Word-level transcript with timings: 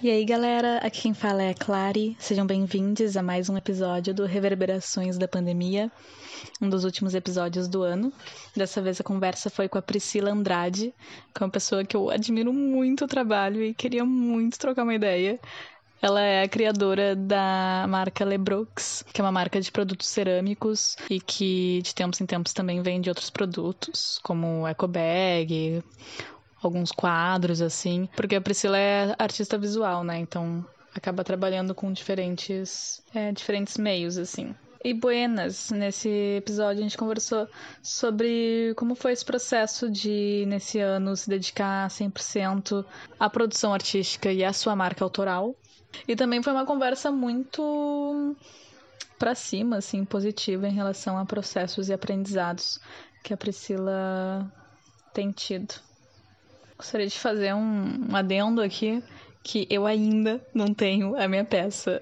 E 0.00 0.08
aí, 0.08 0.24
galera, 0.24 0.78
aqui 0.78 1.02
quem 1.02 1.12
fala 1.12 1.42
é 1.42 1.50
a 1.50 1.54
Clary. 1.54 2.16
Sejam 2.20 2.46
bem-vindos 2.46 3.16
a 3.16 3.22
mais 3.22 3.48
um 3.48 3.56
episódio 3.56 4.14
do 4.14 4.26
Reverberações 4.26 5.18
da 5.18 5.26
Pandemia, 5.26 5.90
um 6.62 6.68
dos 6.68 6.84
últimos 6.84 7.16
episódios 7.16 7.66
do 7.66 7.82
ano. 7.82 8.12
Dessa 8.54 8.80
vez 8.80 9.00
a 9.00 9.04
conversa 9.04 9.50
foi 9.50 9.68
com 9.68 9.76
a 9.76 9.82
Priscila 9.82 10.30
Andrade, 10.30 10.94
que 11.34 11.42
é 11.42 11.44
uma 11.44 11.50
pessoa 11.50 11.84
que 11.84 11.96
eu 11.96 12.10
admiro 12.10 12.52
muito 12.52 13.06
o 13.06 13.08
trabalho 13.08 13.60
e 13.60 13.74
queria 13.74 14.04
muito 14.04 14.56
trocar 14.56 14.84
uma 14.84 14.94
ideia. 14.94 15.40
Ela 16.00 16.20
é 16.20 16.44
a 16.44 16.48
criadora 16.48 17.16
da 17.16 17.84
marca 17.88 18.24
Lebrooks, 18.24 19.04
que 19.12 19.20
é 19.20 19.24
uma 19.24 19.32
marca 19.32 19.60
de 19.60 19.72
produtos 19.72 20.06
cerâmicos 20.06 20.96
e 21.10 21.20
que 21.20 21.82
de 21.82 21.92
tempos 21.92 22.20
em 22.20 22.26
tempos 22.26 22.52
também 22.52 22.80
vende 22.82 23.08
outros 23.08 23.30
produtos, 23.30 24.20
como 24.22 24.64
eco 24.64 24.86
bag, 24.86 25.82
alguns 26.62 26.90
quadros, 26.92 27.60
assim, 27.60 28.08
porque 28.16 28.36
a 28.36 28.40
Priscila 28.40 28.78
é 28.78 29.14
artista 29.18 29.56
visual, 29.56 30.02
né? 30.04 30.18
Então 30.18 30.64
acaba 30.94 31.24
trabalhando 31.24 31.74
com 31.74 31.92
diferentes, 31.92 33.02
é, 33.14 33.32
diferentes 33.32 33.76
meios, 33.76 34.18
assim. 34.18 34.54
E 34.84 34.94
Buenas, 34.94 35.70
nesse 35.70 36.08
episódio 36.36 36.80
a 36.80 36.82
gente 36.82 36.96
conversou 36.96 37.48
sobre 37.82 38.72
como 38.76 38.94
foi 38.94 39.12
esse 39.12 39.24
processo 39.24 39.90
de, 39.90 40.44
nesse 40.46 40.78
ano, 40.78 41.16
se 41.16 41.28
dedicar 41.28 41.88
100% 41.88 42.84
à 43.18 43.28
produção 43.28 43.74
artística 43.74 44.32
e 44.32 44.44
à 44.44 44.52
sua 44.52 44.76
marca 44.76 45.04
autoral. 45.04 45.54
E 46.06 46.14
também 46.14 46.42
foi 46.42 46.52
uma 46.52 46.64
conversa 46.64 47.10
muito 47.10 48.36
para 49.18 49.34
cima, 49.34 49.78
assim, 49.78 50.04
positiva 50.04 50.68
em 50.68 50.74
relação 50.74 51.18
a 51.18 51.26
processos 51.26 51.88
e 51.88 51.92
aprendizados 51.92 52.78
que 53.24 53.34
a 53.34 53.36
Priscila 53.36 54.50
tem 55.12 55.32
tido. 55.32 55.74
Gostaria 56.78 57.08
de 57.08 57.18
fazer 57.18 57.52
um, 57.54 58.06
um 58.08 58.16
adendo 58.16 58.62
aqui 58.62 59.02
que 59.42 59.66
eu 59.68 59.84
ainda 59.84 60.40
não 60.54 60.72
tenho 60.72 61.20
a 61.20 61.26
minha 61.26 61.44
peça 61.44 62.00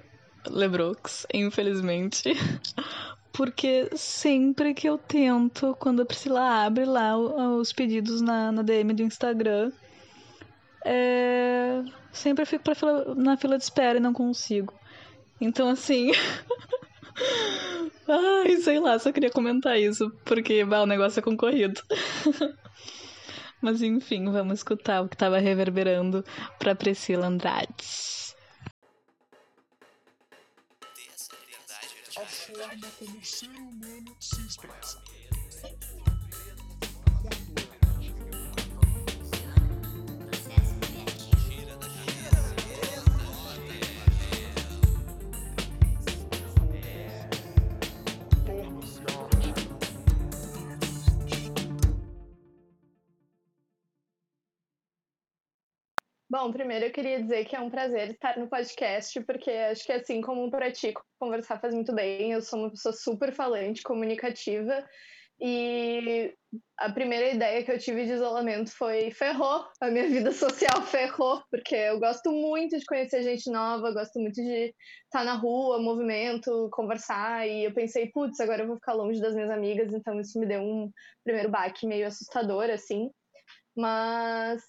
Lebrooks, 0.49 1.27
infelizmente. 1.33 2.24
Porque 3.32 3.91
sempre 3.95 4.73
que 4.74 4.88
eu 4.88 4.97
tento, 4.97 5.77
quando 5.79 6.02
a 6.02 6.07
Priscila 6.07 6.65
abre 6.65 6.85
lá 6.85 7.16
os 7.16 7.73
pedidos 7.73 8.21
na, 8.23 8.51
na 8.51 8.63
DM 8.63 8.95
do 8.95 9.02
Instagram, 9.02 9.71
é... 10.85 11.82
sempre 12.13 12.43
eu 12.43 12.47
fico 12.47 12.65
pra 12.65 12.74
fila, 12.74 13.15
na 13.15 13.37
fila 13.37 13.59
de 13.59 13.65
espera 13.65 13.99
e 13.99 14.01
não 14.01 14.13
consigo. 14.13 14.73
Então, 15.41 15.69
assim. 15.69 16.13
Ai, 18.09 18.57
sei 18.59 18.79
lá, 18.79 18.99
só 18.99 19.13
queria 19.13 19.30
comentar 19.30 19.79
isso, 19.79 20.10
porque 20.24 20.65
bah, 20.65 20.82
o 20.82 20.87
negócio 20.87 21.19
é 21.19 21.23
concorrido. 21.23 21.80
Mas 23.67 23.83
enfim, 23.83 24.31
vamos 24.31 24.61
escutar 24.61 25.03
o 25.03 25.09
que 25.09 25.17
estava 25.17 25.41
reverberando 25.41 26.25
para 26.57 26.77
Priscila 26.77 27.27
Andrade. 27.27 27.75
A 32.17 32.21
forma 32.21 32.87
como 32.97 33.19
o 33.19 33.25
ser 33.25 33.51
humano 33.51 34.17
se 34.21 34.41
expressa. 34.47 35.03
Bom, 56.38 56.52
primeiro 56.52 56.84
eu 56.84 56.92
queria 56.92 57.23
dizer 57.23 57.46
que 57.46 57.56
é 57.56 57.60
um 57.60 57.70
prazer 57.70 58.10
estar 58.10 58.37
no 58.38 58.46
podcast, 58.46 59.18
porque 59.23 59.51
acho 59.51 59.87
que 59.87 59.92
assim 59.92 60.20
como 60.20 60.51
para 60.51 60.70
ti, 60.70 60.92
conversar 61.18 61.59
faz 61.59 61.73
muito 61.73 61.95
bem. 61.95 62.32
Eu 62.32 62.42
sou 62.42 62.59
uma 62.59 62.68
pessoa 62.68 62.92
super 62.92 63.32
falante, 63.32 63.82
comunicativa, 63.82 64.87
e 65.41 66.34
a 66.78 66.92
primeira 66.92 67.30
ideia 67.30 67.64
que 67.64 67.72
eu 67.72 67.78
tive 67.78 68.04
de 68.04 68.12
isolamento 68.12 68.70
foi 68.76 69.10
ferrou, 69.12 69.64
a 69.80 69.91
minha 69.91 70.06
vida 70.12 70.30
social 70.30 70.82
ferrou, 70.82 71.42
porque 71.50 71.75
eu 71.75 71.98
gosto 71.98 72.30
muito 72.30 72.78
de 72.78 72.84
conhecer 72.84 73.22
gente 73.22 73.50
nova, 73.50 73.94
gosto 73.94 74.20
muito 74.20 74.34
de 74.34 74.75
estar 75.04 75.25
na 75.25 75.36
rua, 75.36 75.80
movimento, 75.80 76.69
conversar, 76.70 77.48
e 77.48 77.64
eu 77.64 77.72
pensei, 77.72 78.10
putz, 78.12 78.38
agora 78.41 78.62
eu 78.62 78.66
vou 78.66 78.76
ficar 78.76 78.92
longe 78.92 79.22
das 79.22 79.34
minhas 79.34 79.50
amigas, 79.50 79.91
então 79.91 80.20
isso 80.20 80.38
me 80.38 80.44
deu 80.44 80.60
um 80.60 80.91
primeiro 81.25 81.48
baque 81.50 81.86
meio 81.86 82.06
assustador, 82.06 82.69
assim. 82.69 83.10
Mas 83.75 84.60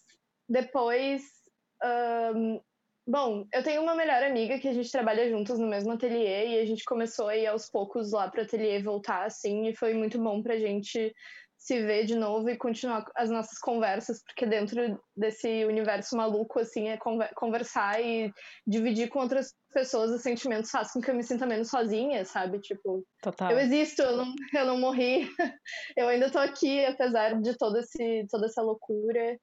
depois 0.47 1.36
um, 1.83 2.61
bom, 3.05 3.45
eu 3.53 3.63
tenho 3.63 3.81
uma 3.81 3.95
melhor 3.95 4.23
amiga 4.23 4.59
que 4.59 4.67
a 4.67 4.73
gente 4.73 4.91
trabalha 4.91 5.29
juntos 5.29 5.59
no 5.59 5.67
mesmo 5.67 5.91
ateliê 5.91 6.49
e 6.49 6.59
a 6.59 6.65
gente 6.65 6.83
começou 6.83 7.27
a 7.27 7.37
ir 7.37 7.47
aos 7.47 7.69
poucos 7.69 8.11
lá 8.11 8.29
para 8.29 8.41
o 8.41 8.43
ateliê 8.43 8.81
voltar 8.81 9.25
assim 9.25 9.67
e 9.67 9.75
foi 9.75 9.93
muito 9.93 10.19
bom 10.19 10.41
para 10.41 10.55
a 10.55 10.59
gente 10.59 11.13
se 11.57 11.81
ver 11.81 12.05
de 12.05 12.15
novo 12.15 12.49
e 12.49 12.55
continuar 12.55 13.05
as 13.15 13.29
nossas 13.29 13.57
conversas, 13.57 14.23
porque 14.23 14.45
dentro 14.45 14.99
desse 15.15 15.65
universo 15.65 16.15
maluco, 16.15 16.59
assim, 16.59 16.87
é 16.87 16.99
conversar 17.35 18.01
e 18.01 18.31
dividir 18.65 19.09
com 19.09 19.19
outras 19.19 19.53
pessoas 19.73 20.11
os 20.11 20.21
sentimentos 20.21 20.71
faz 20.71 20.91
com 20.91 21.01
que 21.01 21.09
eu 21.09 21.15
me 21.15 21.23
sinta 21.23 21.45
menos 21.45 21.69
sozinha, 21.69 22.23
sabe? 22.25 22.59
Tipo, 22.59 23.03
Total. 23.21 23.51
eu 23.51 23.59
existo, 23.59 24.01
eu 24.01 24.17
não, 24.17 24.33
eu 24.53 24.65
não 24.65 24.79
morri, 24.79 25.27
eu 25.97 26.07
ainda 26.07 26.31
tô 26.31 26.37
aqui, 26.37 26.85
apesar 26.85 27.41
de 27.41 27.57
todo 27.57 27.77
esse, 27.79 28.25
toda 28.29 28.45
essa 28.45 28.61
loucura. 28.61 29.37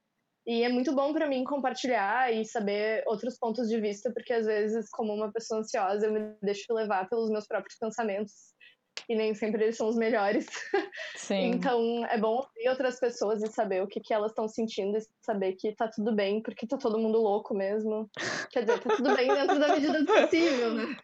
E 0.47 0.63
é 0.63 0.69
muito 0.69 0.95
bom 0.95 1.13
para 1.13 1.27
mim 1.27 1.43
compartilhar 1.43 2.33
e 2.33 2.45
saber 2.45 3.03
outros 3.07 3.39
pontos 3.39 3.69
de 3.69 3.81
vista, 3.81 4.13
porque 4.13 4.33
às 4.33 4.45
vezes, 4.45 4.91
como 4.91 5.15
uma 5.15 5.33
pessoa 5.33 5.61
ansiosa, 5.61 6.07
eu 6.07 6.13
me 6.13 6.35
deixo 6.43 6.73
levar 6.73 7.09
pelos 7.09 7.31
meus 7.31 7.47
próprios 7.47 7.79
pensamentos 7.79 8.54
e 9.09 9.15
nem 9.15 9.35
sempre 9.35 9.63
eles 9.63 9.77
são 9.77 9.89
os 9.89 9.97
melhores. 9.97 10.47
Sim. 11.17 11.51
então 11.51 12.05
é 12.07 12.19
bom 12.19 12.37
ouvir 12.37 12.69
outras 12.69 12.99
pessoas 12.99 13.43
e 13.43 13.47
saber 13.49 13.83
o 13.83 13.87
que, 13.87 14.01
que 14.01 14.13
elas 14.13 14.31
estão 14.31 14.49
sentindo 14.49 14.97
e 14.97 15.01
saber 15.21 15.55
que 15.55 15.75
tá 15.75 15.89
tudo 15.89 16.15
bem, 16.15 16.43
porque 16.43 16.67
tá 16.67 16.77
todo 16.77 16.99
mundo 16.99 17.19
louco 17.19 17.55
mesmo. 17.55 18.09
Quer 18.51 18.61
dizer, 18.65 18.81
tá 18.81 18.97
tudo 18.97 19.15
bem 19.15 19.29
dentro 19.29 19.59
da 19.59 19.69
medida 19.69 20.03
do 20.03 20.07
possível, 20.07 20.75
né? 20.75 20.97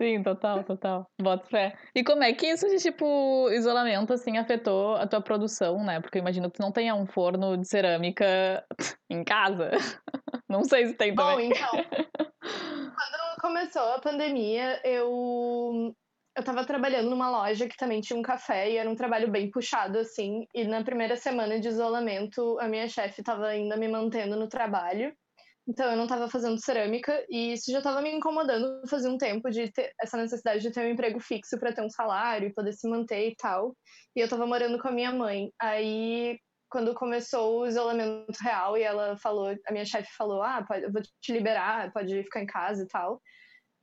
Sim, 0.00 0.22
total, 0.22 0.62
total. 0.62 1.10
Boto 1.20 1.48
fé. 1.48 1.76
E 1.94 2.04
como 2.04 2.22
é 2.22 2.32
que 2.32 2.46
isso 2.46 2.68
de, 2.68 2.76
tipo, 2.76 3.50
isolamento, 3.50 4.12
assim, 4.12 4.38
afetou 4.38 4.94
a 4.96 5.06
tua 5.06 5.20
produção, 5.20 5.82
né? 5.84 6.00
Porque 6.00 6.18
eu 6.18 6.20
imagino 6.20 6.50
que 6.50 6.58
tu 6.58 6.62
não 6.62 6.72
tenha 6.72 6.94
um 6.94 7.06
forno 7.06 7.56
de 7.56 7.66
cerâmica 7.66 8.64
em 9.10 9.24
casa. 9.24 9.70
Não 10.48 10.62
sei 10.62 10.86
se 10.86 10.94
tem 10.94 11.12
também. 11.12 11.48
Bom, 11.48 11.54
então, 11.54 11.70
quando 12.22 13.40
começou 13.40 13.82
a 13.82 13.98
pandemia, 13.98 14.80
eu 14.84 15.92
eu 16.36 16.44
tava 16.44 16.64
trabalhando 16.66 17.08
numa 17.10 17.30
loja 17.30 17.66
que 17.68 17.76
também 17.76 18.00
tinha 18.00 18.18
um 18.18 18.22
café 18.22 18.70
e 18.70 18.76
era 18.76 18.90
um 18.90 18.94
trabalho 18.94 19.30
bem 19.30 19.50
puxado, 19.50 19.98
assim. 19.98 20.46
E 20.54 20.64
na 20.64 20.84
primeira 20.84 21.16
semana 21.16 21.58
de 21.58 21.68
isolamento, 21.68 22.58
a 22.60 22.68
minha 22.68 22.88
chefe 22.88 23.22
tava 23.22 23.46
ainda 23.46 23.76
me 23.76 23.88
mantendo 23.88 24.36
no 24.36 24.48
trabalho. 24.48 25.14
Então 25.68 25.90
eu 25.90 25.96
não 25.96 26.04
estava 26.04 26.28
fazendo 26.28 26.60
cerâmica 26.60 27.24
e 27.28 27.54
isso 27.54 27.72
já 27.72 27.78
estava 27.78 28.00
me 28.00 28.10
incomodando 28.12 28.82
fazia 28.88 29.10
um 29.10 29.18
tempo 29.18 29.50
de 29.50 29.70
ter 29.72 29.92
essa 30.00 30.16
necessidade 30.16 30.60
de 30.62 30.70
ter 30.70 30.80
um 30.80 30.90
emprego 30.90 31.18
fixo 31.20 31.58
para 31.58 31.72
ter 31.72 31.82
um 31.82 31.90
salário 31.90 32.48
e 32.48 32.54
poder 32.54 32.72
se 32.72 32.88
manter 32.88 33.30
e 33.30 33.36
tal. 33.36 33.74
E 34.14 34.20
eu 34.20 34.26
estava 34.26 34.46
morando 34.46 34.78
com 34.78 34.88
a 34.88 34.92
minha 34.92 35.12
mãe. 35.12 35.50
Aí 35.60 36.38
quando 36.70 36.94
começou 36.94 37.62
o 37.62 37.66
isolamento 37.66 38.36
real 38.42 38.76
e 38.78 38.82
ela 38.82 39.16
falou, 39.18 39.54
a 39.66 39.72
minha 39.72 39.84
chefe 39.84 40.08
falou: 40.16 40.42
"Ah, 40.42 40.64
pode, 40.66 40.84
eu 40.84 40.92
vou 40.92 41.02
te 41.02 41.32
liberar, 41.32 41.92
pode 41.92 42.22
ficar 42.24 42.42
em 42.42 42.46
casa 42.46 42.82
e 42.84 42.88
tal". 42.88 43.20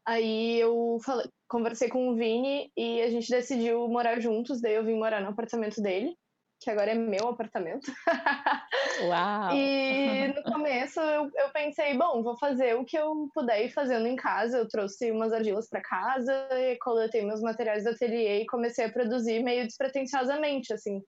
Aí 0.05 0.59
eu 0.59 0.97
falei, 1.05 1.27
conversei 1.53 1.87
com 1.87 2.09
o 2.09 2.15
Vini 2.15 2.71
e 2.75 2.99
a 3.03 3.09
gente 3.11 3.29
decidiu 3.29 3.87
morar 3.87 4.19
juntos, 4.19 4.59
daí 4.59 4.73
eu 4.73 4.83
vim 4.83 4.95
morar 4.95 5.21
no 5.21 5.29
apartamento 5.29 5.79
dele, 5.79 6.17
que 6.59 6.67
agora 6.67 6.91
é 6.91 6.95
meu 6.95 7.27
apartamento. 7.27 7.93
Uau! 9.05 9.53
e 9.53 10.33
no 10.33 10.43
começo 10.51 10.99
eu, 10.99 11.29
eu 11.35 11.49
pensei, 11.53 11.95
bom, 11.95 12.23
vou 12.23 12.35
fazer 12.39 12.75
o 12.75 12.83
que 12.83 12.97
eu 12.97 13.29
puder 13.35 13.65
ir 13.65 13.69
fazendo 13.69 14.07
em 14.07 14.15
casa. 14.15 14.57
Eu 14.57 14.67
trouxe 14.67 15.11
umas 15.11 15.31
argilas 15.31 15.69
para 15.69 15.81
casa 15.81 16.33
e 16.53 16.75
coletei 16.77 17.23
meus 17.23 17.41
materiais 17.41 17.83
do 17.83 17.91
ateliê 17.91 18.41
e 18.41 18.47
comecei 18.47 18.85
a 18.85 18.91
produzir 18.91 19.44
meio 19.44 19.67
despretensiosamente, 19.67 20.73
assim. 20.73 20.99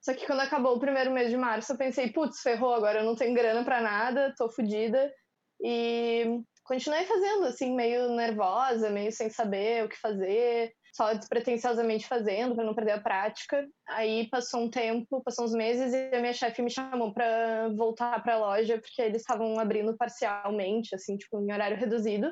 Só 0.00 0.12
que 0.12 0.26
quando 0.26 0.40
acabou 0.40 0.74
o 0.74 0.80
primeiro 0.80 1.12
mês 1.12 1.30
de 1.30 1.36
março, 1.36 1.72
eu 1.72 1.78
pensei, 1.78 2.10
putz, 2.10 2.40
ferrou, 2.40 2.74
agora 2.74 3.00
eu 3.00 3.04
não 3.04 3.14
tenho 3.14 3.34
grana 3.34 3.62
para 3.64 3.80
nada, 3.80 4.34
tô 4.36 4.48
fodida. 4.48 5.12
E 5.60 6.40
continuei 6.68 7.06
fazendo, 7.06 7.46
assim, 7.46 7.74
meio 7.74 8.10
nervosa, 8.10 8.90
meio 8.90 9.10
sem 9.10 9.30
saber 9.30 9.84
o 9.84 9.88
que 9.88 9.96
fazer, 9.96 10.70
só 10.94 11.14
despretensiosamente 11.14 12.06
fazendo, 12.06 12.54
para 12.54 12.64
não 12.64 12.74
perder 12.74 12.92
a 12.92 13.00
prática. 13.00 13.66
Aí 13.88 14.28
passou 14.28 14.64
um 14.64 14.70
tempo, 14.70 15.22
passou 15.24 15.46
uns 15.46 15.52
meses, 15.52 15.94
e 15.94 16.14
a 16.14 16.20
minha 16.20 16.34
chefe 16.34 16.60
me 16.60 16.70
chamou 16.70 17.12
para 17.12 17.70
voltar 17.74 18.22
para 18.22 18.34
a 18.34 18.38
loja, 18.38 18.78
porque 18.78 19.00
eles 19.00 19.22
estavam 19.22 19.58
abrindo 19.58 19.96
parcialmente, 19.96 20.94
assim, 20.94 21.16
tipo, 21.16 21.40
em 21.40 21.52
horário 21.52 21.78
reduzido. 21.78 22.30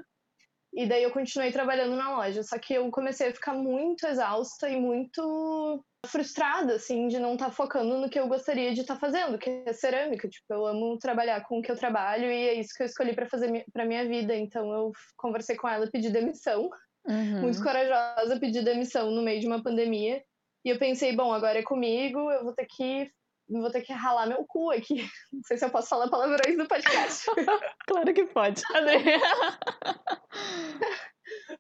E 0.77 0.87
daí 0.87 1.03
eu 1.03 1.11
continuei 1.11 1.51
trabalhando 1.51 1.97
na 1.97 2.15
loja. 2.15 2.43
Só 2.43 2.59
que 2.59 2.75
eu 2.75 2.91
comecei 2.91 3.29
a 3.29 3.33
ficar 3.33 3.55
muito 3.55 4.07
exausta 4.07 4.69
e 4.69 4.79
muito 4.79 5.83
frustrada, 6.07 6.75
assim, 6.75 7.09
de 7.09 7.19
não 7.19 7.33
estar 7.33 7.47
tá 7.47 7.51
focando 7.51 7.97
no 7.97 8.11
que 8.11 8.21
eu 8.21 8.29
gostaria 8.29 8.75
de 8.75 8.83
estar 8.83 8.95
tá 8.95 9.01
fazendo, 9.01 9.39
que 9.39 9.65
é 9.65 9.73
cerâmica. 9.73 10.29
Tipo, 10.29 10.53
eu 10.53 10.67
amo 10.67 10.99
trabalhar 10.99 11.41
com 11.49 11.59
o 11.59 11.63
que 11.63 11.73
eu 11.73 11.77
trabalho 11.77 12.27
e 12.27 12.49
é 12.49 12.55
isso 12.55 12.75
que 12.77 12.83
eu 12.83 12.87
escolhi 12.87 13.15
para 13.15 13.27
fazer 13.27 13.65
para 13.73 13.87
minha 13.87 14.07
vida. 14.07 14.37
Então 14.37 14.71
eu 14.71 14.93
conversei 15.17 15.57
com 15.57 15.67
ela 15.67 15.87
e 15.87 15.91
pedi 15.91 16.11
demissão. 16.11 16.69
Uhum. 17.09 17.41
Muito 17.41 17.63
corajosa, 17.63 18.39
pedi 18.39 18.63
demissão 18.63 19.11
no 19.11 19.23
meio 19.23 19.41
de 19.41 19.47
uma 19.47 19.63
pandemia. 19.63 20.23
E 20.63 20.69
eu 20.69 20.79
pensei, 20.79 21.17
bom, 21.17 21.33
agora 21.33 21.59
é 21.59 21.63
comigo, 21.63 22.31
eu 22.31 22.45
vou 22.45 22.53
ter 22.53 22.67
que 22.67 23.11
vou 23.49 23.71
ter 23.71 23.83
que 23.83 23.93
ralar 23.93 24.27
meu 24.27 24.45
cu 24.47 24.71
aqui. 24.71 24.97
Não 25.33 25.43
sei 25.45 25.57
se 25.57 25.65
eu 25.65 25.71
posso 25.71 25.89
falar 25.89 26.09
palavrões 26.09 26.57
no 26.57 26.67
podcast. 26.67 27.27
claro 27.87 28.13
que 28.13 28.27
pode. 28.27 28.63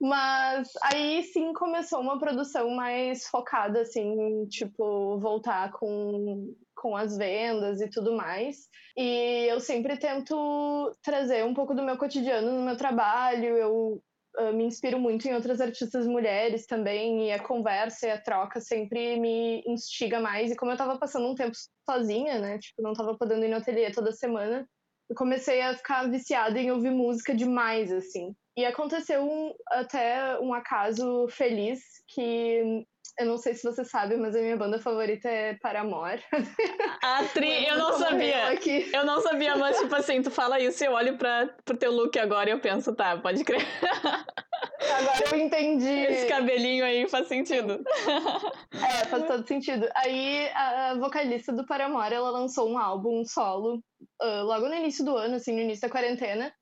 Mas 0.00 0.68
aí 0.82 1.22
sim 1.24 1.52
começou 1.52 2.00
uma 2.00 2.18
produção 2.18 2.70
mais 2.70 3.26
focada, 3.26 3.80
assim, 3.80 4.46
tipo, 4.46 5.18
voltar 5.18 5.72
com, 5.72 6.54
com 6.74 6.96
as 6.96 7.16
vendas 7.16 7.80
e 7.80 7.90
tudo 7.90 8.16
mais. 8.16 8.68
E 8.96 9.46
eu 9.48 9.58
sempre 9.58 9.96
tento 9.96 10.92
trazer 11.02 11.44
um 11.44 11.54
pouco 11.54 11.74
do 11.74 11.82
meu 11.82 11.96
cotidiano 11.96 12.52
no 12.52 12.64
meu 12.64 12.76
trabalho. 12.76 13.56
Eu 13.56 14.02
me 14.54 14.64
inspiro 14.64 14.98
muito 14.98 15.26
em 15.26 15.34
outras 15.34 15.60
artistas 15.60 16.06
mulheres 16.06 16.66
também, 16.66 17.28
e 17.28 17.32
a 17.32 17.42
conversa 17.42 18.06
e 18.06 18.10
a 18.10 18.20
troca 18.20 18.60
sempre 18.60 19.18
me 19.18 19.62
instiga 19.66 20.20
mais. 20.20 20.50
E 20.50 20.56
como 20.56 20.72
eu 20.72 20.76
tava 20.76 20.98
passando 20.98 21.28
um 21.28 21.34
tempo 21.34 21.56
sozinha, 21.88 22.38
né, 22.38 22.58
tipo, 22.58 22.82
não 22.82 22.92
tava 22.92 23.16
podendo 23.16 23.44
ir 23.44 23.48
no 23.48 23.56
ateliê 23.56 23.90
toda 23.90 24.12
semana, 24.12 24.68
eu 25.08 25.16
comecei 25.16 25.60
a 25.60 25.76
ficar 25.76 26.10
viciada 26.10 26.58
em 26.60 26.70
ouvir 26.70 26.90
música 26.90 27.34
demais, 27.34 27.92
assim. 27.92 28.34
E 28.56 28.64
aconteceu 28.64 29.22
um, 29.22 29.52
até 29.70 30.38
um 30.40 30.54
acaso 30.54 31.28
feliz 31.28 31.80
que 32.08 32.86
eu 33.18 33.26
não 33.26 33.38
sei 33.38 33.54
se 33.54 33.62
você 33.62 33.84
sabe, 33.84 34.16
mas 34.16 34.36
a 34.36 34.40
minha 34.40 34.56
banda 34.56 34.78
favorita 34.78 35.28
é 35.28 35.54
Paramore. 35.54 36.22
A 37.02 37.24
tri, 37.24 37.66
eu 37.66 37.78
não 37.78 37.92
sabia. 37.94 38.54
Eu 38.92 39.04
não 39.04 39.20
sabia, 39.22 39.56
mas 39.56 39.78
tipo 39.78 39.94
assim, 39.94 40.22
tu 40.22 40.30
fala 40.30 40.60
isso 40.60 40.82
e 40.82 40.86
eu 40.86 40.92
olho 40.92 41.16
pra, 41.16 41.48
pro 41.64 41.76
teu 41.76 41.92
look 41.92 42.18
agora 42.18 42.50
e 42.50 42.52
eu 42.52 42.60
penso, 42.60 42.94
tá, 42.94 43.16
pode 43.16 43.42
crer. 43.42 43.66
Agora 44.98 45.24
eu 45.32 45.38
entendi. 45.38 45.88
Esse 45.88 46.26
cabelinho 46.26 46.84
aí 46.84 47.08
faz 47.08 47.26
sentido. 47.26 47.82
É, 48.72 49.04
faz 49.06 49.26
todo 49.26 49.46
sentido. 49.46 49.88
Aí 49.94 50.48
a 50.54 50.94
vocalista 50.98 51.52
do 51.52 51.66
Paramore, 51.66 52.14
ela 52.14 52.30
lançou 52.30 52.70
um 52.70 52.78
álbum 52.78 53.24
solo 53.24 53.82
uh, 54.22 54.42
logo 54.44 54.68
no 54.68 54.74
início 54.74 55.04
do 55.04 55.16
ano, 55.16 55.36
assim, 55.36 55.54
no 55.54 55.60
início 55.60 55.82
da 55.82 55.92
quarentena. 55.92 56.52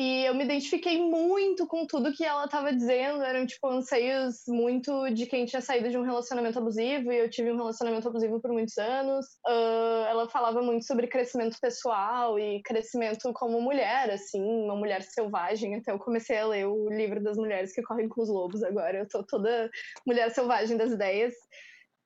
E 0.00 0.24
eu 0.24 0.34
me 0.34 0.44
identifiquei 0.44 0.98
muito 0.98 1.66
com 1.66 1.86
tudo 1.86 2.10
que 2.14 2.24
ela 2.24 2.46
estava 2.46 2.72
dizendo. 2.72 3.22
Eram, 3.22 3.44
tipo, 3.44 3.68
anseios 3.68 4.44
muito 4.48 5.10
de 5.10 5.26
quem 5.26 5.44
tinha 5.44 5.60
saído 5.60 5.90
de 5.90 5.98
um 5.98 6.02
relacionamento 6.02 6.58
abusivo. 6.58 7.12
E 7.12 7.18
eu 7.18 7.28
tive 7.28 7.52
um 7.52 7.56
relacionamento 7.58 8.08
abusivo 8.08 8.40
por 8.40 8.50
muitos 8.50 8.78
anos. 8.78 9.26
Uh, 9.46 10.06
ela 10.08 10.26
falava 10.30 10.62
muito 10.62 10.86
sobre 10.86 11.06
crescimento 11.06 11.58
pessoal 11.60 12.38
e 12.38 12.62
crescimento 12.62 13.30
como 13.34 13.60
mulher, 13.60 14.10
assim, 14.10 14.42
uma 14.42 14.74
mulher 14.74 15.02
selvagem. 15.02 15.74
Até 15.74 15.92
eu 15.92 15.98
comecei 15.98 16.38
a 16.38 16.46
ler 16.46 16.66
o 16.66 16.88
livro 16.88 17.22
das 17.22 17.36
mulheres 17.36 17.74
que 17.74 17.82
correm 17.82 18.08
com 18.08 18.22
os 18.22 18.30
lobos 18.30 18.62
agora. 18.62 19.00
Eu 19.00 19.06
tô 19.06 19.22
toda 19.22 19.70
mulher 20.06 20.30
selvagem 20.30 20.78
das 20.78 20.92
ideias. 20.92 21.34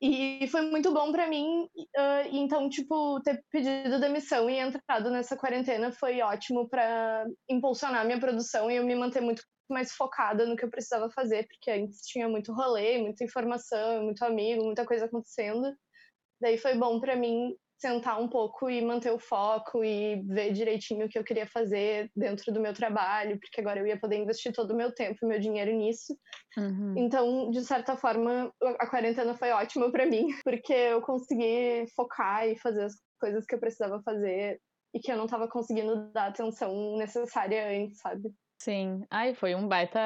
E 0.01 0.47
foi 0.49 0.63
muito 0.63 0.93
bom 0.93 1.13
para 1.13 1.27
mim. 1.27 1.69
Uh, 1.77 2.29
então, 2.33 2.69
tipo, 2.69 3.21
ter 3.23 3.43
pedido 3.51 4.01
demissão 4.01 4.51
e 4.51 4.59
entrado 4.59 5.11
nessa 5.11 5.37
quarentena 5.37 5.93
foi 5.93 6.21
ótimo 6.21 6.69
para 6.69 7.25
impulsionar 7.49 8.05
minha 8.05 8.21
produção 8.21 8.71
e 8.71 8.77
eu 8.77 8.85
me 8.85 8.95
manter 8.95 9.21
muito 9.21 9.43
mais 9.69 9.93
focada 9.93 10.45
no 10.45 10.57
que 10.57 10.65
eu 10.65 10.71
precisava 10.71 11.11
fazer, 11.11 11.47
porque 11.49 11.71
antes 11.71 12.03
tinha 12.03 12.29
muito 12.29 12.53
rolê, 12.53 12.99
muita 12.99 13.25
informação, 13.25 14.05
muito 14.05 14.23
amigo, 14.25 14.65
muita 14.65 14.85
coisa 14.85 15.07
acontecendo. 15.07 15.75
Daí 16.41 16.59
foi 16.59 16.75
bom 16.77 17.01
para 17.01 17.17
mim 17.17 17.57
sentar 17.79 18.21
um 18.21 18.29
pouco 18.29 18.71
e 18.71 18.81
manter 18.81 19.11
o 19.11 19.19
foco 19.19 19.85
e 19.85 20.23
ver 20.27 20.53
direitinho 20.53 21.07
o 21.07 21.09
que 21.09 21.19
eu 21.19 21.25
queria 21.25 21.47
fazer 21.47 22.11
dentro 22.17 22.53
do 22.53 22.61
meu 22.61 22.73
trabalho, 22.73 23.39
porque 23.39 23.61
agora 23.61 23.81
eu 23.81 23.87
ia 23.87 23.99
poder 23.99 24.17
investir 24.17 24.53
todo 24.53 24.73
o 24.73 24.77
meu 24.77 24.93
tempo 24.93 25.19
e 25.23 25.27
meu 25.27 25.39
dinheiro 25.39 25.73
nisso. 25.73 26.17
Uhum. 26.57 26.95
Então, 26.97 27.51
de 27.51 27.63
certa 27.63 27.97
forma, 27.97 28.53
a 28.79 28.87
quarentena 28.87 29.35
foi 29.35 29.51
ótima 29.51 29.91
para 29.91 30.07
mim, 30.07 30.29
porque 30.45 30.73
eu 30.73 31.03
consegui 31.03 31.87
focar 31.95 32.49
e 32.49 32.59
fazer 32.59 32.85
as 32.85 32.95
coisas 33.21 33.45
que 33.45 33.55
eu 33.55 33.61
precisava 33.61 34.01
fazer 34.03 34.61
e 34.95 35.01
que 35.01 35.11
eu 35.11 35.17
não 35.17 35.25
estava 35.25 35.49
conseguindo 35.49 36.11
dar 36.13 36.29
atenção 36.29 36.97
necessária 36.97 37.69
antes, 37.69 37.99
sabe? 37.99 38.33
Sim. 38.63 39.05
Ai, 39.11 39.35
foi 39.35 39.55
um 39.55 39.67
baita 39.67 40.01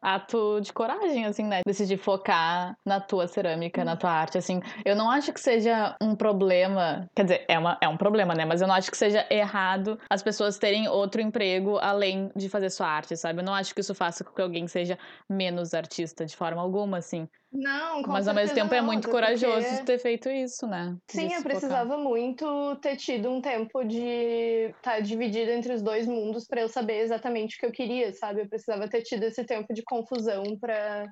ato 0.00 0.60
de 0.60 0.72
coragem, 0.72 1.26
assim, 1.26 1.44
né? 1.44 1.60
Decidir 1.66 1.96
focar 1.96 2.76
na 2.84 3.00
tua 3.00 3.26
cerâmica, 3.26 3.84
na 3.84 3.96
tua 3.96 4.10
arte, 4.10 4.38
assim. 4.38 4.60
Eu 4.84 4.96
não 4.96 5.10
acho 5.10 5.32
que 5.32 5.40
seja 5.40 5.96
um 6.02 6.14
problema, 6.14 7.08
quer 7.14 7.24
dizer, 7.24 7.44
é, 7.48 7.58
uma, 7.58 7.78
é 7.80 7.88
um 7.88 7.96
problema, 7.96 8.34
né? 8.34 8.44
Mas 8.44 8.60
eu 8.60 8.68
não 8.68 8.74
acho 8.74 8.90
que 8.90 8.96
seja 8.96 9.26
errado 9.30 9.98
as 10.08 10.22
pessoas 10.22 10.58
terem 10.58 10.88
outro 10.88 11.20
emprego 11.20 11.78
além 11.78 12.30
de 12.36 12.48
fazer 12.48 12.70
sua 12.70 12.88
arte, 12.88 13.16
sabe? 13.16 13.40
Eu 13.40 13.44
não 13.44 13.54
acho 13.54 13.74
que 13.74 13.80
isso 13.80 13.94
faça 13.94 14.24
com 14.24 14.32
que 14.32 14.42
alguém 14.42 14.66
seja 14.68 14.98
menos 15.28 15.74
artista 15.74 16.24
de 16.24 16.36
forma 16.36 16.60
alguma, 16.62 16.98
assim. 16.98 17.28
Não, 17.50 18.02
com 18.02 18.12
Mas 18.12 18.28
ao 18.28 18.34
mesmo 18.34 18.54
tempo 18.54 18.70
não, 18.70 18.78
é 18.78 18.82
muito 18.82 19.08
corajoso 19.08 19.66
porque... 19.66 19.84
ter 19.84 19.98
feito 19.98 20.28
isso, 20.28 20.66
né? 20.66 20.96
Sim, 21.08 21.32
eu 21.32 21.42
precisava 21.42 21.90
focar. 21.90 22.04
muito 22.04 22.76
ter 22.76 22.96
tido 22.96 23.30
um 23.30 23.40
tempo 23.40 23.82
de 23.84 24.68
estar 24.76 24.96
tá 24.96 25.00
dividido 25.00 25.50
entre 25.50 25.72
os 25.72 25.82
dois 25.82 26.06
mundos 26.06 26.46
para 26.46 26.60
eu 26.60 26.68
saber 26.68 27.00
exatamente 27.00 27.56
o 27.56 27.60
que 27.60 27.66
eu 27.66 27.72
queria, 27.72 28.12
sabe? 28.12 28.42
Eu 28.42 28.48
precisava 28.48 28.86
ter 28.88 29.02
tido 29.02 29.22
esse 29.22 29.44
tempo 29.44 29.72
de 29.72 29.82
confusão 29.82 30.44
para 30.60 31.06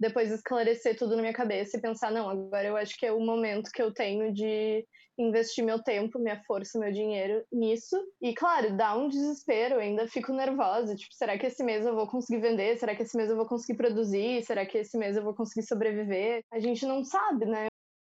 depois 0.00 0.32
esclarecer 0.32 0.96
tudo 0.96 1.14
na 1.14 1.22
minha 1.22 1.34
cabeça 1.34 1.76
e 1.76 1.80
pensar, 1.80 2.10
não, 2.10 2.28
agora 2.28 2.66
eu 2.66 2.76
acho 2.76 2.96
que 2.96 3.06
é 3.06 3.12
o 3.12 3.20
momento 3.20 3.70
que 3.70 3.82
eu 3.82 3.92
tenho 3.92 4.32
de 4.32 4.84
investir 5.18 5.64
meu 5.64 5.82
tempo, 5.82 6.18
minha 6.18 6.42
força, 6.44 6.78
meu 6.78 6.92
dinheiro 6.92 7.44
nisso. 7.52 7.96
E 8.20 8.34
claro, 8.34 8.76
dá 8.76 8.96
um 8.96 9.08
desespero, 9.08 9.74
eu 9.74 9.80
ainda 9.80 10.06
fico 10.06 10.32
nervosa, 10.32 10.94
tipo, 10.94 11.14
será 11.14 11.38
que 11.38 11.46
esse 11.46 11.62
mês 11.62 11.84
eu 11.84 11.94
vou 11.94 12.06
conseguir 12.06 12.40
vender? 12.40 12.76
Será 12.78 12.94
que 12.94 13.02
esse 13.02 13.16
mês 13.16 13.30
eu 13.30 13.36
vou 13.36 13.46
conseguir 13.46 13.76
produzir? 13.76 14.42
Será 14.44 14.64
que 14.66 14.78
esse 14.78 14.96
mês 14.96 15.16
eu 15.16 15.22
vou 15.22 15.34
conseguir 15.34 15.66
sobreviver? 15.66 16.42
A 16.50 16.58
gente 16.58 16.86
não 16.86 17.04
sabe, 17.04 17.46
né? 17.46 17.66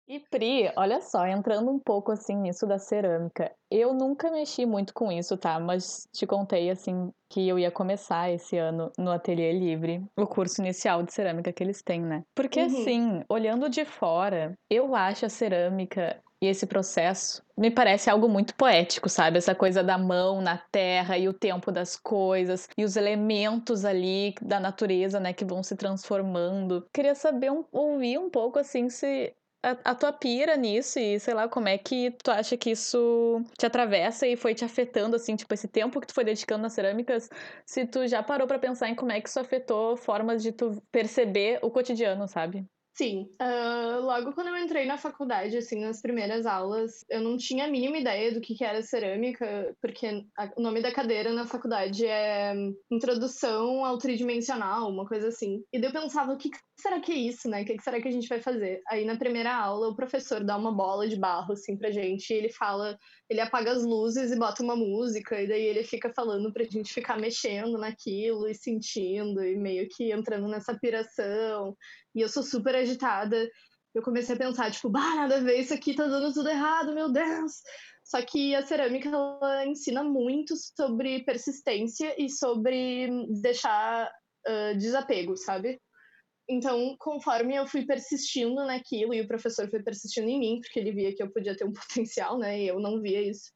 E 0.09 0.21
Pri, 0.21 0.71
olha 0.77 1.01
só, 1.01 1.27
entrando 1.27 1.69
um 1.69 1.81
pouco 1.81 2.13
assim 2.13 2.37
nisso 2.37 2.65
da 2.65 2.79
cerâmica, 2.79 3.51
eu 3.69 3.93
nunca 3.93 4.31
mexi 4.31 4.65
muito 4.65 4.95
com 4.95 5.11
isso, 5.11 5.37
tá? 5.37 5.59
Mas 5.59 6.07
te 6.13 6.25
contei 6.25 6.71
assim 6.71 7.11
que 7.29 7.49
eu 7.49 7.59
ia 7.59 7.73
começar 7.73 8.31
esse 8.31 8.57
ano 8.57 8.93
no 8.97 9.11
Ateliê 9.11 9.53
Livre, 9.53 10.05
o 10.17 10.25
curso 10.25 10.61
inicial 10.61 11.03
de 11.03 11.13
cerâmica 11.13 11.53
que 11.53 11.61
eles 11.61 11.83
têm, 11.83 12.01
né? 12.01 12.23
Porque 12.37 12.61
uhum. 12.61 12.67
assim, 12.67 13.25
olhando 13.29 13.69
de 13.69 13.85
fora, 13.85 14.55
eu 14.71 14.95
acho 14.95 15.27
a 15.27 15.29
cerâmica 15.29 16.23
e 16.41 16.47
esse 16.47 16.67
processo 16.67 17.43
me 17.57 17.71
parece 17.71 18.11
algo 18.11 18.29
muito 18.29 18.55
poético, 18.55 19.09
sabe? 19.09 19.39
Essa 19.39 19.55
coisa 19.55 19.83
da 19.83 19.97
mão 19.97 20.41
na 20.41 20.59
terra 20.59 21.17
e 21.17 21.29
o 21.29 21.33
tempo 21.33 21.73
das 21.73 21.97
coisas 21.97 22.69
e 22.77 22.85
os 22.85 22.97
elementos 22.97 23.85
ali 23.85 24.35
da 24.43 24.61
natureza, 24.61 25.19
né, 25.19 25.33
que 25.33 25.45
vão 25.45 25.63
se 25.63 25.77
transformando. 25.77 26.87
Queria 26.93 27.15
saber, 27.15 27.51
um, 27.51 27.65
ouvir 27.73 28.19
um 28.19 28.29
pouco 28.31 28.59
assim 28.59 28.91
se 28.91 29.35
a, 29.63 29.91
a, 29.91 29.95
tua 29.95 30.13
pira 30.13 30.57
nisso 30.57 30.99
e 30.99 31.19
sei 31.19 31.35
lá 31.35 31.49
como 31.49 31.69
é 31.69 31.77
que 31.79 32.13
tu 32.23 32.31
acha 32.31 32.57
que 32.57 32.71
isso 32.71 33.43
te 33.59 33.67
atravessa 33.67 34.27
e 34.27 34.37
foi 34.37 34.55
te 34.55 34.65
afetando 34.65 35.17
assim, 35.17 35.35
tipo 35.35 35.53
esse 35.55 35.67
tempo 35.67 36.01
que 36.01 36.07
tu 36.07 36.15
foi 36.15 36.25
dedicando 36.25 36.63
nas 36.63 36.73
cerâmicas, 36.73 37.29
se 37.65 37.87
tu 37.87 38.07
já 38.07 38.23
parou 38.23 38.47
para 38.47 38.59
pensar 38.59 38.89
em 38.89 38.95
como 38.95 39.13
é 39.13 39.21
que 39.21 39.29
isso 39.29 39.41
afetou 39.41 39.97
formas 39.97 40.43
de 40.43 40.53
tu 40.53 40.81
perceber 40.93 41.59
o 41.63 41.71
cotidiano, 41.71 42.29
sabe? 42.29 42.67
Sim. 42.97 43.29
Uh, 43.41 44.01
logo 44.01 44.33
quando 44.33 44.49
eu 44.49 44.57
entrei 44.57 44.87
na 44.87 44.97
faculdade, 44.97 45.55
assim, 45.59 45.85
nas 45.85 46.01
primeiras 46.01 46.47
aulas, 46.47 47.05
eu 47.11 47.21
não 47.21 47.37
tinha 47.37 47.67
a 47.67 47.69
mínima 47.69 47.99
ideia 47.99 48.33
do 48.33 48.41
que, 48.41 48.55
que 48.55 48.65
era 48.65 48.81
cerâmica, 48.81 49.77
porque 49.83 50.25
a, 50.35 50.51
o 50.57 50.63
nome 50.63 50.81
da 50.81 50.91
cadeira 50.91 51.31
na 51.31 51.47
faculdade 51.47 52.07
é 52.07 52.55
Introdução 52.91 53.85
ao 53.85 53.99
Tridimensional, 53.99 54.89
uma 54.89 55.07
coisa 55.07 55.29
assim. 55.29 55.63
E 55.71 55.79
daí 55.79 55.91
eu 55.91 55.93
pensava, 55.93 56.33
o 56.33 56.39
que, 56.39 56.49
que 56.49 56.57
será 56.81 56.99
que 56.99 57.13
é 57.13 57.17
isso, 57.17 57.51
né? 57.51 57.63
O 57.63 57.65
que, 57.67 57.77
que 57.77 57.83
será 57.83 58.01
que 58.01 58.09
a 58.09 58.11
gente 58.13 58.29
vai 58.29 58.41
fazer? 58.41 58.81
Aí 58.89 59.05
na 59.05 59.17
primeira 59.17 59.55
aula, 59.55 59.89
o 59.89 59.97
professor 59.97 60.43
dá 60.43 60.57
uma 60.57 60.73
bola 60.73 61.07
de 61.07 61.17
barro, 61.17 61.53
assim, 61.53 61.77
pra 61.77 61.91
gente, 61.91 62.31
e 62.31 62.35
ele 62.35 62.49
fala, 62.49 62.99
ele 63.29 63.41
apaga 63.41 63.73
as 63.73 63.83
luzes 63.83 64.31
e 64.31 64.39
bota 64.39 64.63
uma 64.63 64.77
música, 64.77 65.41
e 65.41 65.49
daí 65.49 65.65
ele 65.65 65.83
fica 65.83 66.13
falando 66.15 66.53
pra 66.53 66.65
gente 66.65 66.93
ficar 66.93 67.19
mexendo 67.19 67.77
naquilo 67.77 68.49
e 68.49 68.55
sentindo, 68.55 69.45
e 69.45 69.57
meio 69.57 69.89
que 69.89 70.13
entrando 70.13 70.47
nessa 70.49 70.79
piração 70.79 71.77
e 72.15 72.21
eu 72.21 72.29
sou 72.29 72.43
super 72.43 72.75
agitada. 72.75 73.49
Eu 73.95 74.03
comecei 74.03 74.35
a 74.35 74.39
pensar, 74.39 74.71
tipo, 74.71 74.91
bah, 74.91 75.15
nada 75.15 75.37
a 75.37 75.41
ver, 75.41 75.59
isso 75.59 75.73
aqui 75.75 75.95
tá 75.95 76.07
dando 76.07 76.33
tudo 76.33 76.49
errado, 76.49 76.95
meu 76.95 77.11
Deus! 77.11 77.53
Só 78.05 78.23
que 78.23 78.55
a 78.55 78.65
cerâmica, 78.65 79.09
ela 79.09 79.67
ensina 79.67 80.05
muito 80.05 80.55
sobre 80.57 81.25
persistência 81.25 82.15
e 82.17 82.31
sobre 82.31 83.09
deixar 83.41 84.09
uh, 84.47 84.79
desapego, 84.79 85.37
sabe? 85.37 85.81
Então, 86.49 86.97
conforme 86.99 87.57
eu 87.57 87.67
fui 87.67 87.85
persistindo 87.85 88.65
naquilo, 88.65 89.13
e 89.13 89.21
o 89.21 89.27
professor 89.27 89.69
foi 89.69 89.83
persistindo 89.83 90.29
em 90.29 90.39
mim, 90.39 90.61
porque 90.61 90.79
ele 90.79 90.93
via 90.93 91.15
que 91.15 91.23
eu 91.23 91.31
podia 91.31 91.57
ter 91.57 91.65
um 91.65 91.73
potencial, 91.75 92.39
né? 92.39 92.61
E 92.61 92.69
eu 92.69 92.79
não 92.79 93.01
via 93.01 93.21
isso. 93.21 93.51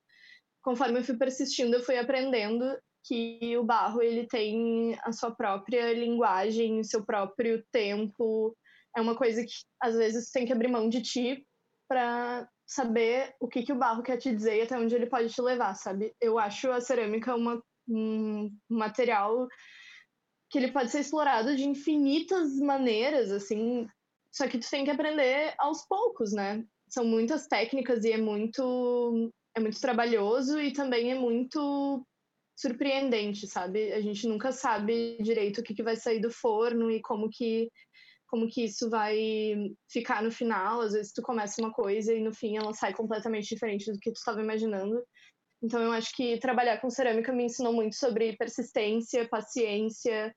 Conforme 0.62 0.98
eu 0.98 1.04
fui 1.04 1.16
persistindo, 1.16 1.76
eu 1.76 1.82
fui 1.82 1.96
aprendendo 1.96 2.64
que 3.04 3.56
o 3.56 3.64
barro 3.64 4.02
ele 4.02 4.26
tem 4.26 4.98
a 5.02 5.12
sua 5.12 5.30
própria 5.30 5.92
linguagem, 5.92 6.80
o 6.80 6.84
seu 6.84 7.04
próprio 7.04 7.64
tempo. 7.72 8.54
É 8.96 9.00
uma 9.00 9.16
coisa 9.16 9.42
que 9.42 9.52
às 9.80 9.96
vezes 9.96 10.30
tem 10.30 10.44
que 10.44 10.52
abrir 10.52 10.68
mão 10.68 10.88
de 10.88 11.00
ti 11.00 11.46
para 11.88 12.48
saber 12.66 13.34
o 13.40 13.48
que, 13.48 13.62
que 13.62 13.72
o 13.72 13.78
barro 13.78 14.02
quer 14.02 14.16
te 14.16 14.34
dizer 14.34 14.58
e 14.58 14.62
até 14.62 14.78
onde 14.78 14.94
ele 14.94 15.06
pode 15.06 15.32
te 15.32 15.40
levar, 15.40 15.74
sabe? 15.74 16.14
Eu 16.20 16.38
acho 16.38 16.70
a 16.70 16.80
cerâmica 16.80 17.34
uma, 17.34 17.62
um 17.88 18.50
material 18.68 19.48
que 20.50 20.58
ele 20.58 20.72
pode 20.72 20.90
ser 20.90 21.00
explorado 21.00 21.56
de 21.56 21.64
infinitas 21.64 22.56
maneiras, 22.56 23.30
assim, 23.30 23.86
só 24.32 24.48
que 24.48 24.58
tu 24.58 24.68
tem 24.68 24.84
que 24.84 24.90
aprender 24.90 25.54
aos 25.58 25.86
poucos, 25.86 26.32
né? 26.32 26.64
São 26.88 27.04
muitas 27.04 27.46
técnicas 27.46 28.04
e 28.04 28.12
é 28.12 28.18
muito 28.18 29.32
é 29.56 29.60
muito 29.60 29.80
trabalhoso 29.80 30.60
e 30.60 30.72
também 30.72 31.10
é 31.10 31.14
muito 31.14 32.04
surpreendente, 32.56 33.46
sabe? 33.46 33.92
A 33.92 34.00
gente 34.00 34.28
nunca 34.28 34.52
sabe 34.52 35.18
direito 35.20 35.60
o 35.60 35.64
que, 35.64 35.74
que 35.74 35.82
vai 35.82 35.96
sair 35.96 36.20
do 36.20 36.30
forno 36.30 36.90
e 36.90 37.00
como 37.00 37.28
que 37.30 37.68
como 38.26 38.46
que 38.48 38.64
isso 38.64 38.88
vai 38.88 39.56
ficar 39.90 40.22
no 40.22 40.30
final. 40.30 40.80
Às 40.80 40.92
vezes 40.92 41.12
tu 41.12 41.20
começa 41.22 41.60
uma 41.60 41.72
coisa 41.72 42.14
e 42.14 42.20
no 42.20 42.32
fim 42.32 42.56
ela 42.56 42.72
sai 42.72 42.94
completamente 42.94 43.48
diferente 43.48 43.90
do 43.90 43.98
que 43.98 44.12
tu 44.12 44.16
estava 44.16 44.40
imaginando. 44.40 45.02
Então 45.62 45.80
eu 45.82 45.92
acho 45.92 46.14
que 46.14 46.38
trabalhar 46.38 46.80
com 46.80 46.88
cerâmica 46.88 47.32
me 47.32 47.44
ensinou 47.44 47.72
muito 47.72 47.96
sobre 47.96 48.36
persistência, 48.36 49.28
paciência, 49.28 50.34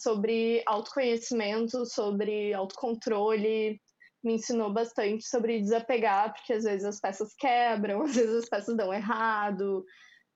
sobre 0.00 0.62
autoconhecimento, 0.66 1.84
sobre 1.84 2.54
autocontrole. 2.54 3.80
Me 4.24 4.34
ensinou 4.34 4.72
bastante 4.72 5.28
sobre 5.28 5.60
desapegar, 5.60 6.32
porque 6.34 6.54
às 6.54 6.64
vezes 6.64 6.84
as 6.84 7.00
peças 7.00 7.34
quebram, 7.38 8.02
às 8.02 8.14
vezes 8.16 8.44
as 8.44 8.48
peças 8.48 8.76
dão 8.76 8.92
errado, 8.92 9.84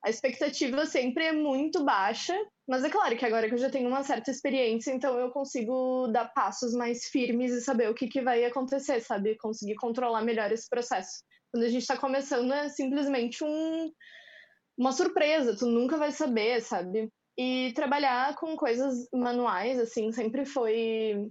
a 0.04 0.10
expectativa 0.10 0.84
sempre 0.84 1.26
é 1.26 1.32
muito 1.32 1.84
baixa, 1.84 2.36
mas 2.68 2.82
é 2.82 2.90
claro 2.90 3.16
que 3.16 3.24
agora 3.24 3.46
que 3.48 3.54
eu 3.54 3.58
já 3.58 3.70
tenho 3.70 3.88
uma 3.88 4.02
certa 4.02 4.32
experiência, 4.32 4.90
então 4.90 5.16
eu 5.16 5.30
consigo 5.30 6.08
dar 6.08 6.32
passos 6.32 6.72
mais 6.74 7.04
firmes 7.04 7.52
e 7.52 7.60
saber 7.60 7.88
o 7.88 7.94
que, 7.94 8.08
que 8.08 8.20
vai 8.20 8.44
acontecer, 8.44 9.00
sabe? 9.00 9.36
Conseguir 9.36 9.76
controlar 9.76 10.22
melhor 10.22 10.50
esse 10.50 10.68
processo. 10.68 11.22
Quando 11.52 11.64
a 11.64 11.68
gente 11.68 11.82
está 11.82 11.96
começando, 11.96 12.52
é 12.52 12.68
simplesmente 12.68 13.44
um, 13.44 13.92
uma 14.76 14.90
surpresa, 14.90 15.56
tu 15.56 15.66
nunca 15.66 15.98
vai 15.98 16.10
saber, 16.10 16.62
sabe? 16.62 17.12
E 17.38 17.72
trabalhar 17.74 18.34
com 18.36 18.56
coisas 18.56 19.06
manuais, 19.12 19.78
assim, 19.78 20.10
sempre 20.12 20.46
foi 20.46 21.30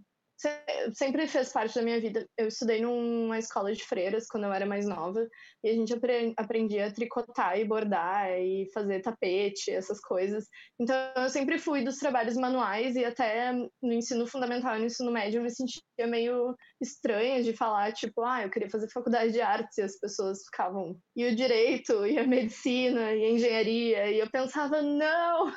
sempre 0.94 1.28
fez 1.28 1.52
parte 1.52 1.76
da 1.76 1.82
minha 1.82 2.00
vida. 2.00 2.28
Eu 2.38 2.48
estudei 2.48 2.82
numa 2.82 3.38
escola 3.38 3.74
de 3.74 3.84
freiras 3.84 4.28
quando 4.28 4.46
eu 4.46 4.54
era 4.54 4.66
mais 4.66 4.88
nova 4.88 5.28
e 5.64 5.70
a 5.70 5.74
gente 5.74 5.94
aprendia 6.38 6.88
a 6.88 6.92
tricotar 6.92 7.60
e 7.60 7.66
bordar 7.66 8.32
e 8.40 8.70
fazer 8.74 9.02
tapete, 9.02 9.72
essas 9.72 10.00
coisas. 10.00 10.46
Então 10.80 10.96
eu 11.16 11.30
sempre 11.30 11.58
fui 11.58 11.84
dos 11.84 11.98
trabalhos 11.98 12.36
manuais 12.36 12.96
e 12.96 13.06
até 13.06 13.54
no 13.54 13.94
ensino 13.94 14.26
fundamental 14.26 14.76
e 14.76 14.80
no 14.80 14.86
ensino 14.86 15.12
médio 15.12 15.40
eu 15.40 15.44
me 15.44 15.52
sentia 15.52 15.82
meio 16.08 16.56
estranha 16.82 17.44
de 17.44 17.54
falar, 17.54 17.94
tipo, 17.94 18.24
ah, 18.24 18.44
eu 18.44 18.50
queria 18.50 18.70
fazer 18.70 18.90
faculdade 18.90 19.32
de 19.32 19.42
artes 19.42 19.78
e 19.78 19.82
as 19.84 20.00
pessoas 20.00 20.44
ficavam, 20.46 20.98
e 21.16 21.26
o 21.26 21.36
direito, 21.36 22.06
e 22.06 22.18
a 22.18 22.26
medicina, 22.26 23.14
e 23.14 23.26
a 23.26 23.30
engenharia, 23.30 24.12
e 24.12 24.20
eu 24.20 24.30
pensava, 24.30 24.82
não, 24.82 25.52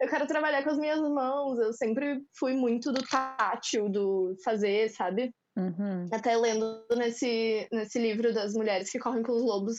eu 0.00 0.08
quero 0.08 0.26
trabalhar 0.26 0.62
com 0.62 0.70
as 0.70 0.78
minhas 0.78 1.00
mãos. 1.00 1.58
Eu 1.58 1.72
sempre 1.72 2.20
fui 2.38 2.54
muito 2.54 2.92
do 2.92 3.02
tátil, 3.02 3.88
do 3.88 4.34
fazer, 4.44 4.90
sabe? 4.90 5.32
Uhum. 5.56 6.06
Até 6.12 6.36
lendo 6.36 6.84
nesse, 6.96 7.66
nesse 7.72 7.98
livro 7.98 8.32
das 8.32 8.54
mulheres 8.54 8.90
que 8.90 8.98
correm 8.98 9.24
com 9.24 9.32
os 9.32 9.42
lobos, 9.42 9.78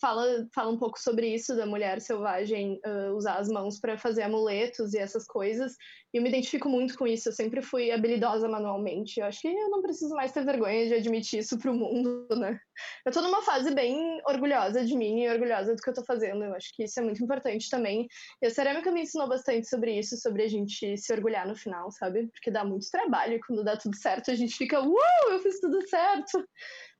fala, 0.00 0.46
fala 0.54 0.70
um 0.70 0.78
pouco 0.78 0.98
sobre 0.98 1.28
isso 1.28 1.54
da 1.54 1.66
mulher 1.66 2.00
selvagem 2.00 2.80
uh, 2.86 3.14
usar 3.14 3.36
as 3.36 3.48
mãos 3.48 3.78
para 3.78 3.98
fazer 3.98 4.22
amuletos 4.22 4.94
e 4.94 4.98
essas 4.98 5.26
coisas. 5.26 5.74
E 6.12 6.16
eu 6.16 6.22
me 6.22 6.28
identifico 6.28 6.68
muito 6.68 6.96
com 6.96 7.06
isso. 7.06 7.28
Eu 7.28 7.32
sempre 7.32 7.62
fui 7.62 7.90
habilidosa 7.90 8.48
manualmente. 8.48 9.20
Eu 9.20 9.26
acho 9.26 9.40
que 9.40 9.48
eu 9.48 9.70
não 9.70 9.82
preciso 9.82 10.14
mais 10.14 10.32
ter 10.32 10.44
vergonha 10.44 10.88
de 10.88 10.94
admitir 10.94 11.40
isso 11.40 11.58
pro 11.58 11.74
mundo, 11.74 12.26
né? 12.36 12.58
Eu 13.04 13.12
tô 13.12 13.20
numa 13.20 13.42
fase 13.42 13.72
bem 13.74 14.20
orgulhosa 14.26 14.84
de 14.84 14.96
mim 14.96 15.22
e 15.22 15.28
orgulhosa 15.28 15.76
do 15.76 15.82
que 15.82 15.90
eu 15.90 15.94
tô 15.94 16.04
fazendo. 16.04 16.42
Eu 16.42 16.54
acho 16.54 16.74
que 16.74 16.84
isso 16.84 16.98
é 16.98 17.02
muito 17.02 17.22
importante 17.22 17.68
também. 17.70 18.08
E 18.42 18.46
a 18.46 18.50
cerâmica 18.50 18.90
me 18.90 19.02
ensinou 19.02 19.28
bastante 19.28 19.68
sobre 19.68 19.98
isso, 19.98 20.16
sobre 20.16 20.42
a 20.42 20.48
gente 20.48 20.96
se 20.96 21.12
orgulhar 21.12 21.46
no 21.46 21.54
final, 21.54 21.90
sabe? 21.92 22.26
Porque 22.28 22.50
dá 22.50 22.64
muito 22.64 22.90
trabalho 22.90 23.38
quando 23.46 23.62
dá 23.62 23.76
tudo 23.76 23.96
certo 23.96 24.30
a 24.30 24.34
gente 24.34 24.56
fica, 24.56 24.80
uh, 24.80 24.96
eu 25.30 25.38
fiz 25.40 25.60
tudo 25.60 25.80
certo! 25.88 26.44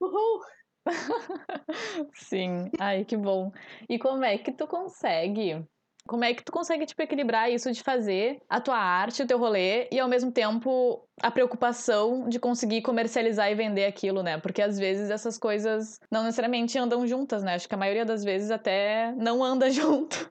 Uhul! 0.01 0.41
Sim, 2.15 2.71
ai 2.79 3.05
que 3.05 3.17
bom. 3.17 3.53
E 3.89 3.99
como 3.99 4.25
é 4.25 4.39
que 4.39 4.53
tu 4.53 4.67
consegue? 4.67 5.65
Como 6.07 6.25
é 6.25 6.35
que 6.35 6.43
tu 6.43 6.51
consegue 6.51 6.87
tipo 6.87 7.03
equilibrar 7.03 7.51
isso 7.53 7.71
de 7.71 7.83
fazer 7.83 8.41
a 8.49 8.61
tua 8.61 8.77
arte, 8.77 9.23
o 9.23 9.27
teu 9.27 9.39
rolê 9.39 9.89
e 9.93 10.01
ao 10.01 10.09
mesmo 10.09 10.33
tempo 10.33 11.07
a 11.23 11.31
preocupação 11.31 12.29
de 12.29 12.41
conseguir 12.41 12.83
comercializar 12.83 13.51
e 13.51 13.55
vender 13.55 13.85
aquilo, 13.85 14.23
né? 14.23 14.39
Porque 14.39 14.63
às 14.63 14.79
vezes 14.79 15.11
essas 15.11 15.39
coisas 15.39 16.01
não 16.11 16.25
necessariamente 16.25 16.79
andam 16.79 17.07
juntas, 17.07 17.43
né? 17.43 17.55
Acho 17.55 17.69
que 17.69 17.75
a 17.75 17.79
maioria 17.79 18.05
das 18.05 18.25
vezes 18.25 18.51
até 18.51 19.13
não 19.13 19.45
anda 19.45 19.71
junto. 19.71 20.29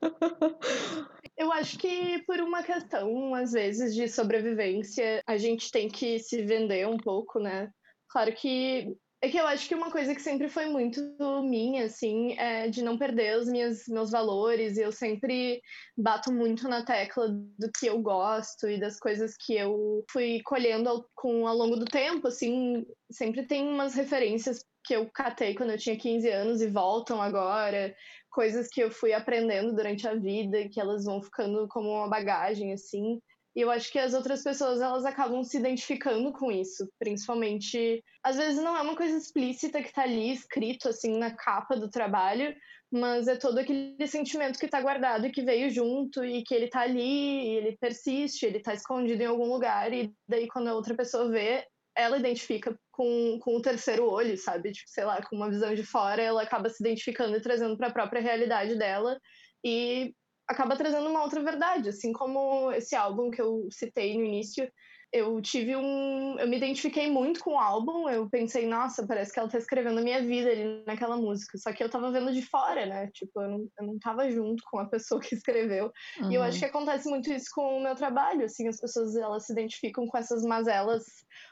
Eu 1.38 1.53
acho 1.53 1.77
que 1.77 2.22
por 2.24 2.41
uma 2.41 2.62
questão, 2.63 3.34
às 3.34 3.53
vezes, 3.53 3.96
de 3.96 4.10
sobrevivência, 4.10 5.24
a 5.25 5.38
gente 5.38 5.72
tem 5.72 5.88
que 5.88 6.20
se 6.20 6.44
vender 6.44 6.86
um 6.86 6.98
pouco, 6.98 7.39
né? 7.39 7.70
Claro 8.10 8.34
que 8.34 8.94
é 9.22 9.28
que 9.28 9.38
eu 9.38 9.46
acho 9.46 9.68
que 9.68 9.76
uma 9.76 9.92
coisa 9.92 10.16
que 10.16 10.22
sempre 10.22 10.48
foi 10.48 10.66
muito 10.68 11.02
minha, 11.44 11.86
assim, 11.86 12.38
é 12.38 12.70
de 12.70 12.82
não 12.82 12.98
perder 12.98 13.38
os 13.38 13.50
minhas, 13.50 13.86
meus 13.88 14.12
valores. 14.12 14.78
E 14.78 14.82
eu 14.82 14.94
sempre 14.94 15.62
bato 15.98 16.32
muito 16.32 16.70
na 16.70 16.86
tecla 16.86 17.28
do 17.28 17.70
que 17.78 17.88
eu 17.88 18.02
gosto 18.02 18.70
e 18.70 18.80
das 18.80 18.98
coisas 18.98 19.36
que 19.36 19.54
eu 19.56 20.06
fui 20.10 20.42
colhendo 20.46 20.88
ao, 20.88 21.06
com, 21.16 21.46
ao 21.46 21.56
longo 21.56 21.76
do 21.76 21.86
tempo, 21.86 22.28
assim. 22.30 22.86
Sempre 23.12 23.46
tem 23.46 23.68
umas 23.68 23.94
referências 23.94 24.64
que 24.86 24.96
eu 24.96 25.10
catei 25.12 25.54
quando 25.54 25.72
eu 25.72 25.78
tinha 25.78 25.98
15 25.98 26.30
anos 26.30 26.62
e 26.62 26.68
voltam 26.68 27.22
agora. 27.22 27.94
Coisas 28.30 28.70
que 28.70 28.82
eu 28.82 28.90
fui 28.90 29.12
aprendendo 29.12 29.76
durante 29.76 30.08
a 30.08 30.16
vida 30.16 30.70
que 30.70 30.80
elas 30.80 31.04
vão 31.04 31.22
ficando 31.22 31.68
como 31.68 31.90
uma 31.90 32.08
bagagem, 32.08 32.72
assim. 32.72 33.20
E 33.60 33.62
eu 33.62 33.70
acho 33.70 33.92
que 33.92 34.00
as 34.00 34.13
outras 34.13 34.42
pessoas 34.42 34.80
elas 34.80 35.04
acabam 35.04 35.44
se 35.44 35.58
identificando 35.58 36.32
com 36.32 36.50
isso, 36.50 36.89
principalmente. 36.98 38.01
Às 38.24 38.38
vezes 38.38 38.63
não 38.63 38.78
é 38.78 38.80
uma 38.80 38.96
coisa 38.96 39.18
explícita 39.18 39.84
que 39.84 39.92
tá 39.92 40.04
ali 40.04 40.32
escrito 40.32 40.88
assim 40.88 41.18
na 41.18 41.36
capa 41.36 41.75
do 41.75 41.89
trabalho, 41.89 42.56
mas 42.89 43.28
é 43.28 43.36
todo 43.36 43.58
aquele 43.58 44.08
sentimento 44.08 44.58
que 44.58 44.70
tá 44.70 44.82
guardado 44.82 45.28
e 45.28 45.30
que 45.30 45.42
veio 45.42 45.70
junto 45.70 46.24
e 46.24 46.42
que 46.42 46.56
ele 46.56 46.70
tá 46.70 46.80
ali, 46.80 47.50
ele 47.58 47.75
persiste, 47.75 48.46
ele 48.46 48.62
tá 48.62 48.74
escondido 48.74 49.24
em 49.24 49.25
algum 49.25 49.51
lugar 49.51 49.92
e 49.92 50.10
daí 50.25 50.48
quando 50.48 50.70
a 50.70 50.74
outra 50.74 50.96
pessoa 50.96 51.30
vê, 51.30 51.68
ela 51.94 52.18
identifica 52.18 52.74
com, 52.94 53.39
com 53.42 53.58
o 53.58 53.62
terceiro 53.62 54.10
olho, 54.10 54.38
sabe? 54.38 54.72
Tipo, 54.72 54.89
sei 54.89 55.04
lá, 55.04 55.22
com 55.22 55.36
uma 55.36 55.50
visão 55.50 55.75
de 55.75 55.84
fora, 55.84 56.22
ela 56.22 56.44
acaba 56.44 56.70
se 56.70 56.82
identificando 56.82 57.36
e 57.36 57.42
trazendo 57.42 57.75
para 57.75 57.88
a 57.88 57.94
própria 57.94 58.22
realidade 58.22 58.75
dela 58.75 59.20
e 59.66 60.16
acaba 60.50 60.75
trazendo 60.75 61.08
uma 61.08 61.22
outra 61.22 61.41
verdade, 61.44 61.89
assim 61.89 62.12
como 62.12 62.72
esse 62.72 62.96
álbum 62.96 63.29
que 63.29 63.39
eu 63.39 63.68
citei 63.72 64.18
no 64.18 64.25
início. 64.25 64.70
Eu 65.12 65.41
tive 65.41 65.75
um. 65.75 66.38
Eu 66.38 66.48
me 66.48 66.58
identifiquei 66.58 67.10
muito 67.10 67.44
com 67.44 67.53
o 67.53 67.60
álbum. 67.60 68.08
Eu 68.08 68.29
pensei, 68.29 68.68
nossa, 68.68 69.08
parece 69.08 69.34
que 69.34 69.39
ela 69.39 69.50
tá 69.50 69.58
escrevendo 69.58 70.00
a 70.00 70.03
minha 70.03 70.22
vida 70.22 70.51
ali 70.51 70.84
naquela 70.86 71.18
música. 71.18 71.58
Só 71.58 71.74
que 71.74 71.84
eu 71.84 71.89
tava 71.89 72.12
vendo 72.12 72.32
de 72.32 72.44
fora, 72.44 72.86
né? 72.86 73.10
Tipo, 73.12 73.41
eu 73.41 73.50
não, 73.50 73.68
eu 73.79 73.88
não 73.88 74.00
tava 74.00 74.29
junto 74.29 74.63
com 74.70 74.77
a 74.79 74.86
pessoa 74.86 75.20
que 75.20 75.34
escreveu. 75.34 75.91
Uhum. 76.22 76.32
E 76.32 76.36
eu 76.36 76.44
acho 76.44 76.56
uhum. 76.56 76.60
que 76.60 76.65
acontece 76.65 77.10
muito 77.10 77.32
isso 77.32 77.50
com 77.56 77.77
o 77.77 77.84
meu 77.84 77.96
trabalho. 77.96 78.46
Assim, 78.46 78.68
as 78.68 78.79
pessoas 78.79 79.15
elas 79.15 79.48
se 79.48 79.53
identificam 79.53 80.06
com 80.06 80.18
essas 80.18 80.44
mazelas 80.44 81.03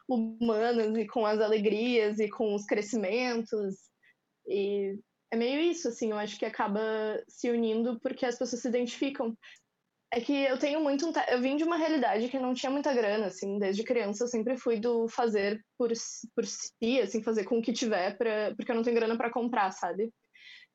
humanas 0.07 0.95
e 0.95 1.07
com 1.07 1.25
as 1.25 1.39
alegrias 1.39 2.19
e 2.19 2.29
com 2.29 2.53
os 2.53 2.63
crescimentos. 2.63 3.75
E 4.47 4.99
é 5.31 5.35
meio 5.35 5.59
isso, 5.59 5.87
assim, 5.87 6.11
eu 6.11 6.17
acho 6.17 6.37
que 6.37 6.45
acaba 6.45 6.81
se 7.27 7.49
unindo 7.49 7.99
porque 7.99 8.25
as 8.25 8.37
pessoas 8.37 8.61
se 8.61 8.67
identificam. 8.67 9.35
É 10.13 10.21
que 10.21 10.33
eu 10.33 10.57
tenho 10.57 10.79
muito 10.81 11.05
um 11.05 11.11
eu 11.29 11.41
vim 11.41 11.57
de 11.57 11.65
uma 11.65 11.75
realidade 11.75 12.29
que 12.29 12.39
não 12.39 12.53
tinha 12.53 12.71
muita 12.71 12.93
grana, 12.93 13.25
assim, 13.25 13.59
desde 13.59 13.83
criança 13.83 14.23
eu 14.23 14.27
sempre 14.29 14.57
fui 14.57 14.79
do 14.79 15.07
fazer 15.09 15.59
por, 15.77 15.91
por 16.33 16.45
si, 16.45 17.01
assim, 17.01 17.21
fazer 17.21 17.43
com 17.43 17.57
o 17.57 17.61
que 17.61 17.73
tiver, 17.73 18.17
pra, 18.17 18.53
porque 18.55 18.71
eu 18.71 18.75
não 18.75 18.83
tenho 18.83 18.95
grana 18.95 19.17
para 19.17 19.31
comprar, 19.31 19.71
sabe? 19.71 20.09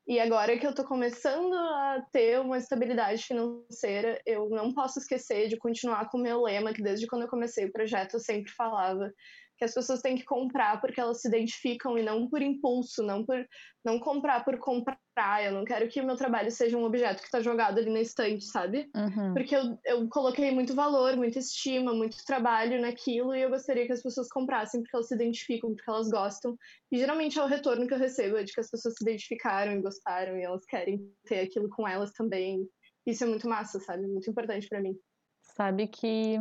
E 0.05 0.19
agora 0.19 0.57
que 0.59 0.67
eu 0.67 0.75
tô 0.75 0.83
começando 0.83 1.53
a 1.53 2.05
ter 2.11 2.39
uma 2.41 2.57
estabilidade 2.57 3.23
financeira, 3.23 4.21
eu 4.25 4.49
não 4.49 4.73
posso 4.73 4.99
esquecer 4.99 5.47
de 5.47 5.57
continuar 5.57 6.09
com 6.09 6.17
o 6.17 6.21
meu 6.21 6.41
lema, 6.41 6.73
que 6.73 6.83
desde 6.83 7.07
quando 7.07 7.23
eu 7.23 7.29
comecei 7.29 7.65
o 7.65 7.71
projeto 7.71 8.15
eu 8.15 8.19
sempre 8.19 8.51
falava, 8.51 9.11
que 9.63 9.65
as 9.65 9.73
pessoas 9.73 10.01
têm 10.01 10.17
que 10.17 10.25
comprar 10.25 10.81
porque 10.81 10.99
elas 10.99 11.21
se 11.21 11.27
identificam 11.27 11.97
e 11.97 12.03
não 12.03 12.27
por 12.27 12.41
impulso, 12.41 13.01
não 13.01 13.25
por 13.25 13.47
não 13.83 13.97
comprar 13.97 14.43
por 14.43 14.57
comprar. 14.59 14.97
Eu 15.41 15.53
não 15.53 15.63
quero 15.63 15.87
que 15.87 16.01
o 16.01 16.05
meu 16.05 16.15
trabalho 16.15 16.51
seja 16.51 16.77
um 16.77 16.83
objeto 16.83 17.19
que 17.19 17.25
está 17.25 17.39
jogado 17.41 17.77
ali 17.77 17.89
na 17.89 18.01
estante, 18.01 18.43
sabe? 18.43 18.89
Uhum. 18.95 19.33
Porque 19.33 19.55
eu, 19.55 19.79
eu 19.85 20.09
coloquei 20.09 20.51
muito 20.51 20.75
valor, 20.75 21.15
muita 21.15 21.39
estima, 21.39 21.93
muito 21.93 22.17
trabalho 22.25 22.81
naquilo 22.81 23.33
e 23.33 23.41
eu 23.41 23.49
gostaria 23.49 23.85
que 23.85 23.93
as 23.93 24.01
pessoas 24.01 24.27
comprassem 24.27 24.81
porque 24.81 24.95
elas 24.95 25.07
se 25.07 25.15
identificam, 25.15 25.73
porque 25.73 25.89
elas 25.89 26.09
gostam. 26.09 26.57
E 26.91 26.97
geralmente 26.97 27.39
é 27.39 27.43
o 27.43 27.47
retorno 27.47 27.87
que 27.87 27.93
eu 27.93 27.99
recebo 27.99 28.37
é 28.37 28.43
de 28.43 28.51
que 28.51 28.59
as 28.59 28.69
pessoas 28.69 28.95
se 28.97 29.03
identificaram 29.03 29.71
e 29.73 29.81
gostaram 29.81 30.37
e 30.37 30.43
elas 30.43 30.65
querem 30.65 31.09
ter 31.25 31.39
aquilo 31.41 31.69
com 31.69 31.87
elas 31.87 32.11
também. 32.11 32.67
isso 33.05 33.23
é 33.23 33.27
muito 33.27 33.47
massa, 33.47 33.79
sabe? 33.79 34.07
Muito 34.07 34.29
importante 34.29 34.67
para 34.67 34.81
mim. 34.81 34.97
Sabe 35.41 35.87
que. 35.87 36.37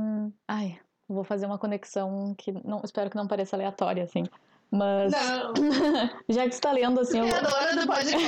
Ai, 0.49 0.81
vou 1.13 1.25
fazer 1.25 1.47
uma 1.47 1.59
conexão 1.59 2.35
que 2.37 2.53
não 2.65 2.81
espero 2.85 3.11
que 3.11 3.17
não 3.17 3.27
pareça 3.27 3.57
aleatória, 3.57 4.05
assim. 4.05 4.25
Mas. 4.73 5.13
Não. 5.13 5.53
já 6.31 6.49
que 6.49 6.55
você 6.55 6.61
tá 6.61 6.73
lendo 6.73 6.99
assim. 6.99 7.21
Criadora 7.21 7.73
eu... 7.73 7.81
do 7.81 7.87
podcast. 7.87 8.27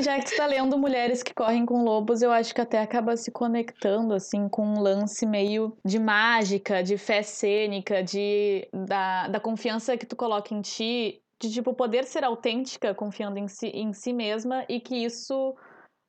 já 0.02 0.18
que 0.18 0.30
você 0.30 0.36
tá 0.36 0.46
lendo 0.46 0.78
Mulheres 0.78 1.22
que 1.22 1.34
Correm 1.34 1.66
com 1.66 1.84
Lobos, 1.84 2.22
eu 2.22 2.32
acho 2.32 2.54
que 2.54 2.60
até 2.62 2.80
acaba 2.80 3.14
se 3.14 3.30
conectando, 3.30 4.14
assim, 4.14 4.48
com 4.48 4.64
um 4.64 4.80
lance 4.80 5.26
meio 5.26 5.76
de 5.84 5.98
mágica, 5.98 6.82
de 6.82 6.96
fé 6.96 7.22
cênica, 7.22 8.02
de, 8.02 8.66
da, 8.72 9.28
da 9.28 9.38
confiança 9.38 9.96
que 9.98 10.06
tu 10.06 10.16
coloca 10.16 10.54
em 10.54 10.62
ti, 10.62 11.22
de 11.38 11.52
tipo 11.52 11.74
poder 11.74 12.04
ser 12.04 12.24
autêntica 12.24 12.94
confiando 12.94 13.38
em 13.38 13.46
si, 13.46 13.66
em 13.68 13.92
si 13.92 14.14
mesma 14.14 14.64
e 14.70 14.80
que 14.80 14.96
isso 15.04 15.54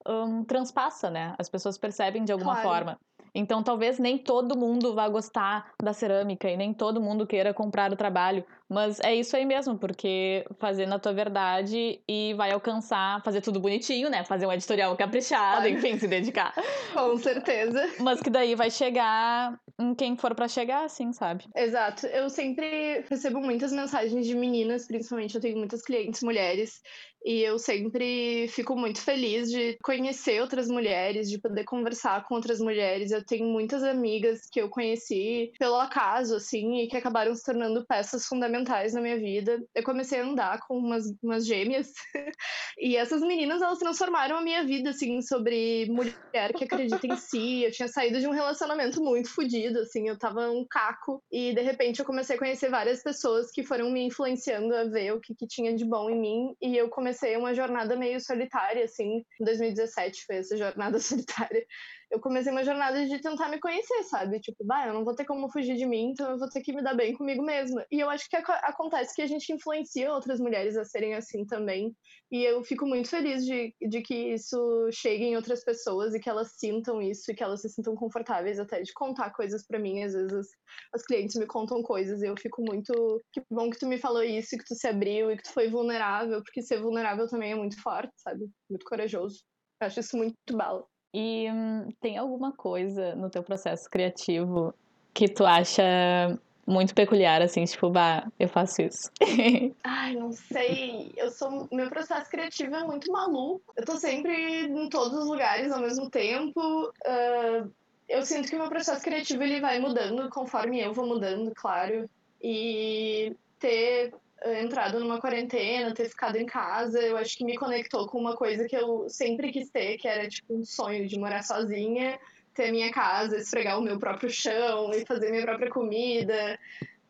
um, 0.07 0.43
transpassa, 0.45 1.09
né? 1.09 1.35
As 1.37 1.49
pessoas 1.49 1.77
percebem 1.77 2.23
de 2.23 2.31
alguma 2.31 2.61
claro. 2.61 2.69
forma. 2.69 2.99
Então, 3.33 3.63
talvez 3.63 3.99
nem 3.99 4.17
todo 4.17 4.57
mundo 4.57 4.93
vá 4.93 5.07
gostar 5.07 5.71
da 5.81 5.93
cerâmica 5.93 6.49
e 6.49 6.57
nem 6.57 6.73
todo 6.73 7.01
mundo 7.01 7.27
queira 7.27 7.53
comprar 7.53 7.91
o 7.91 7.95
trabalho, 7.95 8.43
mas 8.69 8.99
é 8.99 9.15
isso 9.15 9.35
aí 9.35 9.45
mesmo, 9.45 9.77
porque 9.77 10.45
fazer 10.59 10.85
na 10.85 10.99
tua 10.99 11.11
verdade 11.11 11.99
e 12.07 12.33
vai 12.35 12.51
alcançar, 12.51 13.21
fazer 13.23 13.41
tudo 13.41 13.59
bonitinho, 13.59 14.09
né? 14.09 14.23
Fazer 14.23 14.45
um 14.45 14.53
editorial 14.53 14.95
caprichado, 14.95 15.65
enfim, 15.69 15.97
se 15.97 16.07
dedicar. 16.07 16.53
Com 16.93 17.17
certeza. 17.17 17.81
Mas 17.99 18.21
que 18.21 18.29
daí 18.29 18.53
vai 18.53 18.69
chegar 18.69 19.59
em 19.79 19.95
quem 19.95 20.15
for 20.15 20.35
para 20.35 20.47
chegar, 20.47 20.85
assim, 20.85 21.11
sabe? 21.11 21.45
Exato. 21.55 22.05
Eu 22.07 22.29
sempre 22.29 23.03
recebo 23.09 23.41
muitas 23.41 23.71
mensagens 23.71 24.27
de 24.27 24.35
meninas, 24.35 24.85
principalmente 24.85 25.35
eu 25.35 25.41
tenho 25.41 25.57
muitas 25.57 25.81
clientes 25.81 26.21
mulheres, 26.21 26.81
e 27.23 27.41
eu 27.41 27.59
sempre 27.59 28.47
fico 28.49 28.75
muito 28.75 29.01
feliz 29.01 29.51
de 29.51 29.77
conhecer 29.83 30.41
outras 30.41 30.67
mulheres, 30.67 31.29
de 31.29 31.37
poder 31.37 31.63
conversar 31.65 32.25
com 32.25 32.35
outras 32.35 32.59
mulheres. 32.59 33.11
Eu 33.11 33.23
tenho 33.23 33.45
muitas 33.45 33.83
amigas 33.83 34.41
que 34.51 34.61
eu 34.61 34.69
conheci 34.69 35.51
pelo 35.59 35.75
acaso, 35.75 36.35
assim, 36.35 36.81
e 36.81 36.87
que 36.87 36.97
acabaram 36.97 37.35
se 37.35 37.43
tornando 37.43 37.85
peças 37.85 38.25
fundamentais 38.25 38.93
na 38.93 39.01
minha 39.01 39.17
vida. 39.17 39.61
Eu 39.75 39.83
comecei 39.83 40.19
a 40.19 40.25
andar 40.25 40.59
com 40.65 40.77
umas, 40.77 41.05
umas 41.21 41.45
gêmeas, 41.45 41.91
e 42.79 42.95
essas 42.95 43.21
meninas, 43.21 43.61
elas 43.61 43.79
transformaram 43.79 44.37
a 44.37 44.41
minha 44.41 44.63
vida, 44.63 44.91
assim, 44.91 45.21
sobre 45.21 45.87
mulher 45.89 46.53
que 46.55 46.63
acredita 46.63 47.05
em 47.05 47.17
si. 47.17 47.63
Eu 47.63 47.71
tinha 47.71 47.87
saído 47.87 48.19
de 48.19 48.27
um 48.27 48.31
relacionamento 48.31 49.03
muito 49.03 49.29
fodido, 49.29 49.79
assim, 49.79 50.07
eu 50.07 50.17
tava 50.17 50.49
um 50.49 50.65
caco, 50.69 51.21
e 51.31 51.53
de 51.53 51.61
repente 51.61 51.99
eu 51.99 52.05
comecei 52.05 52.35
a 52.35 52.39
conhecer 52.39 52.69
várias 52.69 53.03
pessoas 53.03 53.51
que 53.51 53.63
foram 53.63 53.91
me 53.91 54.05
influenciando 54.05 54.73
a 54.73 54.85
ver 54.85 55.13
o 55.13 55.19
que, 55.19 55.35
que 55.35 55.47
tinha 55.47 55.75
de 55.75 55.85
bom 55.85 56.09
em 56.09 56.19
mim, 56.19 56.55
e 56.61 56.77
eu 56.77 56.89
comecei 56.89 57.08
comecei 57.09 57.35
uma 57.37 57.55
jornada 57.55 57.95
meio 57.95 58.21
solitária, 58.21 58.85
assim. 58.85 59.25
Em 59.41 59.43
2017 59.43 60.25
foi 60.25 60.37
essa 60.37 60.55
jornada 60.55 60.99
solitária 61.01 61.65
eu 62.11 62.19
comecei 62.19 62.51
uma 62.51 62.63
jornada 62.63 63.05
de 63.05 63.21
tentar 63.21 63.49
me 63.49 63.59
conhecer, 63.59 64.03
sabe? 64.03 64.39
Tipo, 64.39 64.65
bah, 64.65 64.87
eu 64.87 64.93
não 64.93 65.05
vou 65.05 65.13
ter 65.13 65.25
como 65.25 65.51
fugir 65.51 65.75
de 65.75 65.85
mim, 65.85 66.11
então 66.11 66.31
eu 66.31 66.39
vou 66.39 66.49
ter 66.49 66.61
que 66.61 66.73
me 66.73 66.81
dar 66.81 66.95
bem 66.95 67.13
comigo 67.13 67.43
mesma. 67.43 67.85
E 67.91 67.99
eu 67.99 68.09
acho 68.09 68.27
que 68.29 68.35
acontece 68.35 69.15
que 69.15 69.21
a 69.21 69.27
gente 69.27 69.53
influencia 69.53 70.11
outras 70.11 70.39
mulheres 70.39 70.75
a 70.75 70.83
serem 70.83 71.13
assim 71.13 71.45
também. 71.45 71.95
E 72.31 72.43
eu 72.43 72.63
fico 72.63 72.85
muito 72.85 73.09
feliz 73.09 73.45
de, 73.45 73.73
de 73.81 74.01
que 74.01 74.33
isso 74.33 74.57
chegue 74.91 75.25
em 75.25 75.35
outras 75.35 75.63
pessoas 75.63 76.13
e 76.13 76.19
que 76.19 76.29
elas 76.29 76.51
sintam 76.57 77.01
isso 77.01 77.31
e 77.31 77.35
que 77.35 77.43
elas 77.43 77.61
se 77.61 77.69
sintam 77.69 77.95
confortáveis 77.95 78.59
até 78.59 78.81
de 78.81 78.93
contar 78.93 79.31
coisas 79.31 79.65
para 79.65 79.79
mim. 79.79 80.03
Às 80.03 80.13
vezes 80.13 80.33
as, 80.33 80.47
as 80.95 81.05
clientes 81.05 81.35
me 81.35 81.45
contam 81.45 81.81
coisas 81.83 82.21
e 82.21 82.27
eu 82.27 82.35
fico 82.37 82.63
muito. 82.63 83.21
Que 83.31 83.41
bom 83.51 83.69
que 83.69 83.79
tu 83.79 83.87
me 83.87 83.99
falou 83.99 84.23
isso, 84.23 84.57
que 84.57 84.65
tu 84.65 84.75
se 84.75 84.87
abriu 84.87 85.31
e 85.31 85.37
que 85.37 85.43
tu 85.43 85.53
foi 85.53 85.69
vulnerável, 85.69 86.41
porque 86.43 86.61
ser 86.61 86.81
vulnerável 86.81 87.27
também 87.27 87.51
é 87.51 87.55
muito 87.55 87.81
forte, 87.81 88.13
sabe? 88.17 88.49
Muito 88.69 88.85
corajoso. 88.85 89.43
Eu 89.81 89.87
acho 89.87 89.99
isso 89.99 90.17
muito 90.17 90.35
bala. 90.51 90.85
E 91.13 91.49
hum, 91.51 91.89
tem 91.99 92.17
alguma 92.17 92.51
coisa 92.51 93.15
no 93.15 93.29
teu 93.29 93.43
processo 93.43 93.89
criativo 93.89 94.73
que 95.13 95.27
tu 95.27 95.45
acha 95.45 96.39
muito 96.65 96.93
peculiar, 96.93 97.41
assim, 97.41 97.65
tipo, 97.65 97.89
bah, 97.89 98.31
eu 98.39 98.47
faço 98.47 98.83
isso? 98.83 99.11
Ai, 99.83 100.13
não 100.15 100.31
sei. 100.31 101.11
Eu 101.17 101.31
sou. 101.31 101.67
Meu 101.71 101.89
processo 101.89 102.29
criativo 102.29 102.75
é 102.75 102.83
muito 102.83 103.11
maluco. 103.11 103.61
Eu 103.75 103.85
tô 103.85 103.97
sempre 103.97 104.67
em 104.67 104.87
todos 104.89 105.17
os 105.17 105.27
lugares 105.27 105.71
ao 105.71 105.81
mesmo 105.81 106.09
tempo. 106.09 106.59
Uh, 107.05 107.71
eu 108.07 108.23
sinto 108.23 108.47
que 108.49 108.55
o 108.55 108.59
meu 108.59 108.69
processo 108.69 109.03
criativo 109.03 109.41
ele 109.41 109.59
vai 109.59 109.79
mudando 109.79 110.29
conforme 110.29 110.79
eu 110.79 110.93
vou 110.93 111.07
mudando, 111.07 111.51
claro. 111.55 112.07
E 112.41 113.35
ter 113.59 114.13
entrado 114.45 114.99
numa 114.99 115.19
quarentena, 115.19 115.93
ter 115.93 116.09
ficado 116.09 116.37
em 116.37 116.45
casa, 116.45 117.01
eu 117.01 117.17
acho 117.17 117.37
que 117.37 117.43
me 117.43 117.57
conectou 117.57 118.07
com 118.07 118.17
uma 118.17 118.35
coisa 118.35 118.67
que 118.67 118.75
eu 118.75 119.09
sempre 119.09 119.51
quis 119.51 119.69
ter, 119.69 119.97
que 119.97 120.07
era 120.07 120.27
tipo 120.27 120.55
um 120.55 120.63
sonho 120.63 121.07
de 121.07 121.19
morar 121.19 121.43
sozinha, 121.43 122.19
ter 122.53 122.71
minha 122.71 122.91
casa, 122.91 123.37
esfregar 123.37 123.77
o 123.77 123.81
meu 123.81 123.99
próprio 123.99 124.29
chão 124.29 124.91
e 124.93 125.05
fazer 125.05 125.31
minha 125.31 125.43
própria 125.43 125.69
comida. 125.69 126.59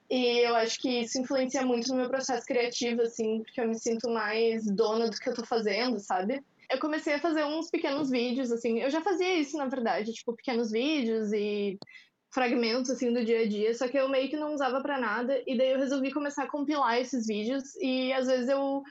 E 0.10 0.40
eu 0.40 0.56
acho 0.56 0.80
que 0.80 1.02
isso 1.02 1.20
influencia 1.20 1.64
muito 1.64 1.90
no 1.90 1.98
meu 1.98 2.10
processo 2.10 2.46
criativo, 2.46 3.02
assim, 3.04 3.44
porque 3.44 3.62
eu 3.62 3.68
me 3.68 3.78
sinto 3.78 4.10
mais 4.10 4.66
dona 4.66 5.08
do 5.08 5.16
que 5.16 5.30
eu 5.30 5.36
tô 5.36 5.46
fazendo, 5.46 6.00
sabe? 6.00 6.44
Eu 6.70 6.80
comecei 6.80 7.14
a 7.14 7.20
fazer 7.20 7.46
uns 7.46 7.70
pequenos 7.70 8.10
vídeos, 8.10 8.52
assim, 8.52 8.80
eu 8.80 8.90
já 8.90 9.02
fazia 9.02 9.36
isso, 9.36 9.58
na 9.58 9.66
verdade, 9.66 10.14
tipo, 10.14 10.34
pequenos 10.34 10.72
vídeos 10.72 11.32
e 11.32 11.80
fragmentos 12.32 12.90
assim 12.92 13.12
do 13.12 13.26
dia 13.26 13.42
a 13.42 13.48
dia, 13.48 13.74
só 13.74 13.88
que 13.88 13.98
eu 13.98 14.08
meio 14.08 14.30
que 14.30 14.38
não 14.38 14.54
usava 14.54 14.82
para 14.82 15.00
nada 15.00 15.42
e 15.48 15.58
daí 15.58 15.72
eu 15.72 15.80
resolvi 15.80 16.12
começar 16.12 16.44
a 16.44 16.50
compilar 16.50 17.00
esses 17.00 17.26
vídeos 17.26 17.76
e 17.82 18.14
às 18.14 18.28
vezes 18.28 18.48
eu 18.50 18.84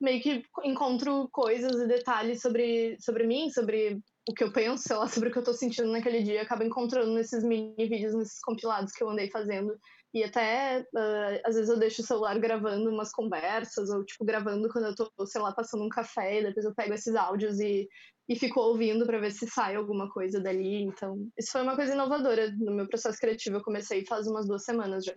meio 0.00 0.20
que 0.22 0.42
encontro 0.64 1.28
coisas 1.30 1.80
e 1.80 1.86
detalhes 1.86 2.40
sobre 2.40 2.96
sobre 3.00 3.26
mim, 3.26 3.50
sobre 3.50 4.00
o 4.28 4.34
que 4.34 4.44
eu 4.44 4.52
penso, 4.52 4.84
sei 4.86 4.96
lá, 4.96 5.08
sobre 5.08 5.28
o 5.28 5.32
que 5.32 5.38
eu 5.38 5.44
tô 5.44 5.52
sentindo 5.52 5.90
naquele 5.90 6.22
dia, 6.22 6.42
acabo 6.42 6.64
encontrando 6.64 7.12
nesses 7.12 7.44
mini 7.44 7.74
vídeos, 7.76 8.14
nesses 8.14 8.40
compilados 8.40 8.92
que 8.92 9.02
eu 9.02 9.10
andei 9.10 9.30
fazendo. 9.30 9.72
E 10.12 10.24
até, 10.24 10.80
uh, 10.80 11.40
às 11.44 11.54
vezes 11.54 11.68
eu 11.68 11.78
deixo 11.78 12.02
o 12.02 12.04
celular 12.04 12.38
gravando 12.38 12.90
umas 12.90 13.12
conversas, 13.12 13.90
ou, 13.90 14.04
tipo, 14.04 14.24
gravando 14.24 14.68
quando 14.68 14.86
eu 14.86 14.94
tô, 14.94 15.26
sei 15.26 15.40
lá, 15.40 15.52
passando 15.52 15.84
um 15.84 15.88
café, 15.88 16.40
e 16.40 16.44
depois 16.44 16.66
eu 16.66 16.74
pego 16.74 16.94
esses 16.94 17.14
áudios 17.14 17.60
e 17.60 17.88
e 18.30 18.36
fico 18.36 18.60
ouvindo 18.60 19.04
para 19.04 19.18
ver 19.18 19.32
se 19.32 19.44
sai 19.48 19.74
alguma 19.74 20.08
coisa 20.08 20.40
dali. 20.40 20.84
Então, 20.84 21.16
isso 21.36 21.50
foi 21.50 21.62
uma 21.62 21.74
coisa 21.74 21.94
inovadora 21.94 22.48
no 22.58 22.72
meu 22.72 22.86
processo 22.86 23.18
criativo. 23.18 23.56
Eu 23.56 23.64
comecei 23.64 24.06
faz 24.06 24.28
umas 24.28 24.46
duas 24.46 24.64
semanas 24.64 25.04
já. 25.04 25.12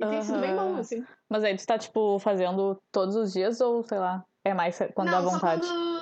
E 0.00 0.04
uhum. 0.04 0.10
tem 0.10 0.22
sido 0.22 0.40
bem 0.40 0.56
bom, 0.56 0.74
assim. 0.74 1.04
Mas 1.30 1.44
aí 1.44 1.56
tu 1.56 1.64
tá, 1.64 1.78
tipo, 1.78 2.18
fazendo 2.18 2.76
todos 2.90 3.14
os 3.14 3.32
dias 3.32 3.60
ou, 3.60 3.84
sei 3.84 3.98
lá, 3.98 4.24
é 4.44 4.52
mais 4.52 4.76
quando 4.94 5.10
Não, 5.10 5.24
dá 5.24 5.30
vontade? 5.30 5.64
Só 5.64 5.72
quando, 5.72 5.95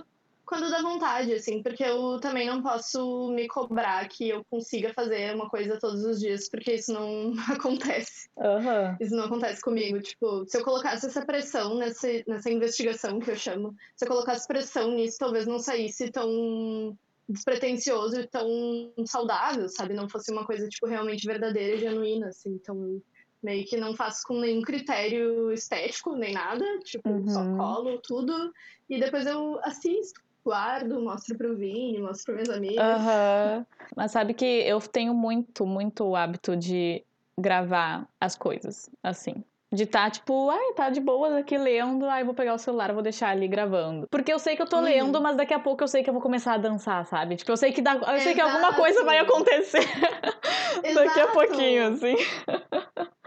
quando 0.47 0.71
dá 0.71 0.83
vontade, 0.83 1.33
assim, 1.33 1.63
porque 1.63 1.83
eu 1.83 2.19
também 2.21 2.47
não 2.47 2.63
posso 2.63 3.31
me 3.31 3.49
cobrar 3.49 4.07
que 4.09 4.29
eu 4.29 4.45
consiga 4.45 4.93
fazer 4.93 5.35
uma 5.35 5.49
coisa 5.49 5.79
todos 5.79 6.05
os 6.05 6.21
dias, 6.21 6.49
porque 6.49 6.75
isso 6.75 6.93
não 6.93 7.33
acontece. 7.51 8.29
Uhum. 8.37 8.97
Isso 9.01 9.15
não 9.15 9.25
acontece 9.25 9.61
comigo. 9.63 10.01
Tipo, 10.01 10.45
se 10.47 10.59
eu 10.59 10.65
colocasse 10.65 11.07
essa 11.07 11.25
pressão 11.25 11.77
nessa, 11.77 12.09
nessa 12.27 12.51
investigação 12.51 13.19
que 13.21 13.31
eu 13.31 13.37
chamo, 13.37 13.75
se 13.97 14.05
eu 14.05 14.09
colocasse 14.09 14.47
pressão 14.47 14.93
nisso, 14.93 15.19
talvez 15.19 15.47
não 15.47 15.59
saísse 15.59 16.11
tão 16.11 16.97
despretensioso 17.27 18.21
e 18.21 18.27
tão 18.27 18.93
saudável, 19.07 19.69
sabe? 19.69 19.95
Não 19.95 20.09
fosse 20.09 20.31
uma 20.31 20.45
coisa, 20.45 20.69
tipo, 20.69 20.87
realmente 20.87 21.27
verdadeira 21.27 21.77
e 21.77 21.81
genuína, 21.81 22.29
assim. 22.29 22.51
Então, 22.51 23.01
meio 23.43 23.65
que 23.67 23.77
não 23.77 23.95
faço 23.95 24.27
com 24.27 24.41
nenhum 24.41 24.63
critério 24.63 25.53
estético, 25.53 26.15
nem 26.15 26.35
nada. 26.35 26.65
Tipo, 26.81 27.09
uhum. 27.09 27.29
só 27.29 27.45
colo 27.57 27.99
tudo. 28.03 28.53
E 28.89 29.01
depois 29.01 29.27
eu 29.27 29.59
assisto 29.63 30.24
guardo, 30.45 31.01
mostro 31.01 31.37
pro 31.37 31.57
Vini, 31.57 32.01
mostro 32.01 32.27
para 32.27 32.35
meus 32.35 32.51
amigos. 32.51 32.79
Uhum. 32.79 33.67
Mas 33.97 34.13
sabe 34.13 34.35
que 34.35 34.45
eu 34.45 34.81
tenho 34.81 35.15
muito, 35.15 35.65
muito 35.65 36.15
hábito 36.15 36.57
de 36.57 37.03
gravar 37.39 38.07
as 38.21 38.37
coisas, 38.37 38.91
assim. 39.03 39.43
De 39.73 39.83
estar, 39.83 40.05
tá, 40.05 40.11
tipo, 40.11 40.51
ai, 40.51 40.73
tá 40.75 40.89
de 40.89 41.01
boa 41.01 41.39
aqui 41.39 41.59
lendo, 41.59 42.05
ai, 42.07 42.23
vou 42.23 42.33
pegar 42.33 42.55
o 42.55 42.59
celular, 42.59 42.93
vou 42.93 43.03
deixar 43.03 43.31
ali 43.31 43.49
gravando. 43.49 44.07
Porque 44.09 44.33
eu 44.33 44.39
sei 44.39 44.55
que 44.55 44.63
eu 44.63 44.69
tô 44.69 44.77
uhum. 44.77 44.85
lendo, 44.85 45.21
mas 45.21 45.37
daqui 45.37 45.53
a 45.53 45.59
pouco 45.59 45.83
eu 45.83 45.89
sei 45.89 46.05
que 46.05 46.09
eu 46.09 46.15
vou 46.15 46.23
começar 46.23 46.55
a 46.55 46.59
dançar, 46.59 47.05
sabe? 47.07 47.35
Tipo, 47.35 47.51
eu 47.51 47.57
sei 47.57 47.73
que, 47.73 47.83
dá, 47.83 47.95
eu 47.95 48.21
sei 48.21 48.35
que 48.35 48.41
alguma 48.41 48.75
coisa 48.75 49.03
vai 49.03 49.19
acontecer 49.19 49.81
daqui 50.95 51.21
a 51.21 51.27
pouquinho, 51.29 51.89
assim. 51.89 52.15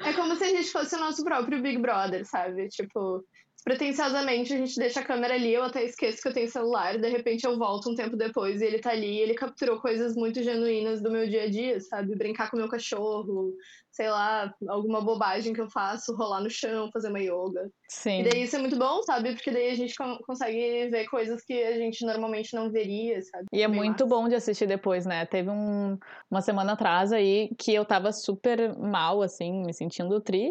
É 0.06 0.14
como 0.14 0.36
se 0.38 0.44
a 0.46 0.48
gente 0.48 0.72
fosse 0.72 0.96
o 0.96 1.00
nosso 1.00 1.22
próprio 1.24 1.62
Big 1.62 1.80
Brother, 1.80 2.26
sabe? 2.26 2.70
Tipo, 2.70 3.26
pretensiosamente 3.68 4.54
a 4.54 4.58
gente 4.58 4.80
deixa 4.80 5.02
a 5.02 5.04
câmera 5.04 5.34
ali, 5.34 5.54
eu 5.54 5.62
até 5.62 5.84
esqueço 5.84 6.22
que 6.22 6.30
eu 6.30 6.34
tenho 6.34 6.50
celular, 6.50 6.98
de 6.98 7.10
repente 7.10 7.46
eu 7.46 7.58
volto 7.58 7.92
um 7.92 7.96
tempo 7.96 8.16
depois 8.16 8.62
e 8.62 8.66
ele 8.66 8.80
tá 8.80 8.92
ali, 8.92 9.20
ele 9.20 9.34
capturou 9.34 9.82
coisas 9.82 10.16
muito 10.16 10.42
genuínas 10.42 11.02
do 11.02 11.12
meu 11.12 11.28
dia 11.28 11.44
a 11.44 11.50
dia, 11.50 11.78
sabe? 11.82 12.16
Brincar 12.16 12.50
com 12.50 12.56
meu 12.56 12.70
cachorro, 12.70 13.54
sei 13.98 14.12
lá, 14.12 14.54
alguma 14.70 15.02
bobagem 15.02 15.54
que 15.54 15.60
eu 15.60 15.68
faço, 15.72 16.16
rolar 16.16 16.40
no 16.40 16.52
chão, 16.52 16.92
fazer 16.94 17.10
uma 17.10 17.20
yoga. 17.20 17.68
Sim. 17.90 18.22
E 18.22 18.30
daí 18.30 18.44
isso 18.44 18.56
é 18.56 18.60
muito 18.60 18.78
bom, 18.78 19.02
sabe? 19.02 19.34
Porque 19.34 19.50
daí 19.50 19.72
a 19.72 19.76
gente 19.76 19.96
consegue 20.24 20.88
ver 20.90 21.10
coisas 21.10 21.44
que 21.44 21.64
a 21.64 21.76
gente 21.78 22.06
normalmente 22.06 22.54
não 22.54 22.70
veria, 22.70 23.20
sabe? 23.24 23.46
E 23.52 23.64
é 23.64 23.68
Bem 23.68 23.76
muito 23.76 24.06
massa. 24.06 24.16
bom 24.16 24.30
de 24.30 24.36
assistir 24.36 24.68
depois, 24.68 25.08
né? 25.08 25.26
Teve 25.26 25.50
um, 25.50 25.98
uma 26.30 26.42
semana 26.42 26.74
atrás 26.74 27.12
aí 27.12 27.50
que 27.58 27.74
eu 27.74 27.84
tava 27.84 28.12
super 28.12 28.78
mal, 28.78 29.24
assim, 29.24 29.66
me 29.66 29.74
sentindo 29.74 30.22
tri 30.22 30.48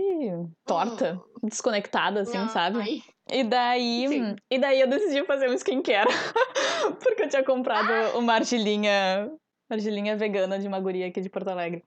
torta, 0.64 1.22
oh. 1.40 1.46
desconectada, 1.46 2.22
assim, 2.22 2.38
Ai. 2.38 2.48
sabe? 2.48 3.04
E 3.30 3.44
daí, 3.44 4.08
Sim. 4.08 4.36
e 4.50 4.58
daí 4.58 4.80
eu 4.80 4.88
decidi 4.88 5.24
fazer 5.24 5.48
um 5.48 5.54
skincare. 5.54 6.10
Porque 7.00 7.22
eu 7.22 7.28
tinha 7.28 7.44
comprado 7.44 7.92
ah. 7.92 8.18
uma 8.18 8.34
argilinha, 8.34 9.30
argilinha 9.70 10.16
vegana 10.16 10.58
de 10.58 10.66
uma 10.66 10.80
guria 10.80 11.06
aqui 11.06 11.20
de 11.20 11.30
Porto 11.30 11.46
Alegre. 11.48 11.84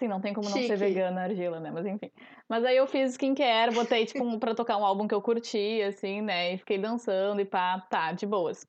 Sim, 0.00 0.08
não 0.08 0.18
tem 0.18 0.32
como 0.32 0.48
não 0.48 0.56
ser 0.56 0.76
vegana 0.78 1.24
argila, 1.24 1.60
né? 1.60 1.70
Mas 1.70 1.84
enfim. 1.84 2.10
Mas 2.48 2.64
aí 2.64 2.78
eu 2.78 2.86
fiz 2.86 3.12
skincare, 3.12 3.74
botei, 3.74 4.06
tipo, 4.06 4.24
um, 4.24 4.38
pra 4.40 4.54
tocar 4.54 4.78
um 4.78 4.84
álbum 4.84 5.06
que 5.06 5.14
eu 5.14 5.20
curti, 5.20 5.82
assim, 5.82 6.22
né? 6.22 6.54
E 6.54 6.58
fiquei 6.58 6.78
dançando 6.78 7.38
e 7.38 7.44
pá, 7.44 7.78
tá, 7.90 8.10
de 8.12 8.24
boas. 8.24 8.66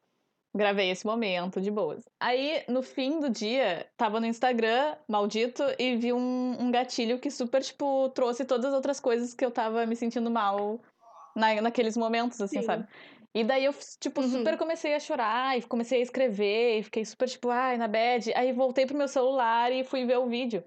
Gravei 0.54 0.92
esse 0.92 1.06
momento, 1.06 1.62
de 1.62 1.72
boas. 1.72 2.04
Aí, 2.20 2.66
no 2.68 2.84
fim 2.84 3.22
do 3.22 3.30
dia, 3.30 3.88
tava 3.96 4.20
no 4.20 4.26
Instagram, 4.26 4.98
maldito, 5.08 5.64
e 5.80 5.96
vi 5.96 6.12
um, 6.12 6.58
um 6.60 6.70
gatilho 6.70 7.18
que 7.18 7.32
super, 7.32 7.62
tipo, 7.62 8.10
trouxe 8.10 8.44
todas 8.44 8.66
as 8.66 8.74
outras 8.74 9.00
coisas 9.00 9.34
que 9.34 9.46
eu 9.46 9.52
tava 9.52 9.86
me 9.86 9.96
sentindo 9.96 10.30
mal 10.30 10.82
na, 11.34 11.62
naqueles 11.62 11.96
momentos, 11.96 12.42
assim, 12.42 12.60
Sim. 12.60 12.66
sabe? 12.66 12.88
E 13.34 13.46
daí 13.46 13.64
eu, 13.64 13.74
tipo, 14.02 14.20
uhum. 14.20 14.28
super 14.28 14.58
comecei 14.58 14.94
a 14.94 15.00
chorar 15.00 15.58
e 15.58 15.62
comecei 15.62 16.00
a 16.00 16.04
escrever 16.04 16.80
e 16.80 16.84
fiquei 16.84 17.06
super, 17.06 17.30
tipo, 17.30 17.50
ai, 17.50 17.78
na 17.78 17.88
bad. 17.88 18.34
Aí 18.34 18.52
voltei 18.52 18.86
pro 18.86 18.98
meu 18.98 19.08
celular 19.08 19.72
e 19.72 19.86
fui 19.86 20.04
ver 20.06 20.18
o 20.18 20.28
vídeo. 20.28 20.62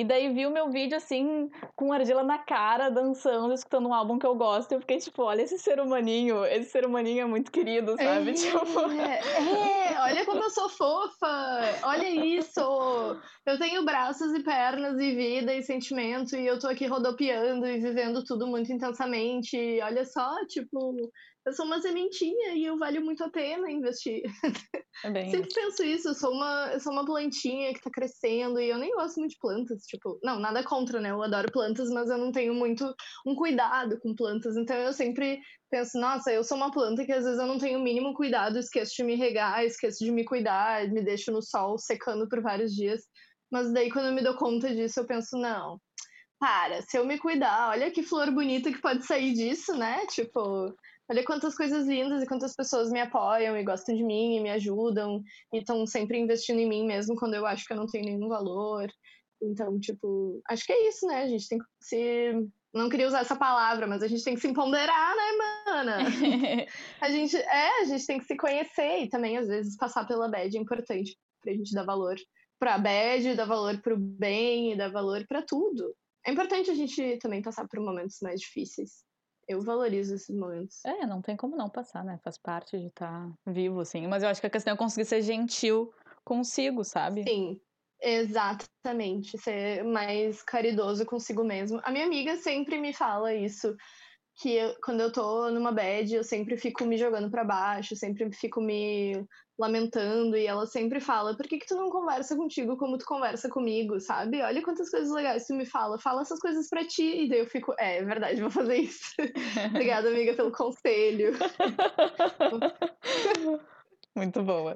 E 0.00 0.04
daí 0.04 0.32
vi 0.32 0.46
o 0.46 0.50
meu 0.50 0.70
vídeo 0.70 0.96
assim, 0.96 1.50
com 1.76 1.92
argila 1.92 2.22
na 2.22 2.38
cara, 2.38 2.88
dançando, 2.88 3.52
escutando 3.52 3.86
um 3.86 3.92
álbum 3.92 4.18
que 4.18 4.24
eu 4.24 4.34
gosto. 4.34 4.72
E 4.72 4.76
eu 4.76 4.80
fiquei 4.80 4.96
tipo, 4.96 5.22
olha 5.22 5.42
esse 5.42 5.58
ser 5.58 5.78
humaninho, 5.78 6.42
esse 6.46 6.70
ser 6.70 6.86
humaninho 6.86 7.20
é 7.20 7.24
muito 7.26 7.52
querido, 7.52 7.94
sabe? 7.98 8.30
É, 8.30 8.32
tipo... 8.32 8.80
é, 8.80 10.02
olha 10.02 10.24
como 10.24 10.42
eu 10.42 10.48
sou 10.48 10.70
fofa! 10.70 11.60
Olha 11.82 12.08
isso! 12.08 12.60
Eu 13.44 13.58
tenho 13.58 13.84
braços 13.84 14.32
e 14.32 14.42
pernas 14.42 14.98
e 14.98 15.14
vida 15.14 15.54
e 15.54 15.62
sentimento, 15.62 16.34
e 16.34 16.46
eu 16.46 16.58
tô 16.58 16.66
aqui 16.68 16.86
rodopiando 16.86 17.66
e 17.66 17.78
vivendo 17.78 18.24
tudo 18.24 18.46
muito 18.46 18.72
intensamente. 18.72 19.58
Olha 19.82 20.06
só, 20.06 20.34
tipo, 20.46 20.94
eu 21.46 21.52
sou 21.52 21.64
uma 21.64 21.80
sementinha 21.80 22.54
e 22.54 22.64
eu 22.64 22.76
valho 22.76 23.02
muito 23.02 23.24
a 23.24 23.30
pena 23.30 23.70
investir. 23.70 24.22
É 25.04 25.10
bem 25.10 25.30
Sempre 25.30 25.48
penso 25.54 25.82
isso, 25.82 26.08
eu 26.08 26.14
sou 26.14 26.32
uma, 26.32 26.70
eu 26.72 26.80
sou 26.80 26.92
uma 26.92 27.04
plantinha 27.04 27.72
que 27.72 27.80
tá 27.80 27.90
crescendo 27.90 28.60
e 28.60 28.68
eu 28.68 28.78
nem 28.78 28.90
gosto 28.94 29.18
muito 29.18 29.32
de 29.32 29.38
plantas, 29.38 29.82
tipo, 29.84 30.18
não, 30.22 30.38
nada 30.38 30.62
contra, 30.62 31.00
né? 31.00 31.10
Eu 31.10 31.22
adoro 31.22 31.50
plantas, 31.50 31.88
mas 31.90 32.10
eu 32.10 32.18
não 32.18 32.30
tenho 32.30 32.54
muito 32.54 32.94
um 33.26 33.34
cuidado 33.34 33.98
com 34.00 34.14
plantas, 34.14 34.56
então 34.56 34.76
eu 34.76 34.92
sempre 34.92 35.40
penso, 35.70 35.98
nossa, 35.98 36.32
eu 36.32 36.44
sou 36.44 36.56
uma 36.56 36.70
planta 36.70 37.04
que 37.04 37.12
às 37.12 37.24
vezes 37.24 37.38
eu 37.38 37.46
não 37.46 37.58
tenho 37.58 37.78
o 37.78 37.82
mínimo 37.82 38.12
cuidado, 38.14 38.58
esqueço 38.58 38.94
de 38.96 39.04
me 39.04 39.14
regar, 39.14 39.64
esqueço 39.64 40.04
de 40.04 40.12
me 40.12 40.24
cuidar, 40.24 40.86
me 40.88 41.02
deixo 41.02 41.32
no 41.32 41.42
sol 41.42 41.78
secando 41.78 42.28
por 42.28 42.42
vários 42.42 42.74
dias. 42.74 43.00
Mas 43.50 43.72
daí 43.72 43.90
quando 43.90 44.06
eu 44.06 44.12
me 44.12 44.22
dou 44.22 44.36
conta 44.36 44.74
disso, 44.74 45.00
eu 45.00 45.06
penso, 45.06 45.36
não, 45.38 45.80
para, 46.38 46.82
se 46.82 46.96
eu 46.96 47.04
me 47.04 47.18
cuidar, 47.18 47.70
olha 47.70 47.90
que 47.90 48.02
flor 48.02 48.30
bonita 48.30 48.72
que 48.72 48.80
pode 48.80 49.04
sair 49.04 49.32
disso, 49.32 49.74
né? 49.76 50.06
Tipo, 50.06 50.74
olha 51.10 51.24
quantas 51.24 51.56
coisas 51.56 51.86
lindas 51.86 52.22
e 52.22 52.26
quantas 52.26 52.54
pessoas 52.54 52.90
me 52.90 53.00
apoiam 53.00 53.56
e 53.56 53.64
gostam 53.64 53.96
de 53.96 54.04
mim 54.04 54.36
e 54.36 54.40
me 54.40 54.50
ajudam 54.50 55.22
e 55.52 55.58
estão 55.58 55.84
sempre 55.84 56.16
investindo 56.18 56.60
em 56.60 56.68
mim 56.68 56.86
mesmo 56.86 57.16
quando 57.16 57.34
eu 57.34 57.44
acho 57.44 57.66
que 57.66 57.72
eu 57.72 57.76
não 57.76 57.86
tenho 57.86 58.04
nenhum 58.04 58.28
valor. 58.28 58.88
Então, 59.42 59.80
tipo, 59.80 60.40
acho 60.48 60.64
que 60.64 60.72
é 60.72 60.88
isso, 60.88 61.06
né? 61.06 61.22
A 61.22 61.28
gente 61.28 61.48
tem 61.48 61.58
que 61.58 61.64
se. 61.80 62.32
Não 62.72 62.88
queria 62.88 63.08
usar 63.08 63.20
essa 63.20 63.34
palavra, 63.34 63.86
mas 63.86 64.02
a 64.02 64.06
gente 64.06 64.22
tem 64.22 64.34
que 64.34 64.40
se 64.40 64.46
empoderar, 64.46 65.16
né, 65.16 65.32
mana? 65.66 65.98
a 67.00 67.10
gente, 67.10 67.36
é, 67.36 67.80
a 67.80 67.84
gente 67.84 68.06
tem 68.06 68.18
que 68.18 68.26
se 68.26 68.36
conhecer 68.36 69.00
e 69.00 69.08
também, 69.08 69.38
às 69.38 69.48
vezes, 69.48 69.76
passar 69.76 70.06
pela 70.06 70.28
bad 70.28 70.56
é 70.56 70.60
importante 70.60 71.16
pra 71.42 71.52
gente 71.52 71.74
dar 71.74 71.84
valor 71.84 72.14
pra 72.60 72.78
bad, 72.78 73.34
dar 73.34 73.46
valor 73.46 73.80
pro 73.80 73.96
bem 73.96 74.72
e 74.72 74.76
dar 74.76 74.92
valor 74.92 75.26
para 75.26 75.42
tudo. 75.42 75.92
É 76.24 76.30
importante 76.30 76.70
a 76.70 76.74
gente 76.74 77.16
também 77.16 77.42
passar 77.42 77.66
por 77.66 77.80
momentos 77.80 78.18
mais 78.22 78.38
difíceis. 78.38 79.02
Eu 79.50 79.60
valorizo 79.60 80.14
esses 80.14 80.36
momentos. 80.36 80.84
É, 80.84 81.04
não 81.04 81.20
tem 81.20 81.36
como 81.36 81.56
não 81.56 81.68
passar, 81.68 82.04
né? 82.04 82.20
Faz 82.22 82.38
parte 82.38 82.78
de 82.78 82.86
estar 82.86 83.28
tá 83.44 83.50
vivo, 83.50 83.80
assim. 83.80 84.06
Mas 84.06 84.22
eu 84.22 84.28
acho 84.28 84.40
que 84.40 84.46
a 84.46 84.50
questão 84.50 84.74
é 84.74 84.76
conseguir 84.76 85.04
ser 85.04 85.22
gentil 85.22 85.92
consigo, 86.24 86.84
sabe? 86.84 87.24
Sim, 87.24 87.60
exatamente. 88.00 89.36
Ser 89.38 89.82
mais 89.82 90.40
caridoso 90.40 91.04
consigo 91.04 91.42
mesmo. 91.42 91.80
A 91.82 91.90
minha 91.90 92.06
amiga 92.06 92.36
sempre 92.36 92.78
me 92.78 92.92
fala 92.92 93.34
isso 93.34 93.76
que 94.36 94.54
eu, 94.54 94.76
quando 94.84 95.00
eu 95.00 95.10
tô 95.10 95.50
numa 95.50 95.72
bad, 95.72 96.14
eu 96.14 96.22
sempre 96.22 96.56
fico 96.56 96.84
me 96.84 96.96
jogando 96.96 97.28
para 97.28 97.42
baixo, 97.42 97.96
sempre 97.96 98.30
fico 98.32 98.60
me 98.60 99.26
lamentando, 99.60 100.38
e 100.38 100.46
ela 100.46 100.66
sempre 100.66 101.00
fala, 101.00 101.36
por 101.36 101.46
que, 101.46 101.58
que 101.58 101.66
tu 101.66 101.76
não 101.76 101.90
conversa 101.90 102.34
contigo 102.34 102.78
como 102.78 102.96
tu 102.96 103.04
conversa 103.04 103.46
comigo, 103.46 104.00
sabe? 104.00 104.40
Olha 104.40 104.62
quantas 104.62 104.90
coisas 104.90 105.10
legais 105.10 105.46
tu 105.46 105.52
me 105.52 105.66
fala, 105.66 105.98
fala 105.98 106.22
essas 106.22 106.40
coisas 106.40 106.66
para 106.68 106.82
ti, 106.82 107.24
e 107.24 107.28
daí 107.28 107.40
eu 107.40 107.46
fico, 107.46 107.74
é, 107.78 107.98
é 107.98 108.04
verdade, 108.04 108.40
vou 108.40 108.50
fazer 108.50 108.76
isso. 108.76 109.14
Obrigada, 109.68 110.08
amiga, 110.08 110.32
pelo 110.32 110.50
conselho. 110.50 111.34
Muito 114.16 114.42
boa. 114.42 114.74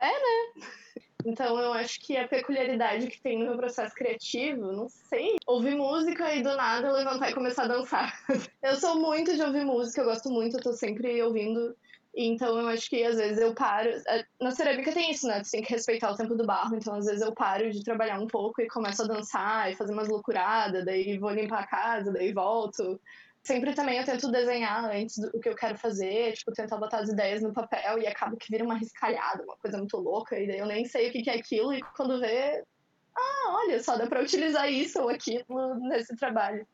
É, 0.00 0.06
né? 0.06 0.64
Então 1.26 1.58
eu 1.58 1.74
acho 1.74 2.00
que 2.00 2.16
a 2.16 2.26
peculiaridade 2.26 3.06
que 3.08 3.20
tem 3.20 3.38
no 3.38 3.46
meu 3.46 3.56
processo 3.56 3.94
criativo, 3.94 4.72
não 4.72 4.88
sei, 4.88 5.36
ouvir 5.46 5.76
música 5.76 6.34
e 6.34 6.42
do 6.42 6.56
nada 6.56 6.90
levantar 6.90 7.30
e 7.30 7.34
começar 7.34 7.64
a 7.64 7.68
dançar. 7.68 8.18
Eu 8.62 8.76
sou 8.76 8.98
muito 8.98 9.34
de 9.34 9.42
ouvir 9.42 9.64
música, 9.64 10.00
eu 10.00 10.04
gosto 10.04 10.30
muito, 10.30 10.56
eu 10.56 10.62
tô 10.62 10.72
sempre 10.72 11.22
ouvindo. 11.22 11.76
Então 12.20 12.58
eu 12.58 12.68
acho 12.68 12.90
que 12.90 13.04
às 13.04 13.16
vezes 13.16 13.38
eu 13.38 13.54
paro. 13.54 13.90
É, 14.08 14.24
na 14.40 14.50
cerâmica 14.50 14.92
tem 14.92 15.10
isso, 15.10 15.26
né? 15.26 15.40
Tu 15.40 15.50
tem 15.50 15.62
que 15.62 15.72
respeitar 15.72 16.10
o 16.10 16.16
tempo 16.16 16.34
do 16.34 16.44
barro. 16.44 16.74
Então 16.74 16.94
às 16.94 17.06
vezes 17.06 17.22
eu 17.22 17.32
paro 17.32 17.70
de 17.70 17.84
trabalhar 17.84 18.18
um 18.20 18.26
pouco 18.26 18.60
e 18.60 18.68
começo 18.68 19.02
a 19.02 19.06
dançar 19.06 19.70
e 19.70 19.76
fazer 19.76 19.92
umas 19.92 20.08
loucuradas, 20.08 20.84
daí 20.84 21.16
vou 21.18 21.30
limpar 21.30 21.60
a 21.60 21.66
casa, 21.66 22.12
daí 22.12 22.32
volto 22.32 23.00
sempre 23.48 23.74
também 23.74 23.98
eu 23.98 24.04
tento 24.04 24.30
desenhar 24.30 24.84
antes 24.84 25.16
do 25.18 25.40
que 25.40 25.48
eu 25.48 25.54
quero 25.54 25.78
fazer, 25.78 26.34
tipo, 26.34 26.52
tentar 26.52 26.76
botar 26.76 26.98
as 26.98 27.08
ideias 27.08 27.42
no 27.42 27.52
papel 27.52 27.98
e 27.98 28.06
acaba 28.06 28.36
que 28.36 28.50
vira 28.50 28.62
uma 28.62 28.76
riscalhada, 28.76 29.42
uma 29.42 29.56
coisa 29.56 29.78
muito 29.78 29.96
louca, 29.96 30.38
e 30.38 30.46
daí 30.46 30.58
eu 30.58 30.66
nem 30.66 30.84
sei 30.84 31.08
o 31.08 31.12
que 31.12 31.30
é 31.30 31.36
aquilo, 31.36 31.72
e 31.72 31.80
quando 31.96 32.20
vê, 32.20 32.62
ah, 33.16 33.52
olha 33.54 33.82
só, 33.82 33.96
dá 33.96 34.06
pra 34.06 34.20
utilizar 34.20 34.70
isso 34.70 35.00
ou 35.00 35.08
aquilo 35.08 35.74
nesse 35.88 36.14
trabalho. 36.16 36.66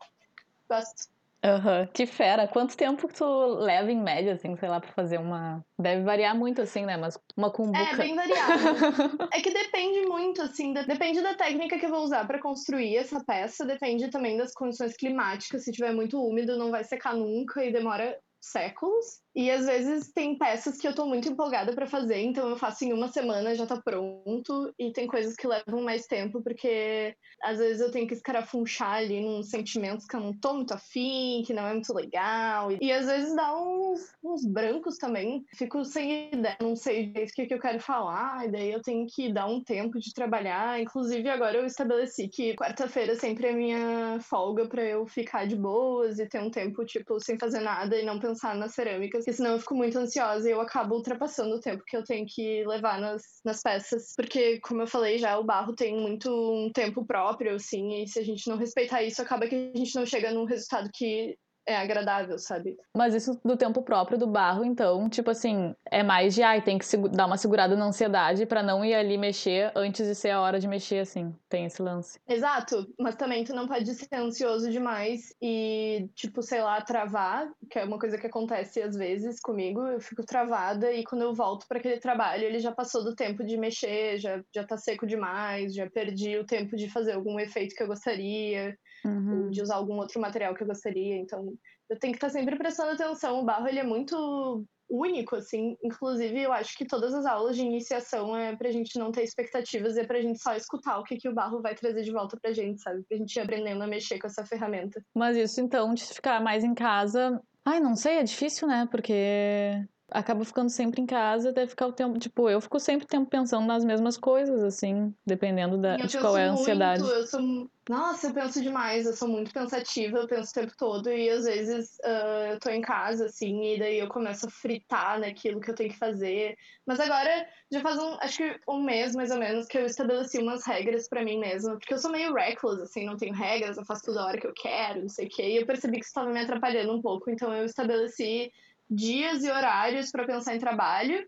Gosto. 0.68 1.13
Aham, 1.44 1.80
uhum. 1.80 1.86
que 1.92 2.06
fera. 2.06 2.48
Quanto 2.48 2.74
tempo 2.74 3.06
tu 3.06 3.24
leva 3.58 3.92
em 3.92 4.00
média, 4.00 4.32
assim, 4.32 4.56
sei 4.56 4.68
lá, 4.68 4.80
pra 4.80 4.90
fazer 4.92 5.18
uma. 5.18 5.62
Deve 5.78 6.02
variar 6.02 6.34
muito, 6.34 6.62
assim, 6.62 6.86
né? 6.86 6.96
Mas 6.96 7.18
uma 7.36 7.50
cumbuca. 7.50 7.78
É, 7.78 7.96
bem 7.96 8.16
variado. 8.16 8.52
é 9.30 9.40
que 9.42 9.52
depende 9.52 10.06
muito, 10.06 10.40
assim, 10.40 10.72
depende 10.72 11.20
da 11.20 11.34
técnica 11.34 11.78
que 11.78 11.84
eu 11.84 11.90
vou 11.90 12.02
usar 12.02 12.26
para 12.26 12.40
construir 12.40 12.96
essa 12.96 13.22
peça, 13.22 13.66
depende 13.66 14.08
também 14.08 14.38
das 14.38 14.54
condições 14.54 14.96
climáticas. 14.96 15.64
Se 15.64 15.72
tiver 15.72 15.92
muito 15.92 16.18
úmido, 16.18 16.56
não 16.56 16.70
vai 16.70 16.82
secar 16.82 17.14
nunca 17.14 17.62
e 17.62 17.70
demora 17.70 18.18
séculos. 18.40 19.23
E 19.34 19.50
às 19.50 19.66
vezes 19.66 20.12
tem 20.12 20.38
peças 20.38 20.78
que 20.78 20.86
eu 20.86 20.94
tô 20.94 21.06
muito 21.06 21.28
empolgada 21.28 21.72
para 21.72 21.86
fazer, 21.86 22.20
então 22.20 22.48
eu 22.48 22.56
faço 22.56 22.84
em 22.84 22.92
uma 22.92 23.08
semana, 23.08 23.54
já 23.54 23.66
tá 23.66 23.80
pronto. 23.82 24.72
E 24.78 24.92
tem 24.92 25.06
coisas 25.06 25.34
que 25.34 25.46
levam 25.46 25.82
mais 25.82 26.06
tempo, 26.06 26.40
porque 26.42 27.16
às 27.42 27.58
vezes 27.58 27.80
eu 27.80 27.90
tenho 27.90 28.06
que 28.06 28.14
escarafunchar 28.14 28.94
ali 28.94 29.20
nos 29.20 29.50
sentimentos 29.50 30.06
que 30.06 30.14
eu 30.14 30.20
não 30.20 30.32
tô 30.32 30.54
muito 30.54 30.72
afim, 30.72 31.42
que 31.44 31.52
não 31.52 31.66
é 31.66 31.72
muito 31.72 31.92
legal. 31.92 32.70
E 32.80 32.92
às 32.92 33.06
vezes 33.06 33.34
dá 33.34 33.56
uns, 33.56 34.14
uns 34.22 34.46
brancos 34.46 34.96
também. 34.98 35.44
Fico 35.56 35.84
sem 35.84 36.32
ideia, 36.32 36.56
não 36.60 36.76
sei 36.76 37.06
direito 37.08 37.30
o 37.30 37.34
que, 37.34 37.46
que 37.46 37.54
eu 37.54 37.60
quero 37.60 37.80
falar, 37.80 38.46
e 38.46 38.52
daí 38.52 38.70
eu 38.70 38.82
tenho 38.82 39.06
que 39.06 39.32
dar 39.32 39.46
um 39.46 39.62
tempo 39.62 39.98
de 39.98 40.14
trabalhar. 40.14 40.80
Inclusive, 40.80 41.28
agora 41.28 41.58
eu 41.58 41.66
estabeleci 41.66 42.28
que 42.28 42.54
quarta-feira 42.54 43.16
sempre 43.16 43.48
é 43.48 43.52
minha 43.52 44.18
folga 44.20 44.68
para 44.68 44.84
eu 44.84 45.06
ficar 45.06 45.46
de 45.46 45.56
boas 45.56 46.18
e 46.18 46.26
ter 46.28 46.40
um 46.40 46.50
tempo, 46.50 46.84
tipo, 46.84 47.18
sem 47.20 47.38
fazer 47.38 47.60
nada 47.60 47.98
e 47.98 48.04
não 48.04 48.18
pensar 48.20 48.54
nas 48.54 48.74
cerâmicas 48.74 49.23
porque 49.24 49.32
senão 49.32 49.52
eu 49.52 49.58
fico 49.58 49.74
muito 49.74 49.98
ansiosa 49.98 50.46
e 50.46 50.52
eu 50.52 50.60
acabo 50.60 50.96
ultrapassando 50.96 51.54
o 51.54 51.60
tempo 51.60 51.82
que 51.86 51.96
eu 51.96 52.04
tenho 52.04 52.26
que 52.28 52.62
levar 52.66 53.00
nas, 53.00 53.22
nas 53.42 53.62
peças, 53.62 54.12
porque, 54.14 54.60
como 54.60 54.82
eu 54.82 54.86
falei 54.86 55.16
já, 55.16 55.38
o 55.38 55.44
barro 55.44 55.74
tem 55.74 55.98
muito 55.98 56.28
um 56.30 56.70
tempo 56.70 57.06
próprio, 57.06 57.54
assim, 57.54 58.02
e 58.02 58.06
se 58.06 58.18
a 58.18 58.22
gente 58.22 58.46
não 58.46 58.58
respeitar 58.58 59.02
isso, 59.02 59.22
acaba 59.22 59.46
que 59.46 59.72
a 59.74 59.78
gente 59.78 59.94
não 59.94 60.04
chega 60.04 60.30
num 60.30 60.44
resultado 60.44 60.90
que 60.92 61.38
é 61.66 61.76
agradável, 61.76 62.38
sabe? 62.38 62.76
Mas 62.96 63.14
isso 63.14 63.40
do 63.44 63.56
tempo 63.56 63.82
próprio 63.82 64.18
do 64.18 64.26
barro, 64.26 64.64
então, 64.64 65.08
tipo 65.08 65.30
assim, 65.30 65.74
é 65.90 66.02
mais 66.02 66.34
de, 66.34 66.42
ai, 66.42 66.62
tem 66.62 66.78
que 66.78 66.84
dar 67.08 67.26
uma 67.26 67.36
segurada 67.36 67.76
na 67.76 67.86
ansiedade 67.86 68.46
para 68.46 68.62
não 68.62 68.84
ir 68.84 68.94
ali 68.94 69.16
mexer 69.16 69.72
antes 69.74 70.06
de 70.06 70.14
ser 70.14 70.30
a 70.30 70.40
hora 70.40 70.60
de 70.60 70.68
mexer, 70.68 71.00
assim. 71.00 71.34
Tem 71.48 71.64
esse 71.64 71.80
lance. 71.82 72.18
Exato, 72.28 72.86
mas 72.98 73.14
também 73.14 73.44
tu 73.44 73.54
não 73.54 73.66
pode 73.66 73.92
ser 73.94 74.14
ansioso 74.14 74.70
demais 74.70 75.34
e, 75.40 76.08
tipo, 76.14 76.42
sei 76.42 76.60
lá, 76.60 76.80
travar, 76.80 77.48
que 77.70 77.78
é 77.78 77.84
uma 77.84 77.98
coisa 77.98 78.18
que 78.18 78.26
acontece 78.26 78.82
às 78.82 78.96
vezes 78.96 79.40
comigo, 79.40 79.80
eu 79.82 80.00
fico 80.00 80.24
travada 80.24 80.92
e 80.92 81.04
quando 81.04 81.22
eu 81.22 81.34
volto 81.34 81.66
para 81.66 81.78
aquele 81.78 81.98
trabalho, 81.98 82.44
ele 82.44 82.58
já 82.58 82.72
passou 82.72 83.02
do 83.02 83.14
tempo 83.14 83.44
de 83.44 83.56
mexer, 83.56 84.18
já, 84.18 84.42
já 84.54 84.64
tá 84.64 84.76
seco 84.76 85.06
demais, 85.06 85.74
já 85.74 85.88
perdi 85.88 86.36
o 86.36 86.46
tempo 86.46 86.76
de 86.76 86.90
fazer 86.90 87.12
algum 87.12 87.38
efeito 87.38 87.74
que 87.74 87.82
eu 87.82 87.86
gostaria 87.86 88.76
uhum. 89.04 89.50
de 89.50 89.62
usar 89.62 89.76
algum 89.76 89.96
outro 89.96 90.20
material 90.20 90.54
que 90.54 90.62
eu 90.62 90.66
gostaria. 90.66 91.16
Então, 91.16 91.52
eu 91.88 91.98
tenho 91.98 92.12
que 92.12 92.18
estar 92.18 92.30
sempre 92.30 92.56
prestando 92.56 92.92
atenção. 92.92 93.40
O 93.40 93.44
barro 93.44 93.68
ele 93.68 93.80
é 93.80 93.84
muito 93.84 94.64
único, 94.88 95.36
assim. 95.36 95.76
Inclusive, 95.82 96.42
eu 96.42 96.52
acho 96.52 96.76
que 96.76 96.86
todas 96.86 97.14
as 97.14 97.26
aulas 97.26 97.56
de 97.56 97.62
iniciação 97.62 98.36
é 98.36 98.54
pra 98.54 98.70
gente 98.70 98.98
não 98.98 99.10
ter 99.10 99.22
expectativas, 99.22 99.96
é 99.96 100.04
pra 100.04 100.20
gente 100.20 100.40
só 100.40 100.54
escutar 100.54 100.98
o 100.98 101.04
que, 101.04 101.16
que 101.16 101.28
o 101.28 101.34
barro 101.34 101.60
vai 101.60 101.74
trazer 101.74 102.02
de 102.02 102.12
volta 102.12 102.38
pra 102.40 102.52
gente, 102.52 102.80
sabe? 102.80 103.02
Pra 103.08 103.18
gente 103.18 103.34
ir 103.34 103.40
aprendendo 103.40 103.82
a 103.82 103.86
mexer 103.86 104.18
com 104.18 104.26
essa 104.26 104.44
ferramenta. 104.44 105.02
Mas 105.14 105.36
isso, 105.36 105.60
então, 105.60 105.94
de 105.94 106.04
ficar 106.04 106.40
mais 106.40 106.62
em 106.64 106.74
casa, 106.74 107.40
Ai, 107.66 107.80
não 107.80 107.96
sei, 107.96 108.18
é 108.18 108.22
difícil, 108.22 108.68
né? 108.68 108.86
Porque 108.90 109.82
acaba 110.10 110.44
ficando 110.44 110.68
sempre 110.68 111.00
em 111.00 111.06
casa, 111.06 111.52
deve 111.52 111.70
ficar 111.70 111.86
o 111.86 111.92
tempo. 111.92 112.18
Tipo, 112.18 112.48
eu 112.48 112.60
fico 112.60 112.78
sempre 112.78 113.04
o 113.04 113.08
tempo 113.08 113.28
pensando 113.28 113.66
nas 113.66 113.84
mesmas 113.84 114.16
coisas, 114.16 114.62
assim, 114.62 115.14
dependendo 115.26 115.78
da, 115.78 115.96
de 115.96 116.18
qual 116.18 116.36
é 116.36 116.48
a 116.48 116.52
ansiedade. 116.52 117.02
Muito, 117.02 117.14
eu 117.14 117.26
sou, 117.26 117.70
nossa, 117.88 118.28
eu 118.28 118.34
penso 118.34 118.62
demais, 118.62 119.06
eu 119.06 119.14
sou 119.14 119.28
muito 119.28 119.52
pensativa, 119.52 120.18
eu 120.18 120.26
penso 120.26 120.50
o 120.50 120.54
tempo 120.54 120.72
todo, 120.76 121.10
e 121.10 121.28
às 121.30 121.44
vezes 121.44 121.98
uh, 122.04 122.52
eu 122.52 122.60
tô 122.60 122.70
em 122.70 122.80
casa, 122.80 123.26
assim, 123.26 123.74
e 123.74 123.78
daí 123.78 123.98
eu 123.98 124.08
começo 124.08 124.46
a 124.46 124.50
fritar 124.50 125.18
naquilo 125.18 125.60
que 125.60 125.70
eu 125.70 125.74
tenho 125.74 125.90
que 125.90 125.98
fazer. 125.98 126.56
Mas 126.86 127.00
agora, 127.00 127.46
já 127.70 127.80
faz 127.80 127.98
um, 127.98 128.16
acho 128.20 128.36
que 128.38 128.60
um 128.68 128.82
mês 128.82 129.14
mais 129.14 129.30
ou 129.30 129.38
menos, 129.38 129.66
que 129.66 129.78
eu 129.78 129.86
estabeleci 129.86 130.38
umas 130.38 130.66
regras 130.66 131.08
para 131.08 131.24
mim 131.24 131.38
mesma, 131.38 131.76
porque 131.78 131.94
eu 131.94 131.98
sou 131.98 132.10
meio 132.10 132.34
reckless, 132.34 132.82
assim, 132.82 133.06
não 133.06 133.16
tenho 133.16 133.34
regras, 133.34 133.76
eu 133.76 133.84
faço 133.84 134.04
tudo 134.04 134.18
a 134.18 134.26
hora 134.26 134.40
que 134.40 134.46
eu 134.46 134.54
quero, 134.54 135.02
não 135.02 135.08
sei 135.08 135.26
o 135.26 135.30
quê, 135.30 135.42
e 135.42 135.56
eu 135.56 135.66
percebi 135.66 135.94
que 135.94 136.04
isso 136.04 136.10
estava 136.10 136.30
me 136.30 136.40
atrapalhando 136.40 136.92
um 136.94 137.02
pouco, 137.02 137.30
então 137.30 137.52
eu 137.54 137.64
estabeleci 137.64 138.50
dias 138.88 139.44
e 139.44 139.50
horários 139.50 140.10
para 140.10 140.26
pensar 140.26 140.54
em 140.54 140.60
trabalho. 140.60 141.26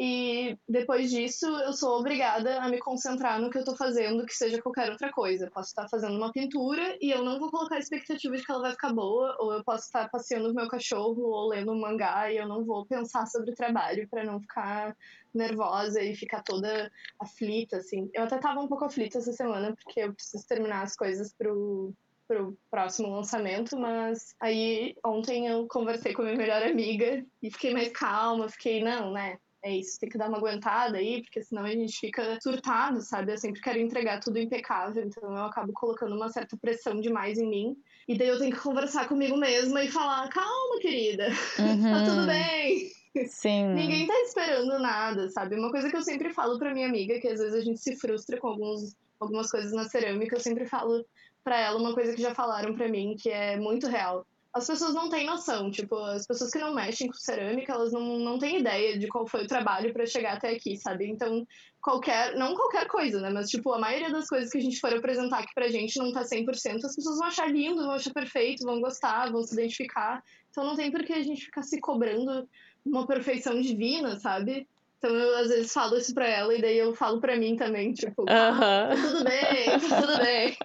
E 0.00 0.56
depois 0.68 1.10
disso, 1.10 1.44
eu 1.44 1.72
sou 1.72 1.98
obrigada 1.98 2.62
a 2.62 2.68
me 2.68 2.78
concentrar 2.78 3.40
no 3.40 3.50
que 3.50 3.58
eu 3.58 3.62
estou 3.62 3.74
fazendo, 3.76 4.24
que 4.24 4.32
seja 4.32 4.62
qualquer 4.62 4.92
outra 4.92 5.10
coisa. 5.10 5.50
posso 5.50 5.70
estar 5.70 5.88
fazendo 5.88 6.16
uma 6.16 6.30
pintura 6.30 6.96
e 7.00 7.10
eu 7.10 7.24
não 7.24 7.40
vou 7.40 7.50
colocar 7.50 7.74
a 7.74 7.80
expectativa 7.80 8.36
de 8.36 8.44
que 8.44 8.52
ela 8.52 8.60
vai 8.60 8.70
ficar 8.70 8.92
boa, 8.92 9.36
ou 9.40 9.52
eu 9.52 9.64
posso 9.64 9.86
estar 9.86 10.08
passeando 10.08 10.50
com 10.50 10.54
meu 10.54 10.68
cachorro 10.68 11.20
ou 11.20 11.48
lendo 11.48 11.72
um 11.72 11.80
mangá 11.80 12.30
e 12.30 12.36
eu 12.36 12.46
não 12.46 12.64
vou 12.64 12.86
pensar 12.86 13.26
sobre 13.26 13.50
o 13.50 13.56
trabalho 13.56 14.08
para 14.08 14.22
não 14.22 14.40
ficar 14.40 14.96
nervosa 15.34 16.00
e 16.00 16.14
ficar 16.14 16.44
toda 16.44 16.92
aflita, 17.18 17.78
assim. 17.78 18.08
Eu 18.14 18.22
até 18.22 18.36
estava 18.36 18.60
um 18.60 18.68
pouco 18.68 18.84
aflita 18.84 19.18
essa 19.18 19.32
semana 19.32 19.74
porque 19.82 19.98
eu 19.98 20.14
preciso 20.14 20.46
terminar 20.46 20.82
as 20.82 20.94
coisas 20.94 21.34
pro 21.34 21.92
pro 22.28 22.56
próximo 22.70 23.10
lançamento, 23.10 23.76
mas 23.76 24.34
aí 24.38 24.94
ontem 25.04 25.46
eu 25.46 25.66
conversei 25.66 26.12
com 26.12 26.20
a 26.22 26.26
minha 26.26 26.36
melhor 26.36 26.62
amiga 26.62 27.24
e 27.42 27.50
fiquei 27.50 27.72
mais 27.72 27.88
calma, 27.88 28.48
fiquei, 28.50 28.84
não, 28.84 29.10
né? 29.12 29.38
É 29.60 29.74
isso, 29.74 29.98
tem 29.98 30.08
que 30.08 30.16
dar 30.16 30.28
uma 30.28 30.38
aguentada 30.38 30.98
aí, 30.98 31.20
porque 31.22 31.42
senão 31.42 31.64
a 31.64 31.70
gente 31.70 31.98
fica 31.98 32.38
surtado, 32.40 33.00
sabe? 33.00 33.32
Eu 33.32 33.38
sempre 33.38 33.60
quero 33.60 33.78
entregar 33.78 34.20
tudo 34.20 34.38
impecável, 34.38 35.02
então 35.02 35.24
eu 35.24 35.44
acabo 35.44 35.72
colocando 35.72 36.14
uma 36.14 36.28
certa 36.28 36.56
pressão 36.56 37.00
demais 37.00 37.38
em 37.38 37.48
mim. 37.48 37.76
E 38.06 38.16
daí 38.16 38.28
eu 38.28 38.38
tenho 38.38 38.54
que 38.54 38.62
conversar 38.62 39.08
comigo 39.08 39.36
mesma 39.36 39.82
e 39.82 39.90
falar: 39.90 40.28
calma, 40.28 40.80
querida, 40.80 41.28
uhum. 41.58 41.92
tá 41.92 42.04
tudo 42.04 42.26
bem. 42.26 42.92
Sim. 43.26 43.74
Ninguém 43.74 44.06
tá 44.06 44.14
esperando 44.20 44.78
nada, 44.78 45.28
sabe? 45.30 45.56
Uma 45.56 45.72
coisa 45.72 45.90
que 45.90 45.96
eu 45.96 46.02
sempre 46.02 46.32
falo 46.32 46.56
pra 46.56 46.72
minha 46.72 46.86
amiga, 46.86 47.18
que 47.18 47.26
às 47.26 47.40
vezes 47.40 47.54
a 47.54 47.60
gente 47.60 47.80
se 47.80 47.96
frustra 47.96 48.38
com 48.38 48.48
alguns, 48.48 48.94
algumas 49.18 49.50
coisas 49.50 49.72
na 49.72 49.88
cerâmica, 49.88 50.36
eu 50.36 50.40
sempre 50.40 50.66
falo 50.66 51.04
para 51.44 51.58
ela 51.58 51.78
uma 51.78 51.94
coisa 51.94 52.14
que 52.14 52.22
já 52.22 52.34
falaram 52.34 52.74
para 52.74 52.88
mim, 52.88 53.16
que 53.18 53.30
é 53.30 53.56
muito 53.56 53.86
real. 53.86 54.26
As 54.52 54.66
pessoas 54.66 54.94
não 54.94 55.08
têm 55.08 55.26
noção, 55.26 55.70
tipo, 55.70 55.94
as 55.96 56.26
pessoas 56.26 56.50
que 56.50 56.58
não 56.58 56.74
mexem 56.74 57.06
com 57.06 57.14
cerâmica, 57.14 57.72
elas 57.72 57.92
não, 57.92 58.18
não 58.18 58.38
têm 58.38 58.58
ideia 58.58 58.98
de 58.98 59.06
qual 59.06 59.26
foi 59.26 59.44
o 59.44 59.46
trabalho 59.46 59.92
para 59.92 60.06
chegar 60.06 60.34
até 60.34 60.50
aqui, 60.50 60.76
sabe? 60.76 61.06
Então, 61.06 61.46
qualquer, 61.80 62.34
não 62.34 62.54
qualquer 62.54 62.86
coisa, 62.88 63.20
né? 63.20 63.30
Mas, 63.30 63.50
tipo, 63.50 63.72
a 63.72 63.78
maioria 63.78 64.10
das 64.10 64.26
coisas 64.26 64.50
que 64.50 64.58
a 64.58 64.60
gente 64.60 64.80
for 64.80 64.92
apresentar 64.92 65.40
aqui 65.40 65.54
pra 65.54 65.68
gente 65.68 65.98
não 65.98 66.12
tá 66.12 66.22
100%, 66.22 66.84
as 66.84 66.96
pessoas 66.96 67.18
vão 67.18 67.28
achar 67.28 67.52
lindo, 67.52 67.84
vão 67.84 67.92
achar 67.92 68.12
perfeito, 68.12 68.64
vão 68.64 68.80
gostar, 68.80 69.30
vão 69.30 69.42
se 69.42 69.52
identificar. 69.52 70.24
Então, 70.50 70.64
não 70.64 70.74
tem 70.74 70.90
por 70.90 71.04
que 71.04 71.12
a 71.12 71.22
gente 71.22 71.44
ficar 71.44 71.62
se 71.62 71.78
cobrando 71.78 72.48
uma 72.84 73.06
perfeição 73.06 73.60
divina, 73.60 74.18
sabe? 74.18 74.66
Então 74.98 75.14
eu 75.14 75.36
às 75.36 75.48
vezes 75.48 75.72
falo 75.72 75.96
isso 75.96 76.12
pra 76.12 76.26
ela 76.26 76.52
e 76.52 76.60
daí 76.60 76.76
eu 76.76 76.92
falo 76.92 77.20
pra 77.20 77.36
mim 77.36 77.54
também, 77.54 77.92
tipo, 77.92 78.22
uh 78.22 78.26
-huh. 78.26 78.88
tá 78.88 78.96
tudo 78.96 79.24
bem, 79.24 79.88
tá 79.88 80.00
tudo 80.00 80.18
bem. 80.18 80.56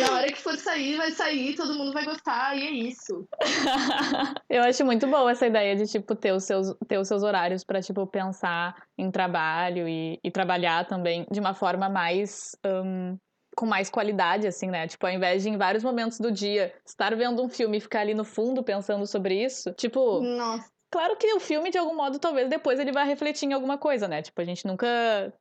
Na 0.00 0.14
hora 0.14 0.26
que 0.28 0.40
for 0.40 0.56
sair, 0.56 0.96
vai 0.96 1.10
sair, 1.10 1.56
todo 1.56 1.74
mundo 1.74 1.92
vai 1.92 2.04
gostar 2.04 2.56
e 2.56 2.64
é 2.64 2.70
isso. 2.70 3.26
eu 4.48 4.62
acho 4.62 4.84
muito 4.84 5.06
boa 5.08 5.32
essa 5.32 5.48
ideia 5.48 5.74
de, 5.74 5.86
tipo, 5.86 6.14
ter 6.14 6.32
os 6.32 6.44
seus, 6.44 6.72
ter 6.86 6.98
os 6.98 7.08
seus 7.08 7.24
horários 7.24 7.64
pra, 7.64 7.82
tipo, 7.82 8.06
pensar 8.06 8.76
em 8.96 9.10
trabalho 9.10 9.88
e, 9.88 10.20
e 10.22 10.30
trabalhar 10.30 10.86
também 10.86 11.26
de 11.30 11.40
uma 11.40 11.54
forma 11.54 11.88
mais. 11.88 12.56
Um 12.64 13.18
com 13.54 13.66
mais 13.66 13.90
qualidade, 13.90 14.46
assim, 14.46 14.68
né? 14.68 14.86
Tipo, 14.88 15.06
ao 15.06 15.12
invés 15.12 15.42
de 15.42 15.50
em 15.50 15.58
vários 15.58 15.84
momentos 15.84 16.18
do 16.18 16.32
dia 16.32 16.72
estar 16.86 17.14
vendo 17.14 17.42
um 17.42 17.48
filme 17.48 17.76
e 17.76 17.80
ficar 17.80 18.00
ali 18.00 18.14
no 18.14 18.24
fundo 18.24 18.62
pensando 18.62 19.06
sobre 19.06 19.44
isso, 19.44 19.72
tipo. 19.74 20.22
Nossa. 20.22 20.71
Claro 20.92 21.16
que 21.16 21.32
o 21.32 21.40
filme, 21.40 21.70
de 21.70 21.78
algum 21.78 21.96
modo, 21.96 22.18
talvez 22.18 22.50
depois 22.50 22.78
ele 22.78 22.92
vai 22.92 23.06
refletir 23.06 23.46
em 23.48 23.54
alguma 23.54 23.78
coisa, 23.78 24.06
né? 24.06 24.20
Tipo, 24.20 24.42
a 24.42 24.44
gente 24.44 24.66
nunca 24.66 24.86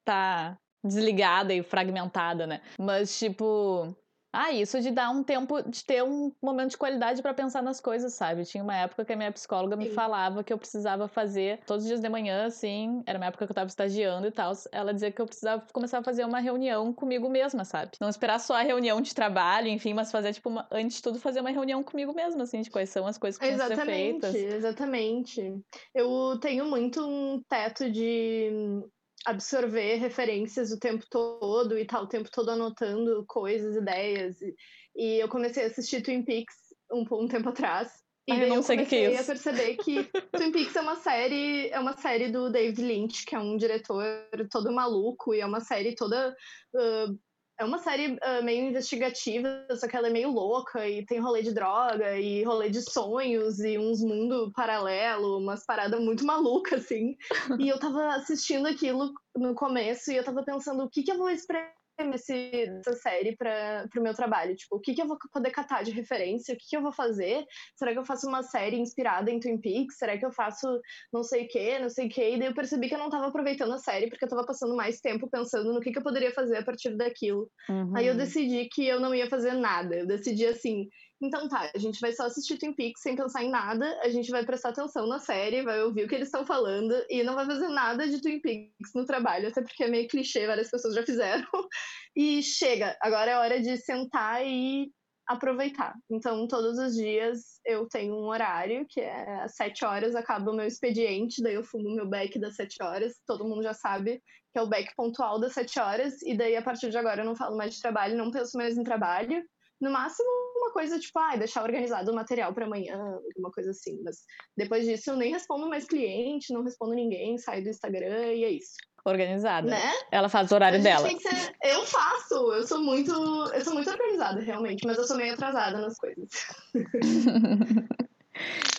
tá 0.05 0.57
desligada 0.81 1.53
e 1.53 1.61
fragmentada, 1.61 2.47
né? 2.47 2.61
Mas, 2.79 3.19
tipo, 3.19 3.93
ah, 4.33 4.51
isso 4.51 4.79
de 4.79 4.91
dar 4.91 5.09
um 5.09 5.23
tempo, 5.23 5.61
de 5.61 5.83
ter 5.83 6.03
um 6.03 6.31
momento 6.41 6.71
de 6.71 6.77
qualidade 6.77 7.21
para 7.21 7.33
pensar 7.33 7.61
nas 7.61 7.81
coisas, 7.81 8.13
sabe? 8.13 8.45
Tinha 8.45 8.63
uma 8.63 8.75
época 8.75 9.03
que 9.03 9.11
a 9.11 9.15
minha 9.15 9.31
psicóloga 9.31 9.75
me 9.75 9.85
Sim. 9.85 9.91
falava 9.91 10.43
que 10.43 10.53
eu 10.53 10.57
precisava 10.57 11.07
fazer 11.07 11.59
todos 11.65 11.83
os 11.83 11.87
dias 11.87 11.99
de 11.99 12.07
manhã, 12.07 12.45
assim, 12.45 13.03
era 13.05 13.17
uma 13.19 13.25
época 13.25 13.45
que 13.45 13.51
eu 13.51 13.55
tava 13.55 13.67
estagiando 13.67 14.27
e 14.27 14.31
tal. 14.31 14.53
Ela 14.71 14.93
dizia 14.93 15.11
que 15.11 15.21
eu 15.21 15.25
precisava 15.25 15.65
começar 15.73 15.99
a 15.99 16.03
fazer 16.03 16.23
uma 16.23 16.39
reunião 16.39 16.93
comigo 16.93 17.29
mesma, 17.29 17.65
sabe? 17.65 17.91
Não 17.99 18.07
esperar 18.07 18.39
só 18.39 18.55
a 18.55 18.61
reunião 18.61 19.01
de 19.01 19.13
trabalho, 19.13 19.67
enfim, 19.67 19.93
mas 19.93 20.11
fazer, 20.11 20.33
tipo, 20.33 20.49
uma, 20.49 20.67
antes 20.71 20.97
de 20.97 21.03
tudo, 21.03 21.19
fazer 21.19 21.41
uma 21.41 21.51
reunião 21.51 21.83
comigo 21.83 22.13
mesma, 22.13 22.43
assim, 22.43 22.61
de 22.61 22.69
quais 22.69 22.89
são 22.89 23.05
as 23.05 23.17
coisas 23.17 23.37
que 23.37 23.45
precisam 23.45 23.75
ser 23.75 23.85
feitas. 23.85 24.35
Exatamente. 24.35 25.61
Eu 25.93 26.39
tenho 26.39 26.65
muito 26.65 27.05
um 27.05 27.41
teto 27.49 27.89
de 27.91 28.81
absorver 29.25 29.95
referências 29.95 30.71
o 30.71 30.79
tempo 30.79 31.05
todo 31.09 31.77
e 31.77 31.85
tal, 31.85 32.03
o 32.03 32.07
tempo 32.07 32.29
todo 32.31 32.49
anotando 32.49 33.23
coisas, 33.27 33.75
ideias. 33.75 34.41
E, 34.41 34.55
e 34.95 35.19
eu 35.19 35.27
comecei 35.27 35.63
a 35.63 35.67
assistir 35.67 36.01
Twin 36.01 36.23
Peaks 36.23 36.55
um, 36.91 37.05
um 37.11 37.27
tempo 37.27 37.49
atrás. 37.49 37.91
E 38.27 38.33
Ai, 38.33 38.43
eu, 38.43 38.47
eu 38.47 38.63
comecei 38.63 38.85
que 38.85 38.95
é 38.95 39.19
a 39.19 39.23
perceber 39.23 39.77
que 39.77 40.03
Twin 40.31 40.51
Peaks 40.51 40.75
é 40.75 40.81
uma 40.81 40.95
série, 40.95 41.69
é 41.69 41.79
uma 41.79 41.97
série 41.97 42.31
do 42.31 42.51
David 42.51 42.81
Lynch, 42.81 43.25
que 43.25 43.35
é 43.35 43.39
um 43.39 43.57
diretor 43.57 44.03
todo 44.49 44.71
maluco, 44.71 45.33
e 45.33 45.41
é 45.41 45.45
uma 45.45 45.59
série 45.59 45.95
toda 45.95 46.35
uh, 46.75 47.19
é 47.61 47.63
uma 47.65 47.77
série 47.77 48.13
uh, 48.13 48.43
meio 48.43 48.69
investigativa, 48.69 49.67
só 49.75 49.87
que 49.87 49.95
ela 49.95 50.07
é 50.07 50.09
meio 50.09 50.31
louca 50.31 50.89
e 50.89 51.05
tem 51.05 51.19
rolê 51.19 51.43
de 51.43 51.53
droga 51.53 52.17
e 52.17 52.43
rolê 52.43 52.71
de 52.71 52.81
sonhos 52.81 53.59
e 53.59 53.77
uns 53.77 54.01
mundos 54.01 54.51
paralelo, 54.55 55.37
umas 55.37 55.63
paradas 55.63 56.01
muito 56.01 56.25
malucas, 56.25 56.85
assim. 56.85 57.15
e 57.59 57.69
eu 57.69 57.79
tava 57.79 58.15
assistindo 58.15 58.67
aquilo 58.67 59.13
no 59.35 59.53
começo 59.53 60.11
e 60.11 60.15
eu 60.15 60.23
tava 60.23 60.43
pensando 60.43 60.83
o 60.83 60.89
que, 60.89 61.03
que 61.03 61.11
eu 61.11 61.17
vou 61.17 61.29
expressar 61.29 61.80
esse, 62.13 62.33
essa 62.79 62.93
série 62.93 63.35
para 63.35 63.87
o 63.97 64.01
meu 64.01 64.13
trabalho? 64.13 64.55
Tipo, 64.55 64.77
o 64.77 64.79
que, 64.79 64.93
que 64.93 65.01
eu 65.01 65.07
vou 65.07 65.17
poder 65.31 65.51
catar 65.51 65.83
de 65.83 65.91
referência? 65.91 66.53
O 66.53 66.57
que, 66.57 66.67
que 66.69 66.77
eu 66.77 66.81
vou 66.81 66.91
fazer? 66.91 67.45
Será 67.75 67.93
que 67.93 67.99
eu 67.99 68.05
faço 68.05 68.27
uma 68.27 68.43
série 68.43 68.77
inspirada 68.77 69.29
em 69.31 69.39
Twin 69.39 69.59
Peaks? 69.59 69.97
Será 69.97 70.17
que 70.17 70.25
eu 70.25 70.31
faço 70.31 70.67
não 71.13 71.23
sei 71.23 71.45
o 71.45 71.47
que, 71.47 71.79
não 71.79 71.89
sei 71.89 72.07
o 72.07 72.09
que? 72.09 72.35
E 72.35 72.39
daí 72.39 72.47
eu 72.47 72.53
percebi 72.53 72.87
que 72.87 72.95
eu 72.95 72.99
não 72.99 73.05
estava 73.05 73.27
aproveitando 73.27 73.73
a 73.73 73.77
série 73.77 74.09
porque 74.09 74.23
eu 74.23 74.27
estava 74.27 74.45
passando 74.45 74.75
mais 74.75 74.99
tempo 74.99 75.29
pensando 75.29 75.73
no 75.73 75.79
que, 75.79 75.91
que 75.91 75.99
eu 75.99 76.03
poderia 76.03 76.31
fazer 76.31 76.57
a 76.57 76.63
partir 76.63 76.95
daquilo. 76.95 77.49
Uhum. 77.69 77.95
Aí 77.95 78.07
eu 78.07 78.15
decidi 78.15 78.67
que 78.71 78.85
eu 78.85 78.99
não 78.99 79.13
ia 79.13 79.27
fazer 79.27 79.53
nada. 79.53 79.95
Eu 79.95 80.07
decidi 80.07 80.45
assim, 80.45 80.87
então 81.21 81.47
tá, 81.47 81.69
a 81.73 81.77
gente 81.77 81.99
vai 81.99 82.11
só 82.13 82.25
assistir 82.25 82.57
Twin 82.57 82.73
Peaks 82.73 83.01
sem 83.01 83.15
pensar 83.15 83.43
em 83.43 83.49
nada, 83.49 83.85
a 84.01 84.09
gente 84.09 84.31
vai 84.31 84.43
prestar 84.43 84.69
atenção 84.69 85.07
na 85.07 85.19
série, 85.19 85.61
vai 85.61 85.81
ouvir 85.83 86.05
o 86.05 86.07
que 86.07 86.15
eles 86.15 86.27
estão 86.27 86.45
falando 86.45 86.93
e 87.09 87.21
não 87.23 87.35
vai 87.35 87.45
fazer 87.45 87.67
nada 87.67 88.07
de 88.07 88.21
Twin 88.21 88.39
Peaks 88.39 88.91
no 88.95 89.05
trabalho, 89.05 89.47
até 89.47 89.61
porque 89.61 89.83
é 89.83 89.87
meio 89.87 90.07
clichê, 90.07 90.47
várias 90.47 90.71
pessoas 90.71 90.95
já 90.95 91.03
fizeram. 91.03 91.47
E 92.13 92.43
chega, 92.43 92.97
agora 92.99 93.31
é 93.31 93.37
hora 93.37 93.61
de 93.61 93.77
sentar 93.77 94.45
e 94.45 94.91
aproveitar. 95.25 95.93
Então, 96.09 96.45
todos 96.45 96.77
os 96.77 96.93
dias 96.93 97.61
eu 97.65 97.87
tenho 97.87 98.13
um 98.15 98.27
horário, 98.27 98.85
que 98.89 98.99
é 98.99 99.41
às 99.41 99.55
7 99.55 99.85
horas 99.85 100.13
acaba 100.13 100.51
o 100.51 100.55
meu 100.55 100.67
expediente, 100.67 101.41
daí 101.41 101.53
eu 101.53 101.63
fumo 101.63 101.95
meu 101.95 102.05
back 102.05 102.37
das 102.37 102.55
7 102.55 102.83
horas, 102.83 103.13
todo 103.25 103.47
mundo 103.47 103.63
já 103.63 103.73
sabe 103.73 104.21
que 104.51 104.59
é 104.59 104.61
o 104.61 104.67
back 104.67 104.93
pontual 104.95 105.39
das 105.39 105.53
7 105.53 105.79
horas, 105.79 106.21
e 106.23 106.35
daí 106.35 106.57
a 106.57 106.61
partir 106.61 106.89
de 106.89 106.97
agora 106.97 107.21
eu 107.21 107.25
não 107.25 107.35
falo 107.35 107.55
mais 107.55 107.73
de 107.73 107.81
trabalho, 107.81 108.17
não 108.17 108.29
penso 108.29 108.57
mais 108.57 108.77
em 108.77 108.83
trabalho, 108.83 109.41
no 109.79 109.89
máximo, 109.89 110.29
uma 110.61 110.71
coisa 110.71 110.99
tipo, 110.99 111.17
ah, 111.19 111.35
deixar 111.35 111.63
organizado 111.63 112.11
o 112.11 112.15
material 112.15 112.53
para 112.53 112.65
amanhã, 112.65 112.95
alguma 112.95 113.51
coisa 113.51 113.71
assim. 113.71 113.99
Mas 114.03 114.17
depois 114.55 114.85
disso, 114.85 115.09
eu 115.09 115.15
nem 115.15 115.31
respondo 115.31 115.67
mais 115.67 115.85
cliente, 115.85 116.53
não 116.53 116.63
respondo 116.63 116.93
ninguém, 116.93 117.37
saio 117.37 117.63
do 117.63 117.69
Instagram 117.69 118.33
e 118.33 118.43
é 118.43 118.49
isso. 118.51 118.75
Organizada. 119.03 119.67
Né? 119.67 119.91
Ela 120.11 120.29
faz 120.29 120.51
o 120.51 120.55
horário 120.55 120.81
dela. 120.81 121.09
Ser... 121.09 121.55
Eu 121.63 121.83
faço, 121.87 122.35
eu 122.53 122.67
sou 122.67 122.79
muito. 122.83 123.11
Eu 123.11 123.61
sou 123.61 123.73
muito 123.73 123.89
organizada, 123.89 124.39
realmente, 124.41 124.85
mas 124.85 124.97
eu 124.97 125.05
sou 125.05 125.17
meio 125.17 125.33
atrasada 125.33 125.79
nas 125.79 125.97
coisas. 125.97 126.29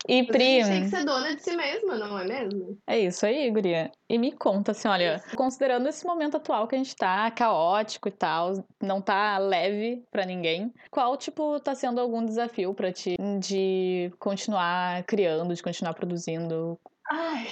E 0.08 0.24
Pri. 0.24 0.62
A 0.62 0.64
gente 0.64 0.68
tem 0.68 0.82
que 0.82 0.88
ser 0.88 1.04
dona 1.04 1.34
de 1.34 1.42
si 1.42 1.56
mesma, 1.56 1.96
não 1.96 2.18
é 2.18 2.24
mesmo? 2.24 2.78
É 2.86 2.98
isso 2.98 3.24
aí, 3.24 3.50
Guria. 3.50 3.90
E 4.08 4.18
me 4.18 4.32
conta, 4.32 4.72
assim, 4.72 4.88
olha, 4.88 5.22
considerando 5.36 5.88
esse 5.88 6.04
momento 6.04 6.36
atual 6.36 6.66
que 6.66 6.74
a 6.74 6.78
gente 6.78 6.94
tá 6.96 7.30
caótico 7.30 8.08
e 8.08 8.12
tal, 8.12 8.64
não 8.82 9.00
tá 9.00 9.38
leve 9.38 10.04
para 10.10 10.26
ninguém, 10.26 10.72
qual, 10.90 11.16
tipo, 11.16 11.60
tá 11.60 11.74
sendo 11.74 12.00
algum 12.00 12.24
desafio 12.24 12.74
para 12.74 12.92
ti 12.92 13.16
de 13.38 14.12
continuar 14.18 15.04
criando, 15.04 15.54
de 15.54 15.62
continuar 15.62 15.94
produzindo? 15.94 16.78
Ai, 17.10 17.46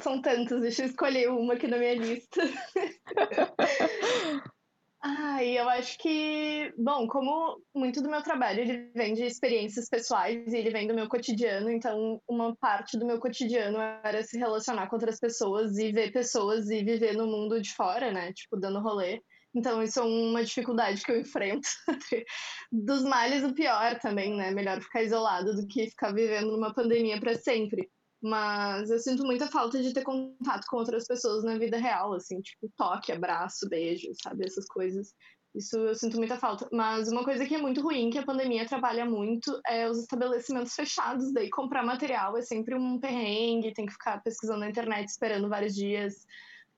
são 0.00 0.20
tantos, 0.20 0.60
deixa 0.60 0.82
eu 0.82 0.86
escolher 0.86 1.30
uma 1.30 1.54
aqui 1.54 1.66
na 1.66 1.78
minha 1.78 1.94
lista. 1.94 2.42
Ah, 5.04 5.42
eu 5.44 5.68
acho 5.68 5.98
que, 5.98 6.72
bom, 6.78 7.08
como 7.08 7.60
muito 7.74 8.00
do 8.00 8.08
meu 8.08 8.22
trabalho 8.22 8.60
ele 8.60 8.88
vem 8.94 9.14
de 9.14 9.24
experiências 9.24 9.88
pessoais 9.88 10.52
e 10.52 10.56
ele 10.56 10.70
vem 10.70 10.86
do 10.86 10.94
meu 10.94 11.08
cotidiano, 11.08 11.68
então 11.70 12.22
uma 12.28 12.54
parte 12.54 12.96
do 12.96 13.04
meu 13.04 13.18
cotidiano 13.18 13.78
era 13.80 14.22
se 14.22 14.38
relacionar 14.38 14.86
com 14.88 14.94
outras 14.94 15.18
pessoas 15.18 15.76
e 15.76 15.90
ver 15.90 16.12
pessoas 16.12 16.70
e 16.70 16.84
viver 16.84 17.16
no 17.16 17.26
mundo 17.26 17.60
de 17.60 17.74
fora, 17.74 18.12
né? 18.12 18.32
Tipo, 18.32 18.56
dando 18.56 18.80
rolê. 18.80 19.20
Então, 19.54 19.82
isso 19.82 19.98
é 20.00 20.02
uma 20.02 20.44
dificuldade 20.44 21.02
que 21.02 21.10
eu 21.12 21.20
enfrento. 21.20 21.68
Dos 22.72 23.02
males, 23.02 23.42
o 23.44 23.52
pior 23.54 23.98
também, 23.98 24.34
né? 24.36 24.50
Melhor 24.52 24.80
ficar 24.80 25.02
isolado 25.02 25.54
do 25.54 25.66
que 25.66 25.90
ficar 25.90 26.12
vivendo 26.12 26.52
numa 26.52 26.72
pandemia 26.72 27.20
para 27.20 27.34
sempre. 27.34 27.90
Mas 28.22 28.88
eu 28.88 29.00
sinto 29.00 29.24
muita 29.24 29.48
falta 29.48 29.82
de 29.82 29.92
ter 29.92 30.04
contato 30.04 30.64
com 30.68 30.76
outras 30.76 31.06
pessoas 31.06 31.42
na 31.42 31.58
vida 31.58 31.76
real, 31.76 32.14
assim, 32.14 32.40
tipo 32.40 32.70
toque, 32.76 33.10
abraço, 33.10 33.68
beijo, 33.68 34.08
sabe? 34.22 34.44
Essas 34.46 34.66
coisas. 34.66 35.12
Isso 35.54 35.76
eu 35.76 35.94
sinto 35.94 36.16
muita 36.16 36.38
falta. 36.38 36.68
Mas 36.72 37.10
uma 37.10 37.24
coisa 37.24 37.44
que 37.44 37.54
é 37.54 37.58
muito 37.58 37.82
ruim, 37.82 38.10
que 38.10 38.18
a 38.18 38.24
pandemia 38.24 38.64
trabalha 38.64 39.04
muito, 39.04 39.60
é 39.66 39.90
os 39.90 39.98
estabelecimentos 39.98 40.72
fechados. 40.72 41.32
Daí 41.32 41.50
comprar 41.50 41.82
material 41.82 42.36
é 42.36 42.42
sempre 42.42 42.76
um 42.76 42.98
perrengue, 43.00 43.74
tem 43.74 43.86
que 43.86 43.92
ficar 43.92 44.22
pesquisando 44.22 44.60
na 44.60 44.70
internet, 44.70 45.08
esperando 45.08 45.48
vários 45.48 45.74
dias. 45.74 46.14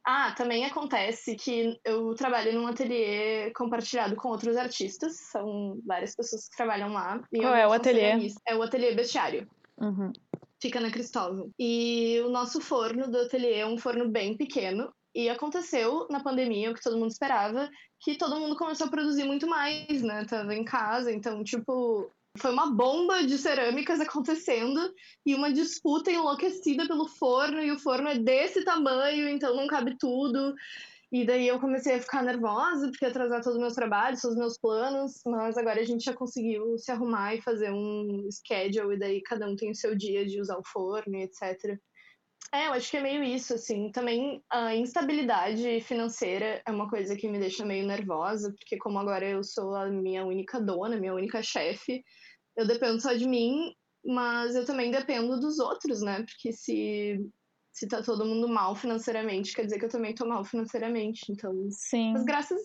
Ah, 0.06 0.32
também 0.32 0.64
acontece 0.64 1.36
que 1.36 1.78
eu 1.84 2.14
trabalho 2.14 2.52
num 2.52 2.66
ateliê 2.66 3.50
compartilhado 3.54 4.16
com 4.16 4.28
outros 4.28 4.56
artistas, 4.56 5.16
são 5.30 5.78
várias 5.86 6.14
pessoas 6.14 6.48
que 6.48 6.56
trabalham 6.56 6.92
lá. 6.92 7.22
Qual 7.30 7.54
é 7.54 7.66
o 7.66 7.72
ateliê? 7.72 8.30
É 8.46 8.56
o 8.56 8.62
ateliê 8.62 8.94
Bestiário. 8.94 9.48
Uhum 9.78 10.12
fica 10.64 10.80
na 10.80 10.90
Cristóvão. 10.90 11.50
E 11.58 12.18
o 12.24 12.30
nosso 12.30 12.58
forno 12.58 13.06
do 13.10 13.18
ateliê 13.18 13.58
é 13.58 13.66
um 13.66 13.76
forno 13.76 14.08
bem 14.08 14.34
pequeno. 14.34 14.90
E 15.14 15.28
aconteceu 15.28 16.08
na 16.10 16.20
pandemia, 16.20 16.70
o 16.70 16.74
que 16.74 16.82
todo 16.82 16.96
mundo 16.96 17.10
esperava, 17.10 17.68
que 18.00 18.16
todo 18.16 18.40
mundo 18.40 18.56
começou 18.56 18.86
a 18.86 18.90
produzir 18.90 19.24
muito 19.24 19.46
mais, 19.46 20.02
né? 20.02 20.24
Tava 20.24 20.54
em 20.54 20.64
casa, 20.64 21.12
então, 21.12 21.44
tipo, 21.44 22.10
foi 22.38 22.50
uma 22.50 22.70
bomba 22.70 23.22
de 23.22 23.36
cerâmicas 23.36 24.00
acontecendo 24.00 24.80
e 25.24 25.34
uma 25.34 25.52
disputa 25.52 26.10
enlouquecida 26.10 26.88
pelo 26.88 27.06
forno, 27.06 27.62
e 27.62 27.70
o 27.70 27.78
forno 27.78 28.08
é 28.08 28.18
desse 28.18 28.64
tamanho, 28.64 29.28
então 29.28 29.54
não 29.54 29.66
cabe 29.66 29.96
tudo. 29.98 30.54
E 31.12 31.24
daí 31.24 31.46
eu 31.46 31.60
comecei 31.60 31.94
a 31.94 32.00
ficar 32.00 32.22
nervosa, 32.22 32.88
porque 32.88 33.06
atrasar 33.06 33.42
todos 33.42 33.56
os 33.56 33.60
meus 33.60 33.74
trabalhos, 33.74 34.20
todos 34.20 34.36
os 34.36 34.40
meus 34.40 34.58
planos, 34.58 35.20
mas 35.26 35.56
agora 35.56 35.80
a 35.80 35.84
gente 35.84 36.04
já 36.04 36.14
conseguiu 36.14 36.76
se 36.78 36.90
arrumar 36.90 37.34
e 37.34 37.42
fazer 37.42 37.72
um 37.72 38.28
schedule, 38.30 38.96
e 38.96 38.98
daí 38.98 39.22
cada 39.22 39.46
um 39.46 39.56
tem 39.56 39.70
o 39.70 39.74
seu 39.74 39.94
dia 39.94 40.26
de 40.26 40.40
usar 40.40 40.58
o 40.58 40.64
forno, 40.64 41.16
etc. 41.16 41.78
É, 42.52 42.68
eu 42.68 42.72
acho 42.72 42.90
que 42.90 42.96
é 42.96 43.02
meio 43.02 43.22
isso, 43.22 43.54
assim. 43.54 43.90
Também 43.90 44.42
a 44.50 44.74
instabilidade 44.76 45.80
financeira 45.80 46.62
é 46.66 46.70
uma 46.70 46.88
coisa 46.88 47.16
que 47.16 47.28
me 47.28 47.38
deixa 47.38 47.64
meio 47.64 47.86
nervosa, 47.86 48.52
porque 48.56 48.76
como 48.78 48.98
agora 48.98 49.28
eu 49.28 49.42
sou 49.42 49.74
a 49.74 49.88
minha 49.88 50.24
única 50.24 50.60
dona, 50.60 50.96
minha 50.96 51.14
única 51.14 51.42
chefe, 51.42 52.04
eu 52.56 52.66
dependo 52.66 53.00
só 53.00 53.12
de 53.12 53.26
mim, 53.26 53.74
mas 54.04 54.54
eu 54.54 54.64
também 54.64 54.90
dependo 54.90 55.40
dos 55.40 55.58
outros, 55.58 56.00
né? 56.00 56.22
Porque 56.22 56.52
se 56.52 57.18
se 57.74 57.88
tá 57.88 58.00
todo 58.00 58.24
mundo 58.24 58.48
mal 58.48 58.76
financeiramente, 58.76 59.52
quer 59.52 59.64
dizer 59.64 59.80
que 59.80 59.84
eu 59.84 59.90
também 59.90 60.14
tô 60.14 60.24
mal 60.24 60.44
financeiramente. 60.44 61.32
Então, 61.32 61.52
Sim. 61.70 62.12
Mas 62.12 62.24
graças, 62.24 62.60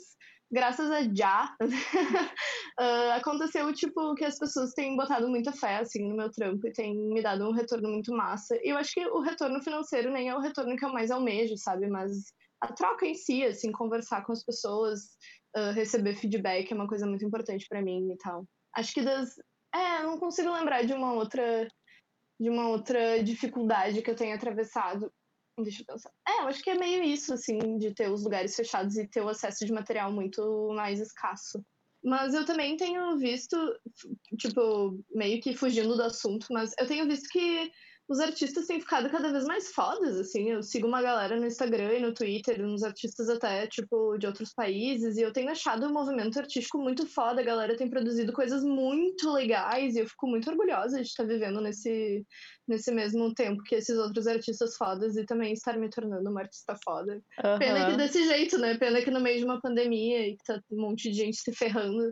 graças 0.52 0.91
a 0.91 1.02
já, 1.12 1.56
uh, 1.60 3.12
aconteceu, 3.17 3.74
tipo, 3.74 4.13
que 4.13 4.24
as 4.24 4.38
pessoas 4.38 4.72
têm 4.74 4.95
botado 4.95 5.28
muita 5.28 5.52
fé, 5.52 5.78
assim, 5.78 6.08
no 6.08 6.15
meu 6.15 6.32
trampo 6.32 6.67
e 6.67 6.72
têm 6.72 6.95
me 6.95 7.24
dado 7.24 7.50
um 7.50 7.52
retorno 7.52 7.89
muito 7.89 8.13
massa. 8.13 8.56
E 8.63 8.69
eu 8.69 8.78
acho 8.78 8.93
que 8.93 9.04
o 9.08 9.19
retorno 9.19 9.60
financeiro 9.63 10.12
nem 10.12 10.30
é 10.30 10.36
o 10.36 10.41
retorno 10.41 10.76
que 10.76 10.86
eu 10.86 10.93
mais 10.93 11.10
almejo, 11.10 11.58
sabe? 11.58 11.88
Mas 11.88 12.12
a 12.62 12.72
troca 12.72 13.08
em 13.08 13.15
si, 13.15 13.43
assim, 13.43 13.72
conversar 13.72 14.24
com 14.24 14.32
as 14.32 14.45
pessoas, 14.45 15.00
uh, 15.58 15.72
receber 15.74 16.15
feedback 16.17 16.72
é 16.72 16.76
uma 16.76 16.88
coisa 16.88 17.08
muito 17.08 17.26
importante 17.26 17.65
para 17.67 17.82
mim 17.82 18.12
e 18.12 18.17
tal. 18.17 18.45
Acho 18.76 18.93
que 18.93 19.02
das. 19.02 19.34
É, 19.74 20.04
não 20.04 20.19
consigo 20.19 20.52
lembrar 20.52 20.84
de 20.84 20.93
uma 20.93 21.13
outra 21.13 21.67
de 22.39 22.49
uma 22.49 22.69
outra 22.69 23.21
dificuldade 23.23 24.02
que 24.02 24.10
eu 24.10 24.15
tenho 24.15 24.36
atravessado. 24.36 25.12
Deixa 25.58 25.82
eu 25.82 25.86
pensar. 25.86 26.12
É, 26.28 26.41
eu 26.41 26.47
acho 26.47 26.63
que 26.63 26.69
é 26.69 26.75
meio 26.75 27.04
isso, 27.04 27.34
assim, 27.34 27.78
de 27.78 27.93
ter 27.93 28.10
os 28.10 28.23
lugares 28.23 28.56
fechados 28.56 28.97
e 28.97 29.08
ter 29.08 29.21
o 29.21 29.30
acesso 29.30 29.65
de 29.65 29.73
material 29.73 30.12
muito 30.12 30.71
mais 30.73 30.99
escasso. 30.99 31.63
Mas 32.02 32.34
eu 32.34 32.45
também 32.45 32.78
tenho 32.78 33.17
visto, 33.17 33.58
tipo, 34.38 34.97
meio 35.13 35.41
que 35.41 35.54
fugindo 35.54 35.97
do 35.97 36.04
assunto, 36.04 36.47
mas 36.49 36.73
eu 36.80 36.88
tenho 36.88 37.06
visto 37.06 37.28
que 37.30 37.69
os 38.10 38.19
artistas 38.19 38.65
têm 38.65 38.82
ficado 38.82 39.08
cada 39.08 39.32
vez 39.32 39.45
mais 39.45 39.72
fodas, 39.72 40.19
assim. 40.19 40.50
Eu 40.50 40.63
sigo 40.63 40.88
uma 40.88 41.00
galera 41.00 41.39
no 41.39 41.45
Instagram 41.45 41.93
e 41.93 42.00
no 42.00 42.12
Twitter, 42.12 42.60
uns 42.65 42.82
artistas 42.82 43.30
até, 43.30 43.67
tipo, 43.67 44.17
de 44.17 44.26
outros 44.26 44.52
países, 44.52 45.15
e 45.15 45.22
eu 45.22 45.32
tenho 45.32 45.52
achado 45.52 45.86
o 45.86 45.93
movimento 45.93 46.39
artístico 46.39 46.80
muito 46.80 47.06
foda. 47.06 47.39
A 47.39 47.43
galera 47.43 47.78
tem 47.78 47.88
produzido 47.88 48.34
coisas 48.34 48.63
muito 48.63 49.32
legais, 49.32 49.95
e 49.95 50.00
eu 50.00 50.08
fico 50.08 50.26
muito 50.26 50.50
orgulhosa 50.50 51.00
de 51.00 51.08
estar 51.08 51.24
vivendo 51.24 51.62
nesse, 51.62 52.26
nesse 52.67 52.91
mesmo 52.91 53.32
tempo 53.36 53.62
que 53.62 53.76
esses 53.76 53.95
outros 53.95 54.26
artistas 54.26 54.76
fodas 54.76 55.15
e 55.15 55.24
também 55.24 55.54
estar 55.54 55.78
me 55.78 55.88
tornando 55.88 56.32
uma 56.32 56.41
artista 56.41 56.76
foda. 56.84 57.13
Uhum. 57.13 57.60
Pena 57.60 57.91
que 57.91 57.98
desse 57.98 58.28
jeito, 58.28 58.58
né? 58.58 58.76
Pena 58.76 59.04
que 59.04 59.12
no 59.12 59.22
meio 59.22 59.38
de 59.38 59.45
uma 59.45 59.62
pandemia 59.62 60.28
e 60.28 60.36
que 60.36 60.43
tá 60.43 60.60
um 60.72 60.82
monte 60.82 61.12
de 61.12 61.15
gente 61.15 61.38
se 61.38 61.54
ferrando. 61.54 62.12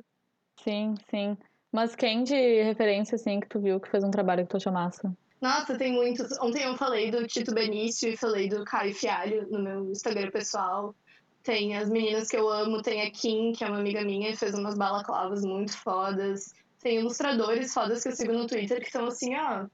Sim, 0.63 0.93
sim. 1.09 1.35
Mas 1.71 1.95
quem 1.95 2.23
de 2.23 2.61
referência, 2.61 3.15
assim, 3.15 3.39
que 3.39 3.49
tu 3.49 3.59
viu 3.59 3.79
que 3.79 3.89
fez 3.89 4.03
um 4.03 4.11
trabalho 4.11 4.43
que 4.43 4.51
tu 4.51 4.57
achou 4.57 4.71
massa? 4.71 5.11
Nossa, 5.39 5.77
tem 5.77 5.93
muitos. 5.93 6.31
Ontem 6.39 6.63
eu 6.63 6.75
falei 6.75 7.11
do 7.11 7.25
Tito 7.27 7.53
Benício 7.53 8.09
e 8.09 8.17
falei 8.17 8.49
do 8.49 8.65
Caio 8.65 8.93
Fialho 8.93 9.47
no 9.49 9.59
meu 9.61 9.91
Instagram 9.91 10.31
pessoal. 10.31 10.95
Tem 11.43 11.77
as 11.77 11.89
meninas 11.89 12.27
que 12.27 12.35
eu 12.35 12.49
amo, 12.49 12.81
tem 12.81 13.03
a 13.03 13.11
Kim, 13.11 13.53
que 13.53 13.63
é 13.63 13.67
uma 13.67 13.79
amiga 13.79 14.03
minha 14.03 14.31
e 14.31 14.35
fez 14.35 14.53
umas 14.53 14.75
balaclavas 14.75 15.43
muito 15.45 15.77
fodas. 15.77 16.53
Tem 16.81 16.99
ilustradores 16.99 17.73
fodas 17.73 18.03
que 18.03 18.09
eu 18.09 18.15
sigo 18.15 18.33
no 18.33 18.47
Twitter 18.47 18.79
que 18.79 18.87
estão 18.87 19.05
assim, 19.05 19.35
ó, 19.35 19.65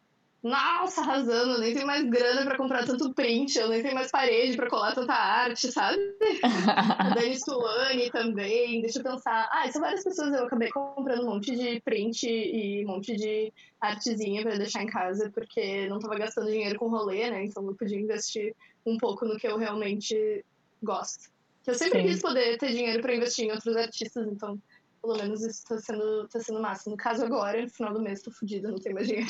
nossa, 0.44 1.00
arrasando, 1.00 1.60
nem 1.60 1.74
tem 1.74 1.86
mais 1.86 2.04
grana 2.04 2.44
para 2.44 2.58
comprar 2.58 2.86
tanto 2.86 3.14
print, 3.14 3.58
eu 3.58 3.70
nem 3.70 3.82
tenho 3.82 3.96
mais 3.96 4.12
parede 4.12 4.58
para 4.58 4.70
colar 4.70 4.94
tanta 4.94 5.14
arte, 5.14 5.72
sabe? 5.72 5.98
Dani 7.16 7.40
Sulani 7.40 8.12
também, 8.12 8.82
deixa 8.82 9.00
eu 9.00 9.04
pensar. 9.04 9.50
Ah, 9.54 9.72
são 9.72 9.82
várias 9.82 10.04
pessoas, 10.04 10.34
eu 10.34 10.46
acabei 10.46 10.70
comprando 10.70 11.24
um 11.24 11.30
monte 11.36 11.56
de 11.56 11.80
print 11.80 12.28
e 12.28 12.84
um 12.86 12.90
monte 12.90 13.16
de 13.16 13.54
artezinha 13.80 14.42
para 14.42 14.58
deixar 14.58 14.84
em 14.84 14.88
casa, 14.88 15.32
porque 15.34 15.88
não 15.88 16.00
tava 16.00 16.16
gastando 16.16 16.52
dinheiro 16.52 16.78
com 16.78 16.90
rolê, 16.90 17.30
né? 17.32 17.46
Então 17.46 17.66
eu 17.66 17.76
podia 17.76 17.98
investir 17.98 18.54
um 18.86 18.98
pouco 18.98 19.26
no 19.26 19.38
que 19.38 19.48
eu 19.48 19.58
realmente 19.58 20.44
gosto. 20.84 21.32
Eu 21.66 21.76
sempre 21.76 22.02
Sim. 22.02 22.08
quis 22.08 22.22
poder 22.22 22.58
ter 22.58 22.74
dinheiro 22.74 23.02
para 23.02 23.16
investir 23.16 23.46
em 23.46 23.52
outros 23.52 23.78
artistas, 23.78 24.28
então 24.28 24.60
pelo 25.04 25.18
menos 25.18 25.42
isso 25.42 25.66
tá 25.68 25.78
sendo, 25.78 26.28
tá 26.30 26.40
sendo 26.40 26.62
massa. 26.62 26.90
No 26.90 26.96
caso 26.96 27.26
agora, 27.26 27.62
no 27.62 27.70
final 27.70 27.94
do 27.94 28.02
mês, 28.02 28.22
tô 28.22 28.32
fodida, 28.32 28.72
não 28.72 28.80
tenho 28.80 28.96
mais 28.96 29.08
dinheiro. 29.08 29.30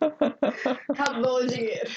Acabou 0.88 1.42
o 1.42 1.46
dinheiro. 1.46 1.90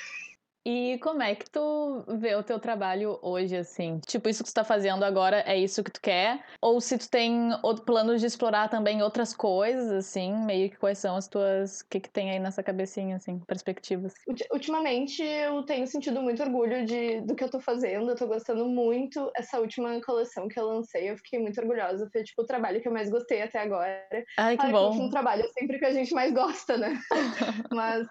E 0.69 0.97
como 0.97 1.23
é 1.23 1.34
que 1.34 1.49
tu 1.49 2.03
vê 2.19 2.36
o 2.36 2.43
teu 2.43 2.60
trabalho 2.60 3.17
hoje, 3.21 3.56
assim? 3.56 4.01
Tipo, 4.06 4.27
isso 4.27 4.43
que 4.43 4.49
tu 4.49 4.53
tá 4.53 4.65
fazendo 4.65 5.06
agora 5.06 5.41
é 5.47 5.58
isso 5.58 5.82
que 5.82 5.89
tu 5.89 6.01
quer? 6.01 6.43
Ou 6.62 6.82
se 6.82 6.97
tu 6.97 7.10
tem 7.10 7.58
outro 7.63 7.86
plano 7.86 8.17
de 8.17 8.25
explorar 8.25 8.67
também 8.67 9.01
outras 9.01 9.34
coisas, 9.34 9.89
assim, 9.89 10.36
meio 10.45 10.69
que 10.69 10.75
quais 10.75 10.97
são 10.97 11.15
as 11.15 11.25
tuas... 11.25 11.80
O 11.80 11.89
que 11.89 12.01
que 12.01 12.10
tem 12.10 12.32
aí 12.32 12.39
nessa 12.39 12.62
cabecinha, 12.62 13.15
assim, 13.15 13.39
perspectivas? 13.47 14.13
Ultimamente, 14.51 15.23
eu 15.23 15.63
tenho 15.63 15.88
sentido 15.88 16.21
muito 16.21 16.43
orgulho 16.43 16.86
de, 16.86 17.21
do 17.21 17.34
que 17.34 17.45
eu 17.45 17.49
tô 17.49 17.62
fazendo, 17.62 18.10
eu 18.10 18.17
tô 18.17 18.27
gostando 18.27 18.67
muito. 18.67 19.32
Essa 19.38 19.62
última 19.62 20.01
coleção 20.01 20.49
que 20.49 20.60
eu 20.60 20.65
lancei, 20.65 21.10
eu 21.10 21.15
fiquei 21.15 21.39
muito 21.39 21.62
orgulhosa. 21.62 22.10
Foi, 22.12 22.23
tipo, 22.23 22.41
o 22.41 22.45
trabalho 22.45 22.82
que 22.82 22.89
eu 22.89 22.93
mais 22.93 23.10
gostei 23.10 23.41
até 23.41 23.60
agora. 23.60 24.03
Ai, 24.38 24.58
que 24.58 24.67
claro 24.69 24.89
bom. 24.89 24.97
Que 24.97 25.01
um 25.03 25.10
trabalho 25.10 25.43
é 25.43 25.47
sempre 25.47 25.80
que 25.80 25.86
a 25.86 25.93
gente 25.93 26.13
mais 26.13 26.34
gosta, 26.34 26.75
né? 26.75 26.99
Mas 27.71 28.06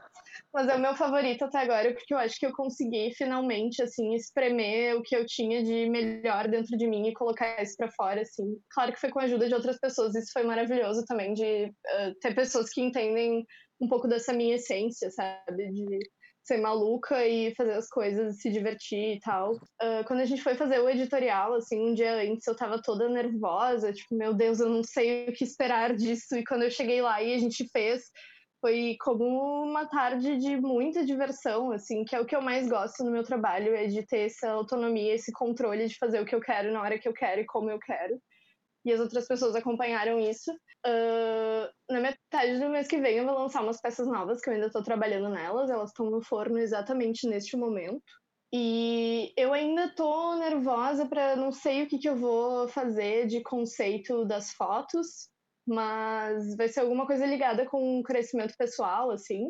mas 0.56 0.68
é 0.68 0.74
o 0.74 0.80
meu 0.80 0.96
favorito 0.96 1.44
até 1.44 1.58
agora, 1.58 1.92
porque 1.92 2.14
eu 2.14 2.18
acho 2.18 2.40
que 2.40 2.46
eu 2.46 2.52
consegui 2.52 3.12
finalmente, 3.14 3.82
assim, 3.82 4.14
espremer 4.14 4.96
o 4.96 5.02
que 5.02 5.14
eu 5.14 5.26
tinha 5.26 5.62
de 5.62 5.86
melhor 5.90 6.48
dentro 6.48 6.78
de 6.78 6.86
mim 6.86 7.06
e 7.06 7.12
colocar 7.12 7.62
isso 7.62 7.76
para 7.76 7.92
fora, 7.92 8.22
assim. 8.22 8.56
Claro 8.70 8.90
que 8.90 8.98
foi 8.98 9.10
com 9.10 9.20
a 9.20 9.24
ajuda 9.24 9.48
de 9.48 9.54
outras 9.54 9.78
pessoas, 9.78 10.14
isso 10.14 10.30
foi 10.32 10.44
maravilhoso 10.44 11.04
também, 11.04 11.34
de 11.34 11.66
uh, 11.66 12.14
ter 12.22 12.34
pessoas 12.34 12.70
que 12.70 12.80
entendem 12.80 13.44
um 13.78 13.86
pouco 13.86 14.08
dessa 14.08 14.32
minha 14.32 14.54
essência, 14.54 15.10
sabe? 15.10 15.70
De 15.72 15.98
ser 16.42 16.56
maluca 16.56 17.26
e 17.26 17.54
fazer 17.54 17.72
as 17.72 17.88
coisas, 17.88 18.40
se 18.40 18.50
divertir 18.50 19.16
e 19.16 19.20
tal. 19.20 19.56
Uh, 19.56 20.06
quando 20.06 20.20
a 20.20 20.24
gente 20.24 20.42
foi 20.42 20.54
fazer 20.54 20.78
o 20.78 20.88
editorial, 20.88 21.52
assim, 21.52 21.78
um 21.78 21.92
dia 21.92 22.14
antes 22.14 22.46
eu 22.46 22.56
tava 22.56 22.80
toda 22.80 23.10
nervosa, 23.10 23.92
tipo, 23.92 24.16
meu 24.16 24.32
Deus, 24.32 24.58
eu 24.58 24.70
não 24.70 24.82
sei 24.82 25.28
o 25.28 25.34
que 25.34 25.44
esperar 25.44 25.94
disso. 25.94 26.34
E 26.34 26.44
quando 26.44 26.62
eu 26.62 26.70
cheguei 26.70 27.02
lá 27.02 27.22
e 27.22 27.34
a 27.34 27.38
gente 27.38 27.68
fez, 27.70 28.04
foi 28.66 28.96
como 29.00 29.62
uma 29.62 29.87
tarde 29.87 30.38
de 30.38 30.61
muita 30.61 31.07
diversão, 31.07 31.70
assim, 31.70 32.05
que 32.05 32.16
é 32.16 32.20
o 32.20 32.26
que 32.26 32.35
eu 32.35 32.42
mais 32.42 32.68
gosto 32.68 33.05
no 33.05 33.12
meu 33.12 33.22
trabalho, 33.22 33.76
é 33.76 33.86
de 33.86 34.05
ter 34.05 34.26
essa 34.26 34.51
autonomia, 34.51 35.14
esse 35.14 35.30
controle 35.30 35.86
de 35.86 35.97
fazer 35.97 36.20
o 36.20 36.24
que 36.24 36.34
eu 36.34 36.40
quero 36.40 36.72
na 36.72 36.82
hora 36.82 36.99
que 36.99 37.07
eu 37.07 37.12
quero 37.12 37.40
e 37.40 37.47
como 37.47 37.70
eu 37.70 37.78
quero. 37.78 38.20
E 38.84 38.93
as 38.93 38.99
outras 38.99 39.28
pessoas 39.28 39.55
acompanharam 39.55 40.18
isso. 40.18 40.51
Uh, 40.84 41.70
na 41.88 42.01
metade 42.01 42.59
do 42.59 42.68
mês 42.68 42.88
que 42.88 43.01
vem 43.01 43.18
eu 43.18 43.24
vou 43.24 43.38
lançar 43.38 43.62
umas 43.62 43.80
peças 43.80 44.09
novas, 44.09 44.40
que 44.40 44.51
eu 44.51 44.55
ainda 44.55 44.66
estou 44.66 44.82
trabalhando 44.82 45.28
nelas, 45.28 45.70
elas 45.70 45.90
estão 45.90 46.11
no 46.11 46.20
forno 46.20 46.59
exatamente 46.59 47.28
neste 47.28 47.57
momento. 47.57 48.03
E 48.53 49.32
eu 49.36 49.53
ainda 49.53 49.95
tô 49.95 50.34
nervosa 50.38 51.07
para 51.07 51.36
não 51.36 51.53
sei 51.53 51.84
o 51.84 51.86
que, 51.86 51.99
que 51.99 52.09
eu 52.09 52.16
vou 52.16 52.66
fazer 52.66 53.28
de 53.28 53.40
conceito 53.45 54.24
das 54.24 54.51
fotos, 54.51 55.28
mas 55.66 56.56
vai 56.56 56.68
ser 56.68 56.80
alguma 56.80 57.06
coisa 57.06 57.26
ligada 57.26 57.66
com 57.66 58.02
crescimento 58.02 58.54
pessoal, 58.56 59.10
assim, 59.10 59.46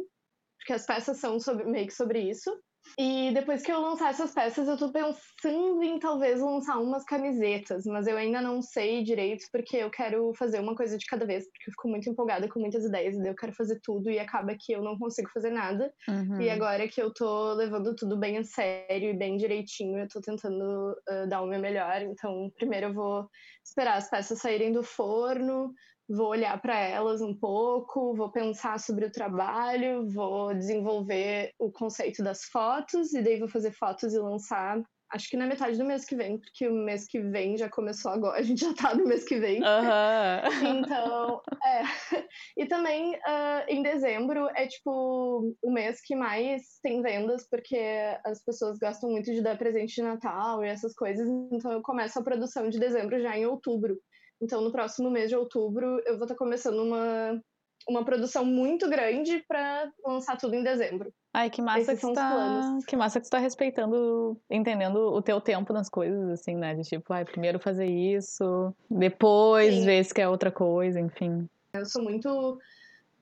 porque 0.59 0.73
as 0.73 0.87
peças 0.87 1.19
são 1.19 1.39
sobre, 1.39 1.65
meio 1.65 1.87
que 1.87 1.95
sobre 1.95 2.21
isso. 2.21 2.51
E 2.99 3.31
depois 3.33 3.63
que 3.63 3.73
eu 3.73 3.81
lançar 3.81 4.11
essas 4.11 4.33
peças, 4.33 4.69
eu 4.69 4.77
tô 4.77 4.91
pensando 4.93 5.83
em 5.83 5.99
talvez 5.99 6.41
lançar 6.41 6.79
umas 6.79 7.05
camisetas, 7.05 7.85
mas 7.85 8.07
eu 8.07 8.17
ainda 8.17 8.41
não 8.41 8.63
sei 8.63 9.03
direito, 9.03 9.45
porque 9.53 9.77
eu 9.77 9.91
quero 9.91 10.33
fazer 10.39 10.61
uma 10.61 10.75
coisa 10.75 10.97
de 10.97 11.05
cada 11.07 11.27
vez, 11.27 11.45
porque 11.45 11.69
eu 11.69 11.73
fico 11.73 11.89
muito 11.89 12.09
empolgada 12.09 12.49
com 12.49 12.61
muitas 12.61 12.85
ideias, 12.85 13.15
e 13.17 13.29
eu 13.29 13.35
quero 13.35 13.53
fazer 13.53 13.81
tudo 13.83 14.11
e 14.11 14.19
acaba 14.19 14.57
que 14.59 14.73
eu 14.73 14.83
não 14.83 14.99
consigo 14.99 15.29
fazer 15.31 15.51
nada. 15.51 15.93
Uhum. 16.09 16.41
E 16.41 16.49
agora 16.49 16.89
que 16.89 17.01
eu 17.01 17.13
tô 17.13 17.53
levando 17.55 17.95
tudo 17.95 18.17
bem 18.17 18.39
a 18.39 18.45
sério 18.45 19.11
e 19.11 19.17
bem 19.17 19.37
direitinho, 19.37 19.99
eu 19.99 20.09
tô 20.09 20.21
tentando 20.21 20.93
uh, 20.93 21.29
dar 21.29 21.43
o 21.43 21.47
meu 21.47 21.61
melhor. 21.61 22.01
Então, 22.03 22.51
primeiro 22.57 22.87
eu 22.87 22.95
vou 22.95 23.29
esperar 23.65 23.97
as 23.97 24.09
peças 24.09 24.39
saírem 24.39 24.73
do 24.73 24.83
forno, 24.83 25.75
vou 26.09 26.29
olhar 26.29 26.61
para 26.61 26.79
elas 26.79 27.21
um 27.21 27.35
pouco, 27.35 28.15
vou 28.15 28.31
pensar 28.31 28.79
sobre 28.79 29.07
o 29.07 29.13
trabalho, 29.13 30.09
vou 30.09 30.55
desenvolver 30.55 31.53
o 31.59 31.71
conceito 31.71 32.23
das 32.23 32.45
fotos 32.45 33.13
e 33.13 33.23
daí 33.23 33.39
vou 33.39 33.49
fazer 33.49 33.73
fotos 33.73 34.15
e 34.15 34.19
lançar. 34.19 34.81
Acho 35.13 35.31
que 35.31 35.37
na 35.37 35.47
metade 35.47 35.79
do 35.79 35.85
mês 35.85 36.05
que 36.05 36.17
vem, 36.17 36.39
porque 36.39 36.69
o 36.69 36.75
mês 36.75 37.07
que 37.07 37.21
vem 37.21 37.57
já 37.57 37.69
começou 37.69 38.11
agora, 38.11 38.39
a 38.41 38.43
gente 38.43 38.61
já 38.61 38.75
tá 38.75 38.95
no 38.95 39.05
mês 39.05 39.25
que 39.25 39.39
vem. 39.39 39.63
Uhum. 39.63 40.79
Então, 40.79 41.41
é. 41.65 42.27
E 42.57 42.67
também 42.67 43.15
uh, 43.15 43.65
em 43.69 43.83
dezembro 43.83 44.49
é 44.57 44.67
tipo 44.67 45.57
o 45.63 45.71
mês 45.71 46.01
que 46.05 46.17
mais 46.17 46.63
tem 46.83 47.03
vendas, 47.03 47.49
porque 47.49 47.79
as 48.25 48.43
pessoas 48.45 48.79
gostam 48.79 49.11
muito 49.11 49.33
de 49.33 49.43
dar 49.43 49.57
presente 49.57 49.95
de 49.95 50.03
Natal 50.03 50.65
e 50.65 50.69
essas 50.69 50.93
coisas. 50.95 51.29
Então 51.53 51.71
eu 51.73 51.83
começo 51.83 52.19
a 52.19 52.25
produção 52.25 52.69
de 52.69 52.79
dezembro 52.79 53.21
já 53.21 53.37
em 53.37 53.47
outubro. 53.47 53.97
Então, 54.41 54.61
no 54.61 54.73
próximo 54.73 55.11
mês 55.11 55.31
de 55.31 55.37
outubro, 55.37 56.01
eu 56.07 56.17
vou 56.17 56.25
estar 56.25 56.35
começando 56.35 56.79
uma, 56.81 57.41
uma 57.89 58.05
produção 58.05 58.45
muito 58.45 58.89
grande 58.89 59.43
para 59.49 59.91
lançar 60.05 60.37
tudo 60.37 60.55
em 60.55 60.63
dezembro. 60.63 61.13
Ai, 61.33 61.51
que 61.51 61.63
massa 61.63 61.93
Esses 61.93 62.01
que 62.01 62.07
está, 62.07 62.79
que 62.87 62.97
massa 62.97 63.21
que 63.21 63.27
está 63.27 63.39
respeitando, 63.39 64.41
entendendo 64.51 64.97
o 64.97 65.23
teu 65.23 65.41
tempo 65.41 65.73
nas 65.73 65.89
coisas, 65.89 66.31
assim, 66.31 66.55
né? 66.55 66.75
De 66.75 66.83
tipo, 66.83 67.13
ai, 67.13 67.25
primeiro 67.25 67.59
fazer 67.59 67.87
isso, 67.87 68.75
depois 68.91 69.75
Sim. 69.75 69.85
ver 69.85 70.05
se 70.05 70.15
quer 70.15 70.29
outra 70.29 70.51
coisa, 70.51 70.99
enfim. 70.99 71.49
Eu 71.75 71.85
sou 71.85 72.03
muito 72.03 72.59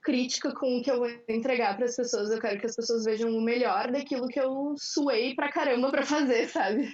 crítica 0.01 0.53
com 0.53 0.77
o 0.77 0.83
que 0.83 0.91
eu 0.91 0.99
vou 0.99 1.09
entregar 1.27 1.75
para 1.75 1.85
as 1.85 1.95
pessoas. 1.95 2.29
Eu 2.29 2.39
quero 2.39 2.59
que 2.59 2.67
as 2.67 2.75
pessoas 2.75 3.03
vejam 3.03 3.31
o 3.31 3.41
melhor 3.41 3.91
daquilo 3.91 4.27
que 4.27 4.39
eu 4.39 4.75
suei 4.77 5.33
pra 5.35 5.51
caramba 5.51 5.89
para 5.89 6.05
fazer, 6.05 6.47
sabe? 6.47 6.87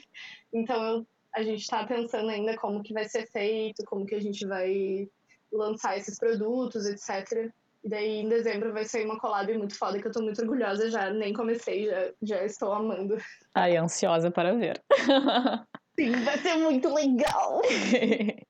Então 0.53 0.83
eu 0.83 1.07
a 1.35 1.43
gente 1.43 1.61
está 1.61 1.85
pensando 1.85 2.29
ainda 2.29 2.57
como 2.57 2.83
que 2.83 2.93
vai 2.93 3.07
ser 3.07 3.27
feito, 3.31 3.83
como 3.85 4.05
que 4.05 4.15
a 4.15 4.21
gente 4.21 4.45
vai 4.45 5.07
lançar 5.51 5.97
esses 5.97 6.17
produtos, 6.17 6.85
etc. 6.85 7.51
E 7.83 7.89
daí 7.89 8.19
em 8.19 8.29
dezembro 8.29 8.73
vai 8.73 8.85
sair 8.85 9.05
uma 9.05 9.19
collab 9.19 9.51
muito 9.57 9.77
foda 9.77 9.99
que 9.99 10.07
eu 10.07 10.11
tô 10.11 10.21
muito 10.21 10.41
orgulhosa 10.41 10.89
já, 10.89 11.09
nem 11.09 11.33
comecei, 11.33 11.87
já, 11.87 12.11
já 12.21 12.45
estou 12.45 12.71
amando. 12.71 13.17
Ai, 13.55 13.75
ansiosa 13.75 14.29
para 14.29 14.53
ver. 14.53 14.81
Sim, 15.99 16.11
vai 16.23 16.37
ser 16.37 16.55
muito 16.57 16.93
legal. 16.93 17.61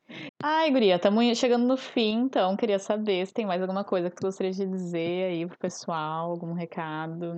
Ai, 0.44 0.72
guria, 0.72 0.96
estamos 0.96 1.38
chegando 1.38 1.66
no 1.66 1.78
fim, 1.78 2.24
então 2.24 2.56
queria 2.56 2.78
saber 2.78 3.26
se 3.26 3.34
tem 3.34 3.46
mais 3.46 3.62
alguma 3.62 3.84
coisa 3.84 4.10
que 4.10 4.16
tu 4.16 4.24
gostaria 4.24 4.52
de 4.52 4.66
dizer 4.66 5.30
aí 5.30 5.48
pro 5.48 5.58
pessoal, 5.58 6.32
algum 6.32 6.54
recado. 6.54 7.34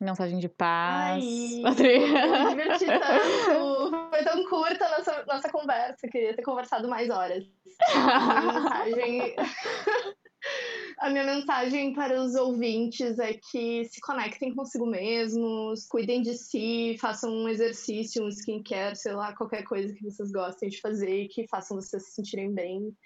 Mensagem 0.00 0.38
de 0.38 0.48
paz. 0.48 1.24
Ai, 1.64 1.66
eu 1.66 2.42
me 2.42 2.50
diverti 2.50 2.86
tanto. 2.86 4.10
Foi 4.10 4.24
tão 4.24 4.44
curta 4.48 4.84
a 4.84 4.98
nossa, 4.98 5.24
nossa 5.26 5.50
conversa. 5.50 6.08
Queria 6.08 6.34
ter 6.34 6.42
conversado 6.42 6.88
mais 6.88 7.10
horas. 7.10 7.44
A 7.94 8.40
minha 8.40 8.52
mensagem... 8.52 9.36
a 11.00 11.10
minha 11.10 11.24
mensagem 11.24 11.92
para 11.92 12.20
os 12.20 12.34
ouvintes 12.34 13.18
é 13.18 13.34
que 13.34 13.84
se 13.86 14.00
conectem 14.00 14.54
consigo 14.54 14.86
mesmos, 14.86 15.86
cuidem 15.86 16.22
de 16.22 16.34
si, 16.34 16.96
façam 17.00 17.30
um 17.30 17.48
exercício, 17.48 18.24
um 18.24 18.28
skincare, 18.28 18.96
sei 18.96 19.12
lá, 19.12 19.34
qualquer 19.34 19.62
coisa 19.64 19.92
que 19.92 20.04
vocês 20.04 20.30
gostem 20.30 20.68
de 20.68 20.80
fazer 20.80 21.24
e 21.24 21.28
que 21.28 21.46
façam 21.48 21.76
vocês 21.76 22.04
se 22.04 22.14
sentirem 22.14 22.52
bem 22.52 22.96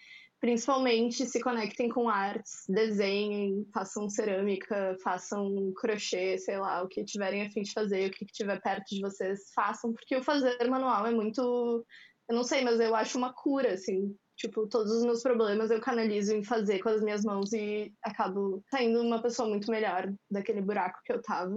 principalmente 0.43 1.25
se 1.25 1.41
conectem 1.41 1.89
com 1.89 2.09
artes, 2.09 2.65
desenhem, 2.69 3.65
façam 3.73 4.09
cerâmica, 4.09 4.97
façam 5.01 5.73
crochê, 5.77 6.37
sei 6.37 6.59
lá, 6.59 6.83
o 6.83 6.89
que 6.89 7.05
tiverem 7.05 7.47
a 7.47 7.51
fim 7.51 7.63
de 7.63 7.73
fazer, 7.73 8.09
o 8.09 8.11
que 8.11 8.27
tiver 8.27 8.61
perto 8.61 8.89
de 8.89 9.01
vocês, 9.01 9.53
façam, 9.55 9.93
porque 9.93 10.17
o 10.17 10.23
fazer 10.25 10.69
manual 10.69 11.07
é 11.07 11.13
muito, 11.13 11.87
eu 12.29 12.35
não 12.35 12.43
sei, 12.43 12.65
mas 12.65 12.81
eu 12.81 12.93
acho 12.97 13.17
uma 13.17 13.33
cura, 13.33 13.75
assim, 13.75 14.17
tipo, 14.37 14.67
todos 14.67 14.91
os 14.91 15.05
meus 15.05 15.23
problemas 15.23 15.71
eu 15.71 15.81
canalizo 15.81 16.35
em 16.35 16.43
fazer 16.43 16.81
com 16.81 16.89
as 16.89 17.01
minhas 17.01 17.23
mãos 17.23 17.53
e 17.53 17.93
acabo 18.03 18.65
saindo 18.69 19.01
uma 19.01 19.23
pessoa 19.23 19.49
muito 19.49 19.71
melhor 19.71 20.13
daquele 20.29 20.61
buraco 20.61 20.99
que 21.05 21.13
eu 21.13 21.23
tava. 21.23 21.57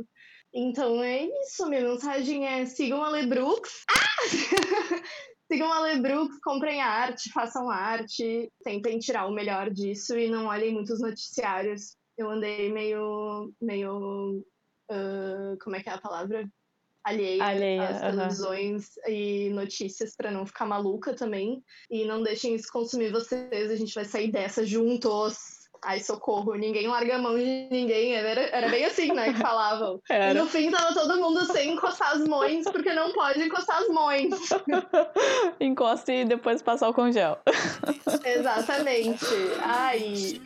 Então 0.54 1.04
é 1.04 1.26
isso, 1.42 1.68
minha 1.68 1.82
mensagem 1.82 2.46
é 2.46 2.68
sigam 2.68 3.04
a 3.04 3.10
Lebrooks. 3.10 3.84
Ah! 3.90 4.06
Sigam 5.56 5.72
a 5.72 5.80
Lebrooks, 5.80 6.38
comprem 6.44 6.82
arte, 6.82 7.32
façam 7.32 7.70
arte, 7.70 8.52
tentem 8.62 9.00
tirar 9.00 9.26
o 9.26 9.32
melhor 9.32 9.70
disso 9.70 10.18
e 10.18 10.28
não 10.28 10.48
olhem 10.48 10.74
muitos 10.74 11.00
noticiários. 11.00 11.96
Eu 12.18 12.30
andei 12.30 12.70
meio. 12.70 13.54
meio. 13.62 14.46
Uh, 14.92 15.58
como 15.64 15.78
é 15.78 15.82
que 15.82 15.90
é 15.90 15.94
a 15.94 16.02
palavra? 16.02 16.46
Alheia, 17.06 17.42
Alheia 17.42 17.88
às 17.88 18.02
televisões 18.02 18.90
e 19.08 19.50
notícias 19.52 20.14
para 20.14 20.30
não 20.30 20.46
ficar 20.46 20.66
maluca 20.66 21.14
também. 21.14 21.64
E 21.90 22.04
não 22.04 22.22
deixem 22.22 22.54
isso 22.54 22.68
consumir 22.70 23.14
vocês, 23.14 23.72
a 23.72 23.76
gente 23.78 23.94
vai 23.94 24.04
sair 24.04 24.32
dessa 24.34 24.66
juntos. 24.66 25.38
Ai, 25.86 26.00
socorro, 26.00 26.56
ninguém 26.56 26.88
larga 26.88 27.16
a 27.16 27.20
mão 27.20 27.38
de 27.38 27.68
ninguém. 27.70 28.16
Era, 28.16 28.42
era 28.42 28.70
bem 28.70 28.86
assim, 28.86 29.14
né, 29.14 29.32
que 29.32 29.40
falavam. 29.40 30.02
Era. 30.10 30.32
E 30.32 30.34
no 30.34 30.48
fim 30.48 30.72
tava 30.72 30.94
todo 30.96 31.20
mundo 31.20 31.46
sem 31.46 31.74
encostar 31.74 32.14
as 32.14 32.28
mães, 32.28 32.66
porque 32.66 32.92
não 32.92 33.14
pode 33.14 33.44
encostar 33.44 33.78
as 33.78 33.88
mães. 33.90 34.34
Encoste 35.62 36.12
e 36.12 36.26
depois 36.26 36.64
passar 36.64 36.90
o 36.90 36.94
congel. 36.94 37.38
Exatamente. 38.26 39.26
Ai, 39.62 40.42